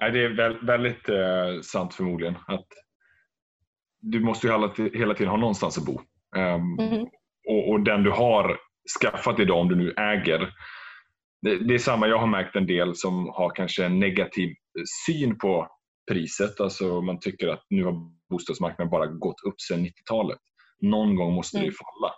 Nej, 0.00 0.12
det 0.12 0.24
är 0.24 0.66
väldigt 0.66 1.08
eh, 1.08 1.60
sant 1.62 1.94
förmodligen. 1.94 2.34
Att 2.46 2.66
du 4.00 4.20
måste 4.20 4.46
ju 4.46 4.52
hela, 4.94 5.14
tiden 5.14 5.30
ha 5.30 5.36
någonstans 5.36 5.78
att 5.78 5.84
bo. 5.84 6.00
Um, 6.36 6.78
mm. 6.78 7.06
och, 7.48 7.70
och, 7.70 7.80
den 7.80 8.02
du 8.02 8.10
har 8.10 8.56
skaffat 9.00 9.40
idag, 9.40 9.58
om 9.58 9.68
du 9.68 9.76
nu 9.76 9.92
äger, 9.92 10.52
det, 11.42 11.58
det, 11.58 11.74
är 11.74 11.78
samma, 11.78 12.08
jag 12.08 12.18
har 12.18 12.26
märkt 12.26 12.56
en 12.56 12.66
del 12.66 12.94
som 12.94 13.28
har 13.28 13.54
kanske 13.54 13.84
en 13.84 13.98
negativ 13.98 14.54
syn 15.06 15.38
på 15.38 15.68
priset. 16.10 16.60
Alltså 16.60 17.00
man 17.00 17.20
tycker 17.20 17.48
att 17.48 17.62
nu 17.70 17.84
har 17.84 17.94
bostadsmarknaden 18.30 18.90
bara 18.90 19.06
gått 19.06 19.40
upp 19.46 19.60
sedan 19.60 19.86
90-talet. 19.86 20.38
Någon 20.80 21.16
gång 21.16 21.34
måste 21.34 21.58
mm. 21.58 21.70
det 21.70 21.76
falla. 21.76 22.14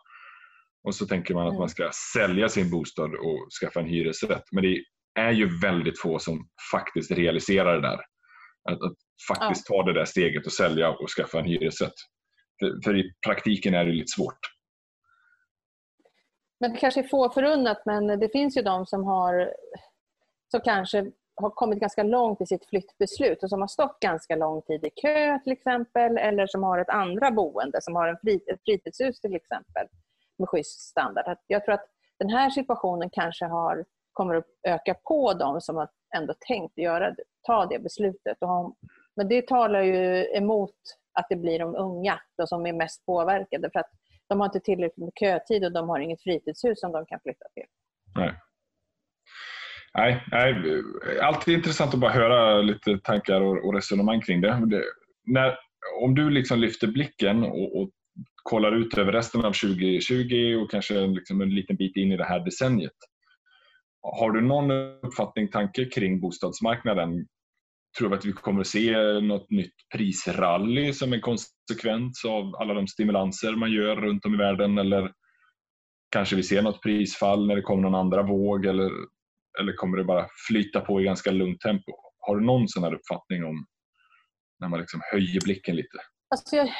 Och 0.85 0.95
så 0.95 1.07
tänker 1.07 1.35
man 1.35 1.49
att 1.49 1.59
man 1.59 1.69
ska 1.69 1.91
sälja 2.15 2.49
sin 2.49 2.71
bostad 2.71 3.15
och 3.15 3.49
skaffa 3.61 3.81
en 3.81 3.87
hyresrätt. 3.87 4.45
Men 4.53 4.63
det 4.63 4.85
är 5.19 5.33
ju 5.33 5.59
väldigt 5.59 6.01
få 6.01 6.19
som 6.19 6.49
faktiskt 6.73 7.11
realiserar 7.11 7.75
det 7.75 7.89
där. 7.89 8.01
Att, 8.71 8.83
att 8.83 8.97
faktiskt 9.29 9.67
ja. 9.71 9.77
ta 9.77 9.83
det 9.83 9.93
där 9.93 10.05
steget 10.05 10.47
och 10.47 10.53
sälja 10.53 10.91
och 10.91 11.11
skaffa 11.17 11.39
en 11.39 11.45
hyresrätt. 11.47 11.93
För, 12.61 12.85
för 12.85 12.97
i 12.97 13.13
praktiken 13.27 13.75
är 13.75 13.85
det 13.85 13.93
lite 13.93 14.13
svårt. 14.17 14.39
Men 16.61 16.73
det 16.73 16.79
kanske 16.79 17.01
är 17.01 17.09
få 17.09 17.31
förunnat, 17.31 17.83
men 17.85 18.07
det 18.07 18.29
finns 18.29 18.57
ju 18.57 18.63
de 18.63 18.87
som 18.87 19.05
har 19.05 19.55
som 20.51 20.61
kanske 20.61 21.11
har 21.37 21.51
kommit 21.51 21.81
ganska 21.81 22.03
långt 22.03 22.41
i 22.41 22.47
sitt 22.47 22.67
flyttbeslut 22.67 23.43
och 23.43 23.51
som 23.51 23.61
har 23.61 23.69
stått 23.69 24.01
ganska 24.01 24.37
lång 24.37 24.63
tid 24.63 24.85
i 24.85 24.91
kö 24.91 25.39
till 25.39 25.53
exempel 25.53 26.19
eller 26.19 26.47
som 26.47 26.63
har 26.63 26.79
ett 26.79 26.89
andra 26.89 27.31
boende, 27.31 27.83
som 27.83 27.97
har 27.97 28.09
en 28.09 28.17
frit 28.23 28.49
ett 28.49 28.61
fritidshus 28.65 29.21
till 29.21 29.35
exempel 29.35 29.87
med 30.39 30.49
schysst 30.49 30.81
standard. 30.81 31.37
Jag 31.47 31.65
tror 31.65 31.75
att 31.75 31.87
den 32.19 32.31
här 32.31 32.51
situationen 32.51 33.11
kanske 33.11 33.45
har, 33.45 33.85
kommer 34.13 34.35
att 34.35 34.47
öka 34.63 34.95
på 34.95 35.33
dem 35.35 35.61
som 35.61 35.77
har 35.77 35.89
ändå 36.17 36.35
tänkt 36.49 36.79
göra, 36.79 37.15
ta 37.47 37.67
det 37.67 37.79
beslutet. 37.79 38.39
men 39.17 39.29
det 39.29 39.47
talar 39.47 39.83
ju 39.83 40.27
emot 40.37 40.77
att 41.13 41.27
det 41.29 41.37
blir 41.37 41.59
de 41.59 41.77
unga 41.77 42.21
då, 42.37 42.47
som 42.47 42.67
är 42.67 42.73
mest 42.73 43.07
påverkade. 43.07 43.71
För 43.71 43.81
att 43.81 43.91
de 44.31 44.41
har 44.41 44.47
inte 44.47 44.61
tillräckligt 44.61 44.97
med 44.97 45.13
kötid 45.21 45.65
och 45.65 45.73
de 45.73 45.89
har 45.89 46.01
inget 46.01 46.23
fritidshus 46.23 46.81
som 46.81 46.93
de 46.93 47.07
kan 47.07 47.21
flytta 47.21 47.45
till. 47.55 47.65
Nej. 48.15 48.35
Nej, 49.95 50.25
nej, 50.31 50.55
alltid 51.23 51.55
intressant 51.55 51.95
att 51.95 52.01
bara 52.01 52.13
höra 52.13 52.63
lite 52.63 52.99
tankar 52.99 53.41
och, 53.41 53.67
och 53.67 53.75
resonemang 53.75 54.21
kring 54.21 54.41
det. 54.41 54.63
det 54.67 54.83
när, 55.27 55.57
om 56.03 56.15
du 56.15 56.31
liksom 56.31 56.61
lyfter 56.61 56.87
blicken 56.87 57.43
och, 57.43 57.81
och, 57.81 57.91
kollar 58.43 58.73
ut 58.73 58.99
över 58.99 59.13
resten 59.13 59.45
av 59.45 59.53
2020 59.53 60.59
och 60.63 60.71
kanske 60.71 61.07
liksom 61.07 61.41
en 61.41 61.55
liten 61.55 61.77
bit 61.77 61.97
in 61.97 62.13
i 62.13 62.17
det 62.17 62.25
här 62.25 62.41
decenniet. 62.41 62.93
Har 64.03 64.31
du 64.31 64.41
någon 64.41 64.71
uppfattning, 65.03 65.49
tanke 65.49 65.85
kring 65.85 66.21
bostadsmarknaden? 66.21 67.27
Tror 67.99 68.09
du 68.09 68.17
att 68.17 68.25
vi 68.25 68.33
kommer 68.33 68.61
att 68.61 68.67
se 68.67 69.21
något 69.21 69.51
nytt 69.51 69.75
prisrally 69.95 70.93
som 70.93 71.13
en 71.13 71.21
konsekvens 71.21 72.25
av 72.25 72.57
alla 72.57 72.75
de 72.75 72.87
stimulanser 72.87 73.53
man 73.53 73.73
gör 73.73 73.97
runt 73.97 74.25
om 74.25 74.35
i 74.35 74.39
världen? 74.39 74.79
Eller 74.79 75.13
kanske 76.11 76.37
vi 76.37 76.43
ser 76.43 76.63
något 76.63 76.83
prisfall 76.83 77.47
när 77.47 77.57
det 77.57 77.63
kommer 77.63 77.83
någon 77.83 77.95
andra 77.95 78.23
våg? 78.23 78.67
Eller, 78.67 78.91
eller 79.61 79.73
kommer 79.77 79.99
det 79.99 80.05
bara 80.05 80.27
flyta 80.49 80.81
på 80.81 81.01
i 81.01 81.05
ganska 81.05 81.31
lugnt 81.31 81.61
tempo? 81.61 81.93
Har 82.19 82.37
du 82.37 82.47
någon 82.47 82.69
sån 82.69 82.85
här 82.85 82.95
uppfattning 82.95 83.45
om 83.45 83.67
när 84.61 84.69
man 84.69 84.81
liksom 84.81 85.01
höjer 85.13 85.41
blicken 85.45 85.77
lite? 85.77 85.99
Alltså 86.29 86.57
jag, 86.57 86.71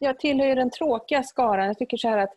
jag 0.00 0.18
tillhör 0.18 0.56
den 0.56 0.70
tråkiga 0.70 1.22
skaran. 1.22 1.66
Jag 1.66 1.78
tycker 1.78 1.96
så 1.96 2.08
här 2.08 2.18
att 2.18 2.32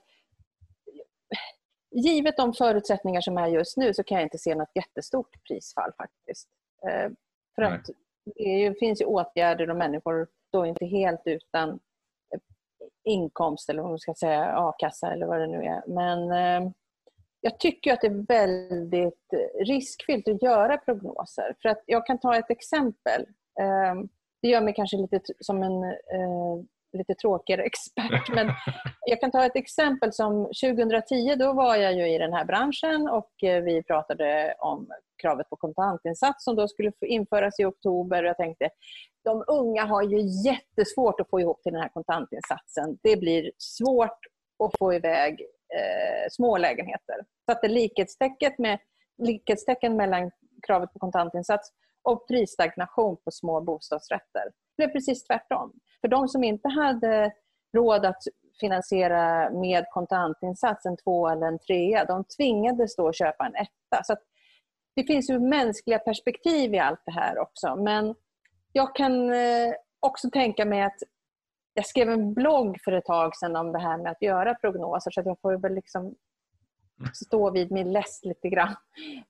givet 1.91 2.38
de 2.38 2.53
förutsättningar 2.53 3.22
som 3.22 3.38
är 3.38 3.47
just 3.47 3.78
nu 3.78 3.93
så 3.93 4.03
kan 4.03 4.18
jag 4.18 4.26
inte 4.26 4.38
se 4.38 4.55
något 4.55 4.76
jättestort 4.76 5.30
prisfall 5.47 5.91
faktiskt. 5.97 6.49
Eh, 6.89 7.11
för 7.55 7.61
att 7.61 7.89
det 8.26 8.80
finns 8.80 9.01
ju 9.01 9.05
åtgärder 9.05 9.69
och 9.69 9.78
människor 9.78 10.28
står 10.47 10.67
inte 10.67 10.86
helt 10.86 11.21
utan 11.26 11.69
eh, 11.69 12.39
inkomst 13.03 13.69
eller 13.69 13.82
vad 13.82 13.91
man 13.91 13.99
ska 13.99 14.13
säga, 14.13 14.43
a-kassa 14.57 15.13
eller 15.13 15.26
vad 15.26 15.39
det 15.39 15.47
nu 15.47 15.63
är. 15.63 15.84
Men 15.88 16.32
eh, 16.32 16.71
jag 17.41 17.59
tycker 17.59 17.93
att 17.93 18.01
det 18.01 18.07
är 18.07 18.28
väldigt 18.28 19.34
eh, 19.34 19.65
riskfyllt 19.65 20.28
att 20.28 20.43
göra 20.43 20.78
prognoser. 20.78 21.55
För 21.61 21.69
att 21.69 21.84
jag 21.86 22.05
kan 22.05 22.19
ta 22.19 22.36
ett 22.36 22.49
exempel. 22.51 23.21
Eh, 23.59 23.95
det 24.41 24.47
gör 24.47 24.61
mig 24.61 24.73
kanske 24.73 24.97
lite 24.97 25.19
som 25.39 25.63
en 25.63 25.84
lite 26.96 27.16
tråkigare 27.16 27.64
expert. 27.64 28.30
Men 28.36 28.48
jag 29.06 29.20
kan 29.20 29.32
ta 29.32 29.46
ett 29.46 29.56
exempel 29.56 30.14
som 30.14 30.46
2010, 30.46 31.36
då 31.36 31.54
var 31.54 31.76
jag 31.76 31.93
ju 31.93 32.16
i 32.16 32.18
den 32.18 32.34
här 32.34 32.46
branschen 32.46 33.10
och 33.10 33.43
eh, 33.43 33.64
vi 33.64 33.84
pratade 33.84 34.56
om 34.60 34.88
kravet 35.22 35.50
på 35.50 35.56
kontantinsats 35.56 36.43
som 36.43 36.56
då 36.56 36.68
skulle 36.68 36.91
införas 37.02 37.60
i 37.60 37.66
oktober. 37.66 38.24
Jag 38.24 38.38
tänkte, 38.38 38.70
de 39.24 39.43
unga 39.48 39.86
har 39.86 40.04
ju 40.04 40.20
jättesvårt 40.46 41.20
att 41.20 41.30
få 41.30 41.39
ihop 41.39 41.64
till 41.64 41.74
den 41.74 41.82
här 41.82 41.89
kontantinsatsen. 41.89 42.98
Det 43.04 43.18
blir 43.18 43.52
svårt 43.58 44.20
att 44.64 44.78
få 44.80 44.93
iväg 44.93 45.41
eh, 45.76 46.28
små 46.32 46.58
lägenheter. 46.58 47.16
Satte 47.46 47.68
likhetstecken, 47.68 48.54
med, 48.58 48.80
likhetstecken 49.18 49.96
mellan 49.96 50.32
kravet 50.68 50.93
på 50.93 51.00
kontantinsats 51.00 51.72
och 52.04 52.28
prisstagnation 52.28 53.18
på 53.24 53.32
små 53.32 53.62
bostadsrätter. 53.62 54.43
Det 54.43 54.78
blev 54.78 54.88
precis 54.88 55.24
tvärtom. 55.24 55.74
För 56.02 56.08
de 56.08 56.28
som 56.28 56.43
inte 56.43 56.70
hade 56.70 57.32
råd 57.76 58.06
att 58.06 58.24
finansiera 58.60 59.50
med 59.50 59.86
kontantinsats 59.91 60.86
en 60.86 60.98
två 60.98 61.30
eller 61.30 61.48
en 61.48 61.60
trea, 61.60 62.06
de 62.06 62.24
tvingades 62.24 62.96
då 62.96 63.14
köpa 63.14 63.46
en 63.46 63.56
etta. 63.56 64.04
Så 64.04 64.16
det 64.96 65.04
finns 65.04 65.30
ju 65.30 65.39
mänskliga 65.39 66.00
perspektiv 66.00 66.74
i 66.74 66.80
allt 66.80 67.02
det 67.06 67.12
här 67.12 67.39
också. 67.39 67.76
Men 67.76 68.16
jag 68.72 68.96
kan 68.96 69.34
eh, 69.34 69.74
också 70.00 70.30
tänka 70.30 70.66
mig 70.66 70.82
att 70.82 70.98
jag 71.74 71.86
skrev 71.86 72.10
en 72.10 72.34
blogg 72.34 72.78
för 72.84 72.91
ett 72.91 73.06
tag 73.06 73.36
sedan 73.36 73.56
om 73.56 73.72
det 73.72 73.80
här 73.80 73.98
med 73.98 74.12
att 74.12 74.22
göra 74.22 74.56
prognoser 74.56 75.12
så 75.12 75.20
att 75.20 75.26
jag 75.26 75.39
får 75.41 75.58
väl 75.58 75.76
liksom 75.76 76.16
stå 77.14 77.52
vid 77.52 77.72
min 77.72 77.91
läst 77.91 78.26
lite 78.26 78.50
grann. 78.50 78.76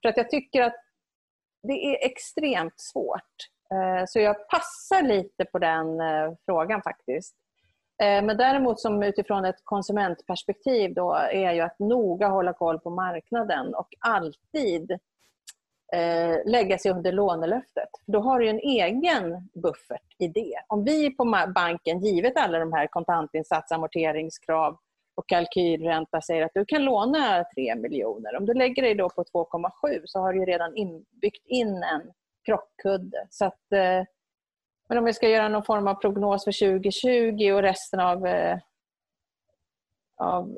För 0.01 0.09
att 0.09 0.17
jag 0.17 0.29
tycker 0.29 0.61
att 0.61 0.75
det 1.63 1.73
är 1.73 2.05
extremt 2.05 2.79
svårt. 2.79 3.35
Eh, 3.73 4.03
så 4.07 4.19
jag 4.19 4.49
passar 4.49 5.01
lite 5.01 5.45
på 5.45 5.59
den 5.59 5.99
eh, 6.01 6.33
frågan 6.45 6.81
faktiskt. 6.81 7.35
Eh, 8.03 8.23
men 8.23 8.37
däremot 8.37 8.79
som 8.79 9.03
utifrån 9.03 9.45
ett 9.45 9.61
konsumentperspektiv 9.63 10.93
då 10.93 11.13
är 11.13 11.51
ju 11.51 11.61
att 11.61 11.79
noga 11.79 12.27
hålla 12.27 12.53
koll 12.53 12.79
på 12.79 12.89
marknaden 12.89 13.75
och 13.75 13.89
alltid 13.99 14.99
lägga 16.45 16.77
sig 16.77 16.91
under 16.91 17.11
lånelöftet. 17.11 17.89
Då 18.05 18.19
har 18.19 18.39
du 18.39 18.49
en 18.49 18.59
egen 18.59 19.49
buffert 19.53 20.15
i 20.19 20.27
det. 20.27 20.55
Om 20.67 20.83
vi 20.83 21.15
på 21.15 21.45
banken, 21.55 21.99
givet 21.99 22.33
alla 22.37 22.59
de 22.59 22.73
här 22.73 22.87
kontantinsats, 22.87 23.71
amorteringskrav 23.71 24.77
och 25.15 25.27
kalkylränta 25.27 26.21
säger 26.21 26.45
att 26.45 26.51
du 26.53 26.65
kan 26.65 26.83
låna 26.83 27.43
3 27.55 27.75
miljoner. 27.75 28.37
Om 28.37 28.45
du 28.45 28.53
lägger 28.53 28.81
dig 28.81 28.95
då 28.95 29.09
på 29.09 29.23
2,7 29.23 30.01
så 30.05 30.19
har 30.19 30.33
du 30.33 30.45
redan 30.45 30.75
in, 30.75 31.05
byggt 31.21 31.45
in 31.45 31.83
en 31.83 32.11
krockkudde. 32.45 33.27
Så 33.29 33.45
att, 33.45 33.71
eh, 33.71 34.03
men 34.87 34.97
om 34.97 35.05
vi 35.05 35.13
ska 35.13 35.29
göra 35.29 35.47
någon 35.47 35.63
form 35.63 35.87
av 35.87 35.95
prognos 35.95 36.43
för 36.43 36.51
2020 36.51 37.51
och 37.51 37.61
resten 37.61 37.99
av, 37.99 38.27
eh, 38.27 38.57
av 40.17 40.57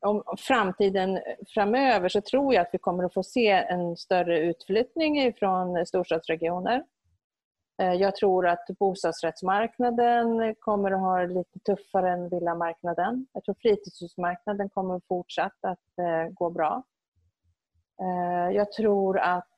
om 0.00 0.22
framtiden 0.38 1.20
framöver 1.54 2.08
så 2.08 2.20
tror 2.20 2.54
jag 2.54 2.62
att 2.62 2.70
vi 2.72 2.78
kommer 2.78 3.04
att 3.04 3.14
få 3.14 3.22
se 3.22 3.50
en 3.50 3.96
större 3.96 4.38
utflyttning 4.38 5.32
från 5.32 5.86
storstadsregioner. 5.86 6.84
Eh, 7.82 7.92
jag 7.92 8.16
tror 8.16 8.46
att 8.46 8.66
bostadsrättsmarknaden 8.78 10.54
kommer 10.54 10.90
att 10.90 11.00
ha 11.00 11.18
det 11.18 11.34
lite 11.34 11.58
tuffare 11.58 12.10
än 12.10 12.28
villamarknaden. 12.28 13.26
Jag 13.32 13.44
tror 13.44 13.56
fritidshusmarknaden 13.62 14.68
kommer 14.68 15.00
fortsatt 15.08 15.58
att 15.60 15.98
eh, 15.98 16.32
gå 16.32 16.50
bra. 16.50 16.82
Eh, 18.00 18.56
jag 18.56 18.72
tror 18.72 19.18
att 19.18 19.48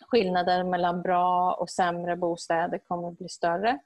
skillnaden 0.00 0.70
mellan 0.70 1.02
bra 1.02 1.52
och 1.52 1.70
sämre 1.70 2.16
bostäder 2.16 2.78
kommer 2.78 3.08
att 3.08 3.18
bli 3.18 3.28
större. 3.28 3.78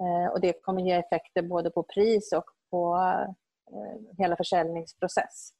Eh, 0.00 0.32
och 0.32 0.40
det 0.40 0.62
kommer 0.62 0.82
ge 0.82 0.92
effekter 0.92 1.42
både 1.42 1.70
på 1.70 1.82
pris 1.82 2.32
och 2.32 2.44
på 2.70 2.96
eh, 3.72 4.18
hela 4.18 4.36
försäljningsprocess. 4.36 5.52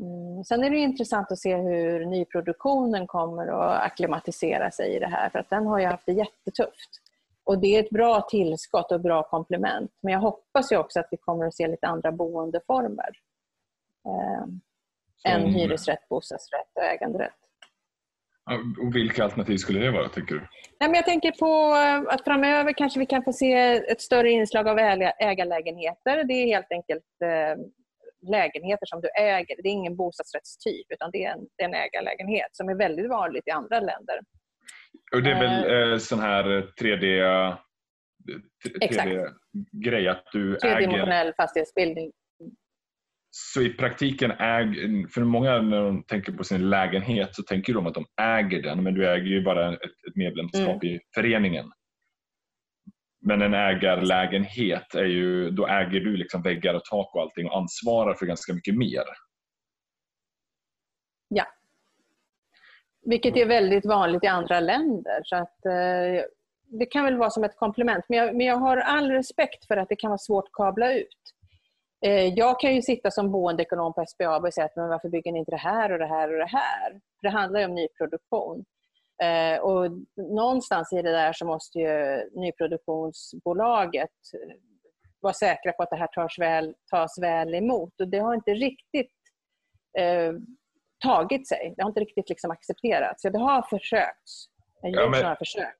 Mm. 0.00 0.44
Sen 0.44 0.64
är 0.64 0.70
det 0.70 0.76
intressant 0.76 1.32
att 1.32 1.38
se 1.38 1.56
hur 1.56 2.06
nyproduktionen 2.06 3.06
kommer 3.06 3.46
att 3.46 3.82
akklimatisera 3.82 4.70
sig 4.70 4.96
i 4.96 4.98
det 4.98 5.06
här 5.06 5.30
för 5.30 5.38
att 5.38 5.50
den 5.50 5.66
har 5.66 5.78
ju 5.78 5.86
haft 5.86 6.06
det 6.06 6.12
jättetufft. 6.12 6.90
Och 7.44 7.58
det 7.58 7.76
är 7.76 7.82
ett 7.82 7.90
bra 7.90 8.20
tillskott 8.20 8.92
och 8.92 9.00
bra 9.00 9.22
komplement. 9.22 9.90
Men 10.00 10.12
jag 10.12 10.20
hoppas 10.20 10.72
ju 10.72 10.76
också 10.76 11.00
att 11.00 11.08
vi 11.10 11.16
kommer 11.16 11.46
att 11.46 11.54
se 11.54 11.68
lite 11.68 11.86
andra 11.86 12.12
boendeformer. 12.12 13.10
Eh, 14.06 14.44
än 15.32 15.46
hyresrätt, 15.46 16.08
bostadsrätt 16.08 16.70
och 16.74 16.82
äganderätt. 16.82 17.45
Och 18.80 18.96
vilka 18.96 19.24
alternativ 19.24 19.56
skulle 19.56 19.80
det 19.80 19.90
vara, 19.90 20.08
tycker 20.08 20.34
du? 20.34 20.40
Nej, 20.80 20.88
men 20.88 20.94
jag 20.94 21.04
tänker 21.04 21.32
på 21.32 21.76
eh, 21.76 22.14
att 22.14 22.24
framöver 22.24 22.72
kanske 22.72 23.00
vi 23.00 23.06
kan 23.06 23.24
få 23.24 23.32
se 23.32 23.52
ett 23.76 24.00
större 24.00 24.30
inslag 24.30 24.68
av 24.68 24.78
ägarlägenheter. 24.78 26.24
Det 26.24 26.34
är 26.34 26.46
helt 26.46 26.72
enkelt 26.72 27.04
eh, 27.24 27.56
lägenheter 28.30 28.86
som 28.86 29.00
du 29.00 29.08
äger. 29.08 29.62
Det 29.62 29.68
är 29.68 29.72
ingen 29.72 29.96
bostadsrättstyp, 29.96 30.86
utan 30.88 31.10
det 31.12 31.24
är 31.24 31.32
en, 31.32 31.46
det 31.56 31.64
är 31.64 31.68
en 31.68 31.74
ägarlägenhet 31.74 32.48
som 32.52 32.68
är 32.68 32.74
väldigt 32.74 33.08
vanligt 33.08 33.48
i 33.48 33.50
andra 33.50 33.80
länder. 33.80 34.20
Och 35.14 35.22
det 35.22 35.30
är 35.30 35.40
väl 35.40 35.92
eh, 35.92 35.98
sån 35.98 36.20
här 36.20 36.44
3D, 36.80 37.56
3D-grej, 38.64 40.08
att 40.08 40.24
du 40.32 40.54
Tredimensionell 40.54 41.32
fastighetsbildning. 41.36 42.12
Så 43.38 43.62
i 43.62 43.70
praktiken, 43.70 44.30
äg, 44.30 44.66
för 45.08 45.20
många 45.20 45.60
när 45.62 45.82
de 45.82 46.02
tänker 46.02 46.32
på 46.32 46.44
sin 46.44 46.70
lägenhet 46.70 47.34
så 47.34 47.42
tänker 47.42 47.74
de 47.74 47.86
att 47.86 47.94
de 47.94 48.06
äger 48.20 48.62
den, 48.62 48.82
men 48.82 48.94
du 48.94 49.08
äger 49.08 49.26
ju 49.26 49.42
bara 49.42 49.72
ett, 49.74 49.80
ett 49.82 50.16
medlemskap 50.16 50.82
mm. 50.82 50.94
i 50.94 51.00
föreningen. 51.14 51.72
Men 53.20 53.42
en 53.42 53.54
ägarlägenhet, 53.54 54.94
är 54.94 55.04
ju, 55.04 55.50
då 55.50 55.66
äger 55.66 56.00
du 56.00 56.16
liksom 56.16 56.42
väggar 56.42 56.74
och 56.74 56.84
tak 56.84 57.14
och 57.14 57.22
allting 57.22 57.46
och 57.46 57.56
ansvarar 57.56 58.14
för 58.14 58.26
ganska 58.26 58.52
mycket 58.54 58.76
mer. 58.76 59.04
Ja. 61.28 61.46
Vilket 63.02 63.36
är 63.36 63.46
väldigt 63.46 63.86
vanligt 63.86 64.24
i 64.24 64.26
andra 64.26 64.60
länder. 64.60 65.20
Så 65.24 65.36
att, 65.36 65.66
eh, 65.66 66.24
det 66.78 66.86
kan 66.86 67.04
väl 67.04 67.16
vara 67.16 67.30
som 67.30 67.44
ett 67.44 67.56
komplement. 67.56 68.04
Men 68.08 68.18
jag, 68.18 68.36
men 68.36 68.46
jag 68.46 68.56
har 68.56 68.76
all 68.76 69.10
respekt 69.10 69.66
för 69.66 69.76
att 69.76 69.88
det 69.88 69.96
kan 69.96 70.10
vara 70.10 70.18
svårt 70.18 70.44
att 70.44 70.52
kabla 70.52 70.92
ut. 70.92 71.35
Eh, 72.04 72.26
jag 72.34 72.60
kan 72.60 72.74
ju 72.74 72.82
sitta 72.82 73.10
som 73.10 73.32
boendeekonom 73.32 73.92
på 73.94 74.04
SBAB 74.06 74.44
och 74.44 74.54
säga 74.54 74.64
att 74.64 74.76
men 74.76 74.88
varför 74.88 75.08
bygger 75.08 75.32
ni 75.32 75.38
inte 75.38 75.50
det 75.50 75.56
här 75.56 75.92
och 75.92 75.98
det 75.98 76.06
här 76.06 76.32
och 76.32 76.38
det 76.38 76.50
här? 76.50 76.90
För 76.90 77.22
det 77.22 77.30
handlar 77.30 77.60
ju 77.60 77.66
om 77.66 77.74
nyproduktion. 77.74 78.64
Eh, 79.22 79.60
och 79.60 79.90
någonstans 80.16 80.92
i 80.92 81.02
det 81.02 81.12
där 81.12 81.32
så 81.32 81.46
måste 81.46 81.78
ju 81.78 82.30
nyproduktionsbolaget 82.34 84.10
eh, 84.34 84.56
vara 85.20 85.34
säkra 85.34 85.72
på 85.72 85.82
att 85.82 85.90
det 85.90 85.96
här 85.96 86.06
tas 86.06 86.38
väl, 86.38 86.74
tas 86.90 87.18
väl 87.18 87.54
emot. 87.54 88.00
Och 88.00 88.08
det 88.08 88.18
har 88.18 88.34
inte 88.34 88.54
riktigt 88.54 89.12
eh, 89.98 90.32
tagit 91.04 91.48
sig. 91.48 91.74
Det 91.76 91.82
har 91.82 91.90
inte 91.90 92.00
riktigt 92.00 92.28
liksom 92.28 92.50
accepterats. 92.50 93.22
Det 93.22 93.38
har 93.38 93.62
försökts. 93.62 94.46
Det 94.82 94.88
har 94.88 95.02
ja, 95.02 95.08
men... 95.08 95.22
några 95.22 95.36
försök. 95.36 95.76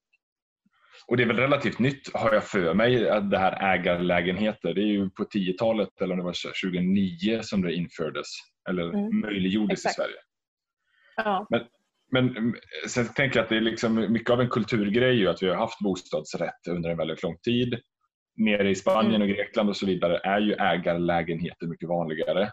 Och 1.06 1.16
det 1.16 1.22
är 1.22 1.26
väl 1.26 1.36
relativt 1.36 1.78
nytt 1.78 2.14
har 2.14 2.34
jag 2.34 2.44
för 2.44 2.74
mig, 2.74 3.08
att 3.08 3.30
det 3.30 3.38
här 3.38 3.74
ägarlägenheter. 3.74 4.74
Det 4.74 4.80
är 4.80 4.86
ju 4.86 5.10
på 5.10 5.24
10-talet 5.24 6.00
eller 6.00 6.12
om 6.12 6.18
det 6.18 6.24
var 6.24 6.62
2009 6.62 7.40
som 7.42 7.62
det 7.62 7.74
infördes 7.74 8.26
eller 8.68 8.82
mm. 8.82 9.20
möjliggjordes 9.20 9.78
Exakt. 9.78 9.98
i 9.98 10.02
Sverige. 10.02 10.16
Ja. 11.16 11.46
Men, 11.50 11.64
men 12.12 12.54
sen 12.88 13.06
tänker 13.06 13.38
jag 13.38 13.44
att 13.44 13.48
det 13.48 13.56
är 13.56 13.60
liksom 13.60 14.12
mycket 14.12 14.30
av 14.30 14.40
en 14.40 14.48
kulturgrej 14.48 15.26
att 15.26 15.42
vi 15.42 15.48
har 15.48 15.56
haft 15.56 15.80
bostadsrätt 15.80 16.68
under 16.68 16.90
en 16.90 16.96
väldigt 16.98 17.22
lång 17.22 17.38
tid. 17.38 17.80
Nere 18.36 18.70
i 18.70 18.74
Spanien 18.74 19.14
mm. 19.14 19.22
och 19.22 19.36
Grekland 19.36 19.68
och 19.68 19.76
så 19.76 19.86
vidare 19.86 20.18
är 20.18 20.40
ju 20.40 20.52
ägarlägenheter 20.52 21.66
mycket 21.66 21.88
vanligare. 21.88 22.50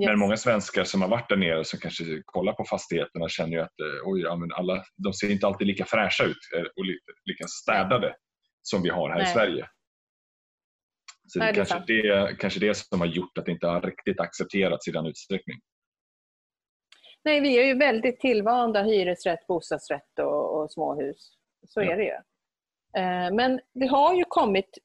Yes. 0.00 0.06
Men 0.06 0.18
många 0.18 0.36
svenskar 0.36 0.84
som 0.84 1.02
har 1.02 1.08
varit 1.08 1.28
där 1.28 1.36
nere 1.36 1.64
som 1.64 1.78
kanske 1.78 2.04
kollar 2.24 2.52
på 2.52 2.64
fastigheterna 2.64 3.28
känner 3.28 3.52
ju 3.52 3.60
att 3.60 3.80
eh, 3.80 4.10
oj, 4.10 4.20
ja, 4.20 4.36
men 4.36 4.52
alla, 4.52 4.84
de 4.96 5.12
ser 5.12 5.30
inte 5.30 5.46
alltid 5.46 5.66
lika 5.66 5.84
fräscha 5.84 6.24
ut 6.24 6.36
eh, 6.56 6.62
och 6.62 6.84
lika 7.24 7.44
städade 7.46 8.14
som 8.62 8.82
vi 8.82 8.88
har 8.88 9.08
här 9.08 9.18
Nej. 9.18 9.30
i 9.30 9.32
Sverige. 9.32 9.68
Så 11.26 11.38
Nej, 11.38 11.52
det, 11.52 11.60
är 11.60 11.64
kanske 11.64 11.92
det, 11.92 12.36
kanske 12.38 12.60
det 12.60 12.74
som 12.74 13.00
har 13.00 13.06
gjort 13.06 13.38
att 13.38 13.46
det 13.46 13.52
inte 13.52 13.66
har 13.66 13.82
riktigt 13.82 14.20
accepterats 14.20 14.88
i 14.88 14.90
den 14.90 15.06
utsträckning. 15.06 15.56
Nej, 17.24 17.40
vi 17.40 17.58
är 17.58 17.64
ju 17.64 17.74
väldigt 17.74 18.20
tillvanda 18.20 18.82
hyresrätt, 18.82 19.46
bostadsrätt 19.46 20.18
och, 20.18 20.62
och 20.62 20.72
småhus. 20.72 21.30
Så 21.66 21.82
ja. 21.82 21.92
är 21.92 21.96
det 21.96 22.04
ju. 22.04 22.18
Eh, 23.02 23.34
men 23.34 23.60
det 23.74 23.86
har 23.86 24.14
ju 24.14 24.24
kommit... 24.28 24.78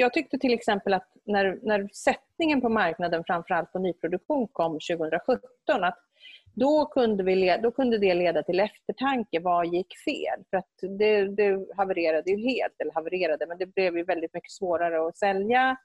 Jag 0.00 0.12
tyckte 0.12 0.38
till 0.38 0.54
exempel 0.54 0.94
att 0.94 1.08
när, 1.24 1.58
när 1.62 1.88
sättningen 1.92 2.60
på 2.60 2.68
marknaden, 2.68 3.24
framförallt 3.26 3.72
på 3.72 3.78
nyproduktion, 3.78 4.48
kom 4.52 4.72
2017, 4.72 5.40
att 5.66 5.98
då 6.54 6.86
kunde, 6.86 7.22
vi 7.22 7.58
då 7.62 7.70
kunde 7.70 7.98
det 7.98 8.14
leda 8.14 8.42
till 8.42 8.60
eftertanke. 8.60 9.40
Vad 9.40 9.66
gick 9.66 9.98
fel? 10.04 10.44
För 10.50 10.56
att 10.56 10.98
det, 10.98 11.24
det 11.24 11.66
havererade 11.76 12.30
ju 12.30 12.36
helt, 12.36 12.74
eller 12.78 12.92
havererade, 12.92 13.46
men 13.46 13.58
det 13.58 13.66
blev 13.66 13.96
ju 13.96 14.04
väldigt 14.04 14.34
mycket 14.34 14.50
svårare 14.50 15.08
att 15.08 15.16
sälja. 15.16 15.76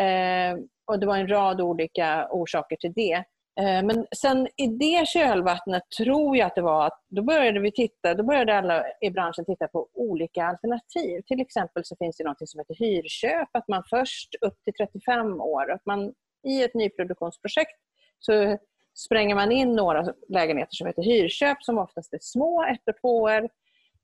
Eh, 0.00 0.58
och 0.86 1.00
Det 1.00 1.06
var 1.06 1.16
en 1.16 1.28
rad 1.28 1.60
olika 1.60 2.28
orsaker 2.30 2.76
till 2.76 2.92
det. 2.92 3.24
Eh, 3.58 3.82
men 3.82 4.06
sen 4.16 4.48
i 4.56 4.66
det 4.66 5.08
kölvattnet 5.08 5.82
tror 5.98 6.36
jag 6.36 6.46
att 6.46 6.54
det 6.54 6.62
var 6.62 6.86
att 6.86 7.04
då 7.08 7.22
började 7.22 7.60
vi 7.60 7.72
titta, 7.72 8.14
då 8.14 8.22
började 8.22 8.58
alla 8.58 8.84
i 9.00 9.10
branschen 9.10 9.44
titta 9.44 9.68
på 9.68 9.88
olika 9.94 10.44
alternativ. 10.44 11.22
Till 11.26 11.40
exempel 11.40 11.84
så 11.84 11.96
finns 11.96 12.16
det 12.16 12.24
något 12.24 12.48
som 12.48 12.60
heter 12.60 12.74
hyrköp, 12.74 13.48
att 13.52 13.68
man 13.68 13.82
först 13.90 14.34
upp 14.40 14.64
till 14.64 14.74
35 14.74 15.40
år, 15.40 15.72
att 15.72 15.86
man 15.86 16.12
i 16.48 16.62
ett 16.62 16.74
nyproduktionsprojekt 16.74 17.80
så 18.18 18.58
spränger 18.94 19.34
man 19.34 19.52
in 19.52 19.72
några 19.76 20.14
lägenheter 20.28 20.74
som 20.76 20.86
heter 20.86 21.02
hyrköp 21.02 21.62
som 21.62 21.78
oftast 21.78 22.14
är 22.14 22.18
små, 22.22 22.64
ett 22.64 22.88
och 22.88 23.00
två 23.00 23.16
år, 23.22 23.48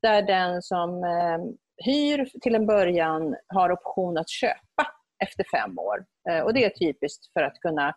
där 0.01 0.21
den 0.21 0.61
som 0.61 1.03
eh, 1.03 1.39
hyr 1.85 2.29
till 2.41 2.55
en 2.55 2.65
början 2.65 3.35
har 3.47 3.71
option 3.71 4.17
att 4.17 4.29
köpa 4.29 4.87
efter 5.23 5.45
fem 5.51 5.79
år. 5.79 6.05
Eh, 6.29 6.39
och 6.39 6.53
Det 6.53 6.65
är 6.65 6.69
typiskt 6.69 7.33
för 7.33 7.41
att 7.41 7.59
kunna 7.59 7.95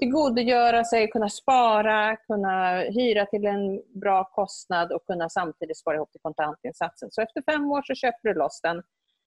tillgodogöra 0.00 0.84
sig, 0.84 1.10
kunna 1.10 1.28
spara, 1.28 2.16
kunna 2.16 2.80
hyra 2.80 3.26
till 3.26 3.46
en 3.46 3.82
bra 4.00 4.24
kostnad 4.24 4.92
och 4.92 5.06
kunna 5.06 5.28
samtidigt 5.28 5.78
spara 5.78 5.96
ihop 5.96 6.12
till 6.12 6.20
kontantinsatsen. 6.20 7.08
Så 7.10 7.22
efter 7.22 7.42
fem 7.42 7.70
år 7.70 7.82
så 7.82 7.94
köper 7.94 8.28
du 8.28 8.34
loss 8.34 8.60
den 8.62 8.82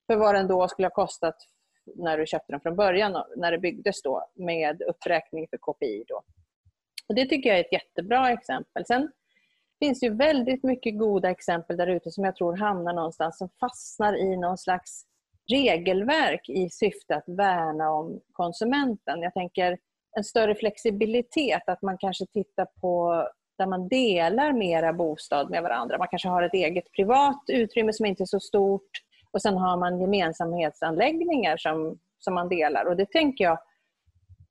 för 0.07 0.15
vad 0.15 0.35
den 0.35 0.47
då 0.47 0.67
skulle 0.67 0.85
ha 0.85 0.93
kostat 0.93 1.35
när 1.95 2.17
du 2.17 2.25
köpte 2.25 2.53
den 2.53 2.61
från 2.61 2.75
början, 2.75 3.23
när 3.35 3.51
det 3.51 3.57
byggdes 3.57 4.01
då, 4.01 4.29
med 4.35 4.81
uppräkning 4.81 5.47
för 5.49 5.57
KPI. 5.57 6.03
Då. 6.07 6.21
Och 7.07 7.15
det 7.15 7.25
tycker 7.25 7.49
jag 7.49 7.59
är 7.59 7.63
ett 7.63 7.73
jättebra 7.73 8.31
exempel. 8.31 8.85
Sen 8.85 9.11
finns 9.79 9.99
det 9.99 10.05
ju 10.05 10.15
väldigt 10.15 10.63
mycket 10.63 10.99
goda 10.99 11.29
exempel 11.29 11.77
där 11.77 11.87
ute 11.87 12.11
som 12.11 12.23
jag 12.23 12.35
tror 12.35 12.57
hamnar 12.57 12.93
någonstans, 12.93 13.37
som 13.37 13.49
fastnar 13.59 14.17
i 14.17 14.37
någon 14.37 14.57
slags 14.57 15.05
regelverk 15.51 16.49
i 16.49 16.69
syfte 16.69 17.15
att 17.15 17.29
värna 17.29 17.91
om 17.91 18.21
konsumenten. 18.31 19.21
Jag 19.21 19.33
tänker 19.33 19.77
en 20.15 20.23
större 20.23 20.55
flexibilitet, 20.55 21.63
att 21.67 21.81
man 21.81 21.97
kanske 21.97 22.25
tittar 22.25 22.67
på 22.81 23.27
där 23.57 23.65
man 23.65 23.87
delar 23.87 24.53
mera 24.53 24.93
bostad 24.93 25.49
med 25.49 25.63
varandra. 25.63 25.97
Man 25.97 26.07
kanske 26.07 26.29
har 26.29 26.43
ett 26.43 26.53
eget 26.53 26.91
privat 26.91 27.43
utrymme 27.47 27.93
som 27.93 28.05
inte 28.05 28.23
är 28.23 28.25
så 28.25 28.39
stort 28.39 28.91
och 29.31 29.41
sen 29.41 29.57
har 29.57 29.77
man 29.77 30.01
gemensamhetsanläggningar 30.01 31.57
som, 31.57 31.99
som 32.19 32.33
man 32.33 32.49
delar. 32.49 32.85
Och 32.85 32.97
det 32.97 33.11
tänker 33.11 33.43
jag, 33.43 33.59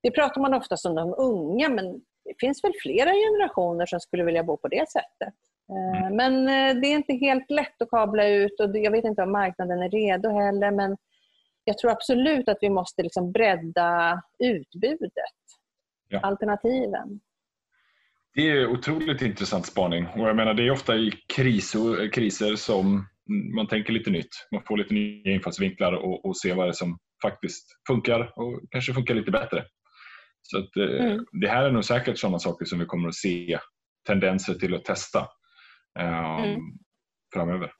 det 0.02 0.10
pratar 0.10 0.40
man 0.40 0.54
ofta 0.54 0.76
om 0.88 0.94
de 0.94 1.14
unga 1.18 1.68
men 1.68 1.92
det 2.24 2.34
finns 2.40 2.64
väl 2.64 2.72
flera 2.82 3.10
generationer 3.12 3.86
som 3.86 4.00
skulle 4.00 4.24
vilja 4.24 4.42
bo 4.42 4.56
på 4.56 4.68
det 4.68 4.90
sättet. 4.90 5.34
Eh, 5.70 6.02
mm. 6.02 6.16
Men 6.16 6.48
eh, 6.48 6.80
det 6.80 6.86
är 6.86 6.94
inte 6.94 7.12
helt 7.12 7.50
lätt 7.50 7.82
att 7.82 7.90
kabla 7.90 8.28
ut 8.28 8.60
och 8.60 8.76
jag 8.76 8.90
vet 8.90 9.04
inte 9.04 9.22
om 9.22 9.32
marknaden 9.32 9.82
är 9.82 9.90
redo 9.90 10.30
heller 10.30 10.70
men 10.70 10.96
jag 11.64 11.78
tror 11.78 11.90
absolut 11.90 12.48
att 12.48 12.58
vi 12.60 12.70
måste 12.70 13.02
liksom 13.02 13.32
bredda 13.32 14.22
utbudet, 14.38 15.34
ja. 16.12 16.20
alternativen. 16.20 17.20
Det 18.34 18.50
är 18.50 18.66
otroligt 18.66 19.22
intressant 19.22 19.66
spaning. 19.66 20.06
Och 20.06 20.28
jag 20.28 20.36
menar, 20.36 20.54
det 20.54 20.66
är 20.66 20.70
ofta 20.70 20.96
i 20.96 21.12
kriser, 21.36 22.12
kriser 22.12 22.56
som 22.56 23.06
man 23.56 23.66
tänker 23.66 23.92
lite 23.92 24.10
nytt. 24.10 24.48
Man 24.52 24.62
får 24.66 24.76
lite 24.76 24.94
nya 24.94 25.32
infallsvinklar 25.32 25.92
och, 25.92 26.24
och 26.24 26.36
ser 26.36 26.54
vad 26.54 26.66
det 26.66 26.70
är 26.70 26.72
som 26.72 26.98
faktiskt 27.22 27.66
funkar 27.86 28.32
och 28.36 28.60
kanske 28.70 28.94
funkar 28.94 29.14
lite 29.14 29.30
bättre. 29.30 29.64
Så 30.42 30.58
att, 30.58 30.76
eh, 30.76 31.06
mm. 31.06 31.26
Det 31.40 31.48
här 31.48 31.64
är 31.64 31.70
nog 31.70 31.84
säkert 31.84 32.18
sådana 32.18 32.38
saker 32.38 32.64
som 32.64 32.78
vi 32.78 32.86
kommer 32.86 33.08
att 33.08 33.14
se 33.14 33.58
tendenser 34.06 34.54
till 34.54 34.74
att 34.74 34.84
testa 34.84 35.20
um, 35.98 36.44
mm. 36.44 36.60
framöver. 37.34 37.72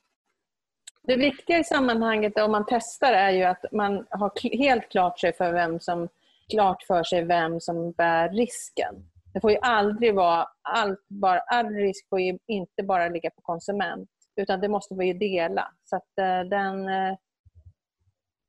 Det 1.06 1.16
viktiga 1.16 1.58
i 1.58 1.64
sammanhanget 1.64 2.38
om 2.38 2.50
man 2.50 2.64
testar 2.68 3.12
är 3.12 3.30
ju 3.30 3.42
att 3.42 3.64
man 3.72 4.06
har 4.10 4.56
helt 4.58 4.90
klart, 4.90 5.20
sig 5.20 5.36
för 5.36 5.52
vem 5.52 5.80
som, 5.80 6.08
klart 6.50 6.82
för 6.86 7.02
sig 7.02 7.24
vem 7.24 7.60
som 7.60 7.92
bär 7.92 8.28
risken. 8.28 8.94
Det 9.34 9.40
får 9.40 9.50
ju 9.50 9.58
aldrig 9.62 10.14
vara, 10.14 10.46
allt, 10.62 11.00
bara, 11.08 11.38
all 11.38 11.66
risk 11.66 12.08
får 12.08 12.20
ju 12.20 12.38
inte 12.46 12.82
bara 12.82 13.08
ligga 13.08 13.30
på 13.30 13.42
konsument 13.42 14.08
utan 14.36 14.60
det 14.60 14.68
måste 14.68 14.94
vi 14.94 15.06
ju 15.06 15.12
dela. 15.12 15.68
Så 15.84 15.96
att, 15.96 16.02
uh, 16.20 16.48
den, 16.50 16.88
uh, 16.88 17.16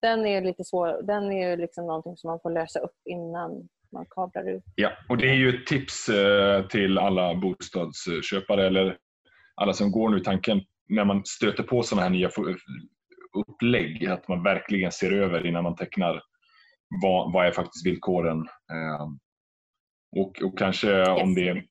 den 0.02 0.26
är 0.26 0.42
lite 0.42 0.64
svår. 0.64 1.04
Den 1.04 1.32
är 1.32 1.50
ju 1.50 1.58
liksom 1.58 1.88
någonting 1.88 2.18
som 2.18 2.30
man 2.30 2.40
får 2.40 2.52
lösa 2.52 2.80
upp 2.80 2.98
innan 3.10 3.70
man 3.92 4.06
kablar 4.10 4.50
ut. 4.50 4.64
Ja, 4.76 4.92
och 5.10 5.18
det 5.18 5.30
är 5.30 5.34
ju 5.34 5.50
ett 5.50 5.68
tips 5.68 6.10
uh, 6.10 6.68
till 6.68 6.98
alla 6.98 7.36
bostadsköpare 7.36 8.68
eller 8.68 8.98
alla 9.56 9.74
som 9.74 9.92
går 9.92 10.10
nu 10.10 10.20
tanken 10.20 10.62
när 10.90 11.06
man 11.06 11.26
stöter 11.26 11.64
på 11.64 11.84
sådana 11.84 12.04
här 12.04 12.10
nya 12.10 12.30
upplägg. 13.34 14.08
Att 14.08 14.28
man 14.28 14.44
verkligen 14.44 14.92
ser 14.92 15.12
över 15.12 15.46
innan 15.46 15.64
man 15.64 15.76
tecknar 15.76 16.22
vad, 17.02 17.34
vad 17.34 17.48
är 17.48 17.52
faktiskt 17.52 17.86
villkoren. 17.86 18.40
Eh, 18.72 19.08
och, 20.16 20.42
och 20.44 20.58
kanske 20.58 20.88
yes. 20.88 21.22
om 21.22 21.36
det 21.36 21.64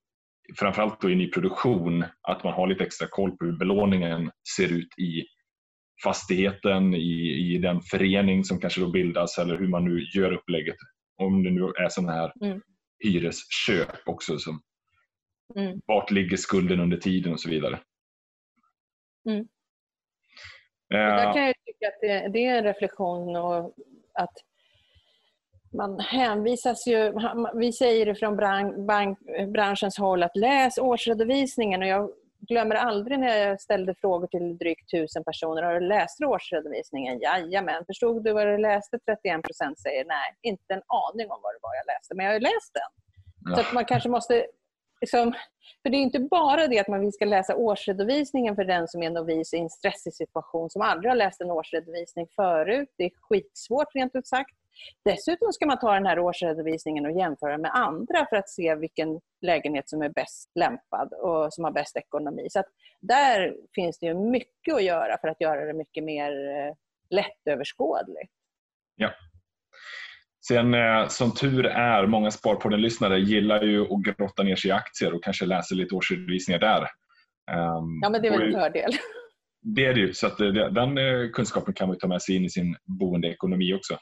framförallt 0.59 1.01
då 1.01 1.11
i 1.11 1.15
nyproduktion, 1.15 2.05
att 2.23 2.45
man 2.45 2.53
har 2.53 2.67
lite 2.67 2.85
extra 2.85 3.09
koll 3.11 3.37
på 3.37 3.45
hur 3.45 3.59
belåningen 3.59 4.31
ser 4.57 4.73
ut 4.73 4.99
i 4.99 5.25
fastigheten, 6.05 6.95
i, 6.95 7.55
i 7.55 7.59
den 7.59 7.81
förening 7.81 8.45
som 8.45 8.61
kanske 8.61 8.81
då 8.81 8.91
bildas 8.91 9.39
eller 9.39 9.59
hur 9.59 9.69
man 9.69 9.85
nu 9.85 10.07
gör 10.15 10.33
upplägget. 10.33 10.77
Om 11.17 11.43
det 11.43 11.51
nu 11.51 11.63
är 11.63 11.89
sådana 11.89 12.13
här 12.13 12.33
mm. 12.41 12.61
hyresköp 12.99 14.09
också. 14.09 14.39
Som, 14.39 14.63
mm. 15.57 15.81
Vart 15.87 16.11
ligger 16.11 16.37
skulden 16.37 16.81
under 16.81 16.97
tiden 16.97 17.33
och 17.33 17.41
så 17.41 17.51
vidare. 17.51 17.81
Mm. 19.29 19.41
Uh, 19.41 19.47
där 20.91 21.33
kan 21.33 21.43
jag 21.43 21.55
tycka 21.65 21.89
att 21.89 22.01
det, 22.01 22.29
det, 22.33 22.47
är 22.47 22.59
en 22.59 22.65
reflektion 22.65 23.37
och 23.37 23.75
att 24.15 24.33
man 25.73 26.01
hänvisas 26.01 26.87
ju, 26.87 27.13
vi 27.55 27.73
säger 27.73 28.07
det 28.07 28.15
från 28.15 28.37
bran, 28.37 28.87
bank, 28.87 29.19
branschens 29.49 29.99
håll 29.99 30.23
att 30.23 30.37
läs 30.37 30.79
årsredovisningen 30.79 31.83
och 31.83 31.89
jag 31.89 32.11
glömmer 32.49 32.75
aldrig 32.75 33.19
när 33.19 33.37
jag 33.37 33.61
ställde 33.61 33.95
frågor 33.95 34.27
till 34.27 34.59
drygt 34.59 34.91
tusen 34.91 35.25
personer. 35.25 35.63
Har 35.63 35.75
du 35.75 35.81
läst 35.81 36.21
årsredovisningen? 36.25 37.21
Jajamän. 37.21 37.85
Förstod 37.87 38.25
du 38.25 38.33
vad 38.33 38.47
du 38.47 38.59
läste? 38.59 38.99
31 38.99 39.43
procent 39.43 39.81
säger 39.81 40.05
nej. 40.05 40.37
Inte 40.43 40.75
en 40.75 40.83
aning 40.87 41.31
om 41.31 41.41
vad 41.43 41.55
det 41.55 41.59
var 41.63 41.75
jag 41.75 41.95
läste, 41.95 42.15
men 42.15 42.27
jag 42.27 42.33
har 42.33 42.41
läst 42.41 42.75
den. 42.75 42.91
Ja. 43.45 43.55
Så 43.55 43.61
att 43.61 43.73
man 43.73 43.85
kanske 43.85 44.09
måste... 44.09 44.47
Liksom, 45.01 45.33
för 45.83 45.91
Det 45.91 45.97
är 45.97 46.01
inte 46.01 46.21
bara 46.21 46.67
det 46.67 46.79
att 46.79 46.89
man 46.89 47.13
ska 47.13 47.25
läsa 47.25 47.57
årsredovisningen 47.57 48.57
för 48.57 48.65
den 48.65 48.89
som 48.89 49.03
är 49.03 49.11
novis 49.11 49.55
i 49.55 49.59
en 49.59 49.71
stressig 49.71 50.15
situation 50.15 50.71
som 50.71 50.83
aldrig 50.83 51.11
har 51.11 51.17
läst 51.17 51.41
en 51.41 51.51
årsredovisning 51.51 52.27
förut. 52.37 52.89
Det 52.97 53.05
är 53.05 53.11
skitsvårt 53.21 53.95
rent 53.95 54.15
ut 54.15 54.27
sagt. 54.27 54.55
Dessutom 55.05 55.53
ska 55.53 55.67
man 55.67 55.79
ta 55.79 55.95
den 55.95 56.07
här 56.07 56.19
årsredovisningen 56.19 57.07
och 57.07 57.13
jämföra 57.13 57.59
med 57.59 57.71
andra 57.75 58.27
för 58.31 58.37
att 58.37 58.49
se 58.49 58.75
vilken 58.75 59.21
lägenhet 59.41 59.89
som 59.89 60.03
är 60.03 60.09
bäst 60.09 60.51
lämpad 60.55 61.13
och 61.13 61.55
som 61.55 61.65
har 61.65 61.73
bäst 61.73 61.97
ekonomi. 61.97 62.47
Så 62.51 62.63
där 63.01 63.55
finns 63.75 63.99
det 63.99 64.07
ju 64.07 64.15
mycket 64.15 64.75
att 64.75 64.85
göra 64.85 65.19
för 65.21 65.29
att 65.29 65.41
göra 65.41 65.65
det 65.65 65.75
mycket 65.75 66.05
mer 66.05 66.33
eh, 66.33 66.75
lättöverskådligt. 67.11 68.33
Ja. 68.97 69.11
Sen 70.47 70.75
eh, 70.75 71.09
som 71.09 71.35
tur 71.35 71.67
är, 71.67 72.07
många 72.07 72.31
Sparpodden-lyssnare 72.31 73.19
gillar 73.19 73.63
ju 73.63 73.83
att 73.83 74.03
grotta 74.03 74.43
ner 74.43 74.57
sig 74.57 74.69
i 74.69 74.73
aktier 74.73 75.15
och 75.15 75.25
kanske 75.25 75.47
läser 75.47 75.77
lite 75.77 75.95
årsredovisningar 75.95 76.61
där. 76.61 76.81
Um, 77.51 78.01
ja, 78.03 78.11
men 78.11 78.23
det 78.23 78.29
är 78.29 78.39
väl 78.39 78.43
en 78.43 78.61
fördel. 78.61 78.93
Det 79.63 79.87
är 79.87 79.95
det 79.95 80.01
ju. 80.01 80.13
Så 80.13 80.27
att 80.27 80.39
det, 80.39 80.71
den 80.71 80.99
eh, 80.99 81.31
kunskapen 81.33 81.75
kan 81.75 81.89
man 81.89 81.99
ta 81.99 82.07
med 82.07 82.23
sig 82.23 82.37
in 82.37 82.45
i 82.45 82.51
sin 82.51 82.77
boendeekonomi 82.85 83.75
också. 83.75 83.99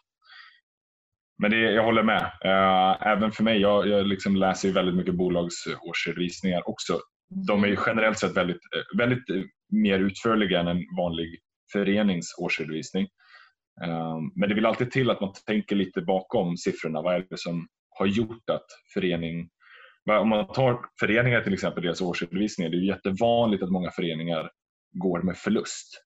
Men 1.41 1.51
det, 1.51 1.57
jag 1.57 1.84
håller 1.84 2.03
med. 2.03 2.22
Uh, 2.22 3.07
även 3.07 3.32
för 3.32 3.43
mig, 3.43 3.61
jag, 3.61 3.88
jag 3.88 4.07
liksom 4.07 4.36
läser 4.36 4.68
ju 4.68 4.74
väldigt 4.74 4.95
mycket 4.95 5.14
bolagsårsredovisningar 5.14 6.68
också. 6.68 7.01
De 7.47 7.64
är 7.64 7.68
ju 7.68 7.76
generellt 7.86 8.18
sett 8.18 8.36
väldigt, 8.36 8.57
eh, 8.76 8.99
väldigt 8.99 9.30
eh, 9.30 9.43
mer 9.72 9.99
utförliga 9.99 10.61
än 10.61 10.68
en 10.68 10.84
vanlig 10.97 11.38
förenings 11.72 12.34
årsredovisning. 12.38 13.09
Men 14.34 14.49
det 14.49 14.55
vill 14.55 14.66
alltid 14.66 14.91
till 14.91 15.11
att 15.11 15.20
man 15.20 15.32
tänker 15.47 15.76
lite 15.76 16.01
bakom 16.03 16.57
siffrorna. 16.57 17.03
Vad 17.03 17.14
är 17.14 17.26
det 17.30 17.38
som 17.38 17.66
har 17.99 18.07
gjort 18.07 18.51
att 18.51 18.66
förening 18.95 19.49
om 20.20 20.28
man 20.28 20.47
tar 20.47 20.80
föreningar 21.01 21.41
till 21.41 21.55
exempel, 21.55 21.82
deras 21.82 22.01
årsredovisningar, 22.01 22.70
det 22.70 22.76
är 22.76 22.80
jättevanligt 22.80 23.62
att 23.62 23.70
många 23.70 23.91
föreningar 23.91 24.51
går 24.93 25.22
med 25.22 25.36
förlust. 25.36 26.05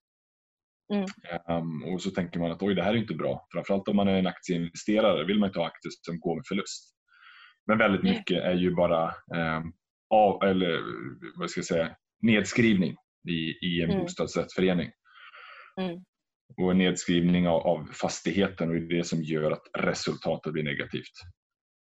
Mm. 0.92 1.06
Um, 1.48 1.94
och 1.94 2.02
så 2.02 2.10
tänker 2.10 2.40
man 2.40 2.52
att 2.52 2.62
oj, 2.62 2.74
det 2.74 2.82
här 2.82 2.94
är 2.94 2.98
inte 2.98 3.14
bra. 3.14 3.46
Framförallt 3.52 3.88
om 3.88 3.96
man 3.96 4.08
är 4.08 4.18
en 4.18 4.26
aktieinvesterare 4.26 5.24
vill 5.24 5.38
man 5.38 5.48
inte 5.48 5.58
ha 5.58 5.66
aktier 5.66 5.92
som 6.02 6.20
går 6.20 6.36
med 6.36 6.44
förlust. 6.48 6.94
Men 7.66 7.78
väldigt 7.78 8.02
mycket 8.02 8.42
är 8.42 8.54
ju 8.54 8.74
bara 8.74 9.06
um, 9.08 9.72
av, 10.10 10.44
eller, 10.44 10.80
vad 11.38 11.50
ska 11.50 11.58
jag 11.58 11.66
säga, 11.66 11.96
nedskrivning 12.22 12.96
i, 13.28 13.66
i 13.66 13.82
en 13.82 13.90
mm. 13.90 14.02
bostadsrättsförening. 14.02 14.90
Mm. 15.80 16.04
Och 16.56 16.70
en 16.70 16.78
nedskrivning 16.78 17.48
av, 17.48 17.60
av, 17.66 17.86
fastigheten 17.92 18.68
och 18.68 18.74
det 18.74 18.80
är 18.80 18.98
det 18.98 19.04
som 19.04 19.22
gör 19.22 19.50
att 19.50 19.62
resultatet 19.78 20.52
blir 20.52 20.62
negativt. 20.62 21.12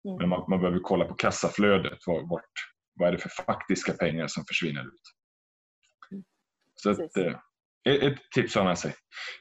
Mm. 0.08 0.18
Men 0.18 0.30
man, 0.30 0.46
man 0.50 0.60
behöver 0.60 0.80
kolla 0.80 1.06
på 1.06 1.14
kassaflödet. 1.14 2.00
Vart, 2.06 2.52
vad 2.93 3.08
är 3.08 3.12
det 3.12 3.18
för 3.18 3.30
faktiska 3.30 3.93
pengar 3.93 4.28
som 4.28 4.43
försvinner 4.48 4.82
ut? 4.82 5.02
Mm. 6.12 6.24
Så 6.76 6.89
att, 6.89 6.98
ett 7.86 8.17
tips 8.36 8.55
har 8.55 8.63
med 8.63 8.77
sig. 8.77 8.93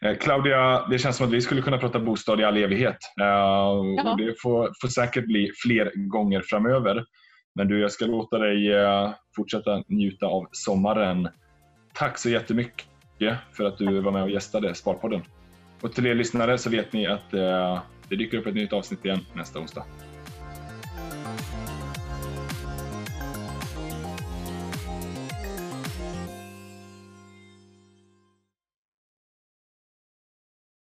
Eh, 0.03 0.17
Claudia, 0.17 0.87
det 0.87 0.99
känns 0.99 1.17
som 1.17 1.27
att 1.27 1.33
vi 1.33 1.41
skulle 1.41 1.63
kunna 1.63 1.79
prata 1.79 1.99
bostad 1.99 2.41
i 2.41 2.45
all 2.45 2.57
evighet. 2.57 2.97
Uh, 3.21 4.09
och 4.11 4.19
det 4.19 4.35
får, 4.43 4.73
får, 4.83 4.89
säkert 4.89 5.27
bli 5.27 5.51
fler 5.63 6.09
gånger 6.09 6.43
framöver. 6.47 7.05
Men 7.55 7.69
du, 7.69 7.81
jag 7.81 7.93
ska 7.93 8.07
låta 8.07 8.39
dig 8.39 8.75
uh, 8.75 9.11
fortsätta 9.37 9.83
njuta 9.89 10.27
av 10.27 10.47
sommaren. 10.53 11.29
Tack 11.95 12.19
så 12.19 12.31
jättemycket 12.31 12.87
för 13.53 13.65
att 13.65 13.79
du 13.79 14.01
var 14.01 14.13
med 14.13 14.23
och 14.23 14.31
gästade 14.31 14.75
Sparpodden. 14.75 15.23
Och 15.81 15.93
till 15.93 16.07
er 16.07 16.15
lyssnare 16.15 16.59
så 16.59 16.71
vet 16.71 16.93
ni 16.93 17.07
att 17.07 17.31
det 18.09 18.17
dyker 18.17 18.39
upp 18.39 18.47
ett 18.47 18.55
nytt 18.55 18.73
avsnitt 18.73 19.05
igen 19.05 19.21
nästa 19.35 19.59
onsdag. 19.59 19.85